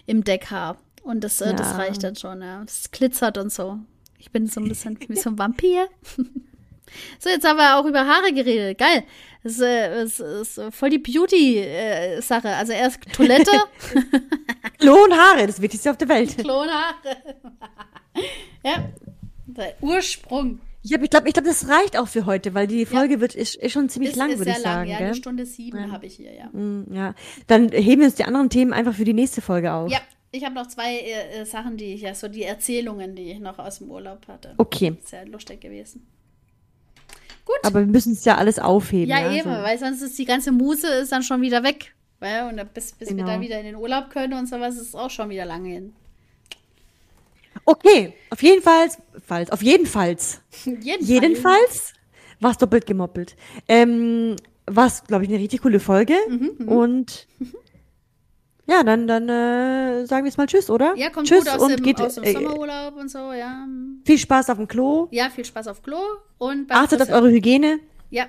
[0.04, 0.76] im Deckhaar.
[1.02, 1.76] Und das, äh, das Ja.
[1.78, 2.62] reicht dann schon, ja.
[2.62, 3.78] Das glitzert und so.
[4.20, 5.88] Ich bin so ein bisschen wie so ein Vampir.
[7.18, 8.78] So, jetzt haben wir auch über Haare geredet.
[8.78, 9.04] Geil.
[9.42, 12.48] Das ist, äh, das ist voll die Beauty-Sache.
[12.48, 13.50] Also erst Toilette,
[14.78, 16.36] Klo und Haare, das Wichtigste auf der Welt.
[16.38, 17.16] Klonhaare.
[18.64, 18.88] ja,
[19.46, 20.60] der Ursprung.
[20.82, 23.34] Ich, hab- ich glaube, ich glaub, das reicht auch für heute, weil die Folge wird
[23.34, 24.90] ist, ist schon ziemlich Ist, lang, ist würde ich lang, sagen.
[24.90, 24.96] ja.
[24.98, 25.06] gell?
[25.08, 26.46] Eine Stunde sieben habe ich hier, ja.
[26.52, 27.14] Mm, ja.
[27.46, 29.90] Dann heben wir uns die anderen Themen einfach für die nächste Folge auf.
[29.90, 30.00] Ja,
[30.32, 33.38] ich habe noch zwei äh, äh, Sachen, die ich, ja, so die Erzählungen, die ich
[33.40, 34.54] noch aus dem Urlaub hatte.
[34.58, 36.06] Okay, Sehr lustig gewesen.
[37.62, 39.08] aber wir müssen es ja alles aufheben.
[39.10, 39.62] Ja, Ja, eben, so.
[39.62, 41.94] weil sonst ist die ganze Muse ist dann schon wieder weg.
[42.20, 43.28] Weil, und dann bis, bis wir Genau.
[43.28, 45.92] dann wieder in den Urlaub können und sowas, ist auch schon wieder lange hin.
[47.64, 48.88] Okay, auf jeden Fall,
[49.26, 51.08] falls, auf jeden Falls, Jedenfalls.
[51.08, 51.92] jedenfalls
[52.40, 53.36] war es doppelt gemoppelt.
[53.68, 56.14] Ähm, war es, glaube ich, eine richtig coole Folge.
[56.28, 57.26] Mhm, Und
[58.66, 60.94] ja, dann, dann äh, sagen wir jetzt mal Tschüss, oder?
[60.96, 63.66] Ja, kommt tschüss gut aus und dem, geht, aus dem äh, Sommerurlaub und so, ja.
[64.04, 65.08] viel Spaß auf dem Klo.
[65.10, 65.98] Ja, viel Spaß auf Klo
[66.38, 67.22] und Achtet auf Friseur.
[67.22, 67.80] eure Hygiene.
[68.10, 68.26] Ja,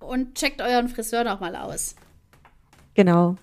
[0.00, 1.94] und checkt euren Friseur noch mal aus.
[2.94, 3.36] Genau.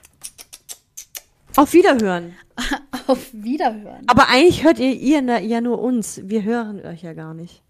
[1.55, 2.35] Auf Wiederhören.
[3.07, 4.03] Auf Wiederhören.
[4.07, 6.21] Aber eigentlich hört ihr, ihr ja nur uns.
[6.23, 7.61] Wir hören euch ja gar nicht.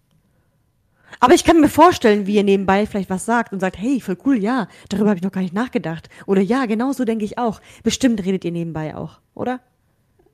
[1.20, 4.18] Aber ich kann mir vorstellen, wie ihr nebenbei vielleicht was sagt und sagt, hey, voll
[4.24, 6.08] cool, ja, darüber habe ich noch gar nicht nachgedacht.
[6.26, 7.60] Oder ja, genau so denke ich auch.
[7.82, 9.60] Bestimmt redet ihr nebenbei auch, oder?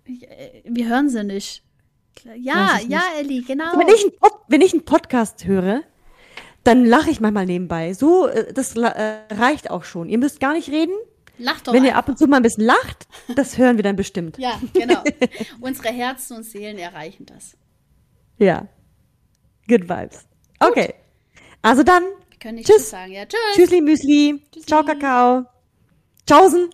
[0.06, 1.62] Äh, Wir hören sie nicht.
[2.36, 3.78] Ja, ja, Elli, genau.
[3.78, 4.04] Wenn ich,
[4.48, 5.82] wenn ich einen Podcast höre,
[6.64, 7.94] dann lache ich manchmal nebenbei.
[7.94, 10.08] So, äh, das äh, reicht auch schon.
[10.08, 10.94] Ihr müsst gar nicht reden.
[11.38, 12.00] Lach doch Wenn ihr einfach.
[12.00, 13.06] ab und zu mal ein bisschen lacht,
[13.36, 14.38] das hören wir dann bestimmt.
[14.38, 15.02] Ja, genau.
[15.60, 17.56] Unsere Herzen und Seelen erreichen das.
[18.38, 18.66] Ja.
[19.68, 20.26] Good vibes.
[20.60, 20.94] Okay.
[21.62, 22.76] Also dann, Wir können nicht Tschüss.
[22.76, 23.12] Tschüss sagen.
[23.12, 23.38] Ja, tschüss.
[23.54, 24.42] Tschüssli Müsli.
[24.52, 24.66] Tschüssi.
[24.66, 25.44] Ciao Kakao.
[26.26, 26.70] Tschaußen.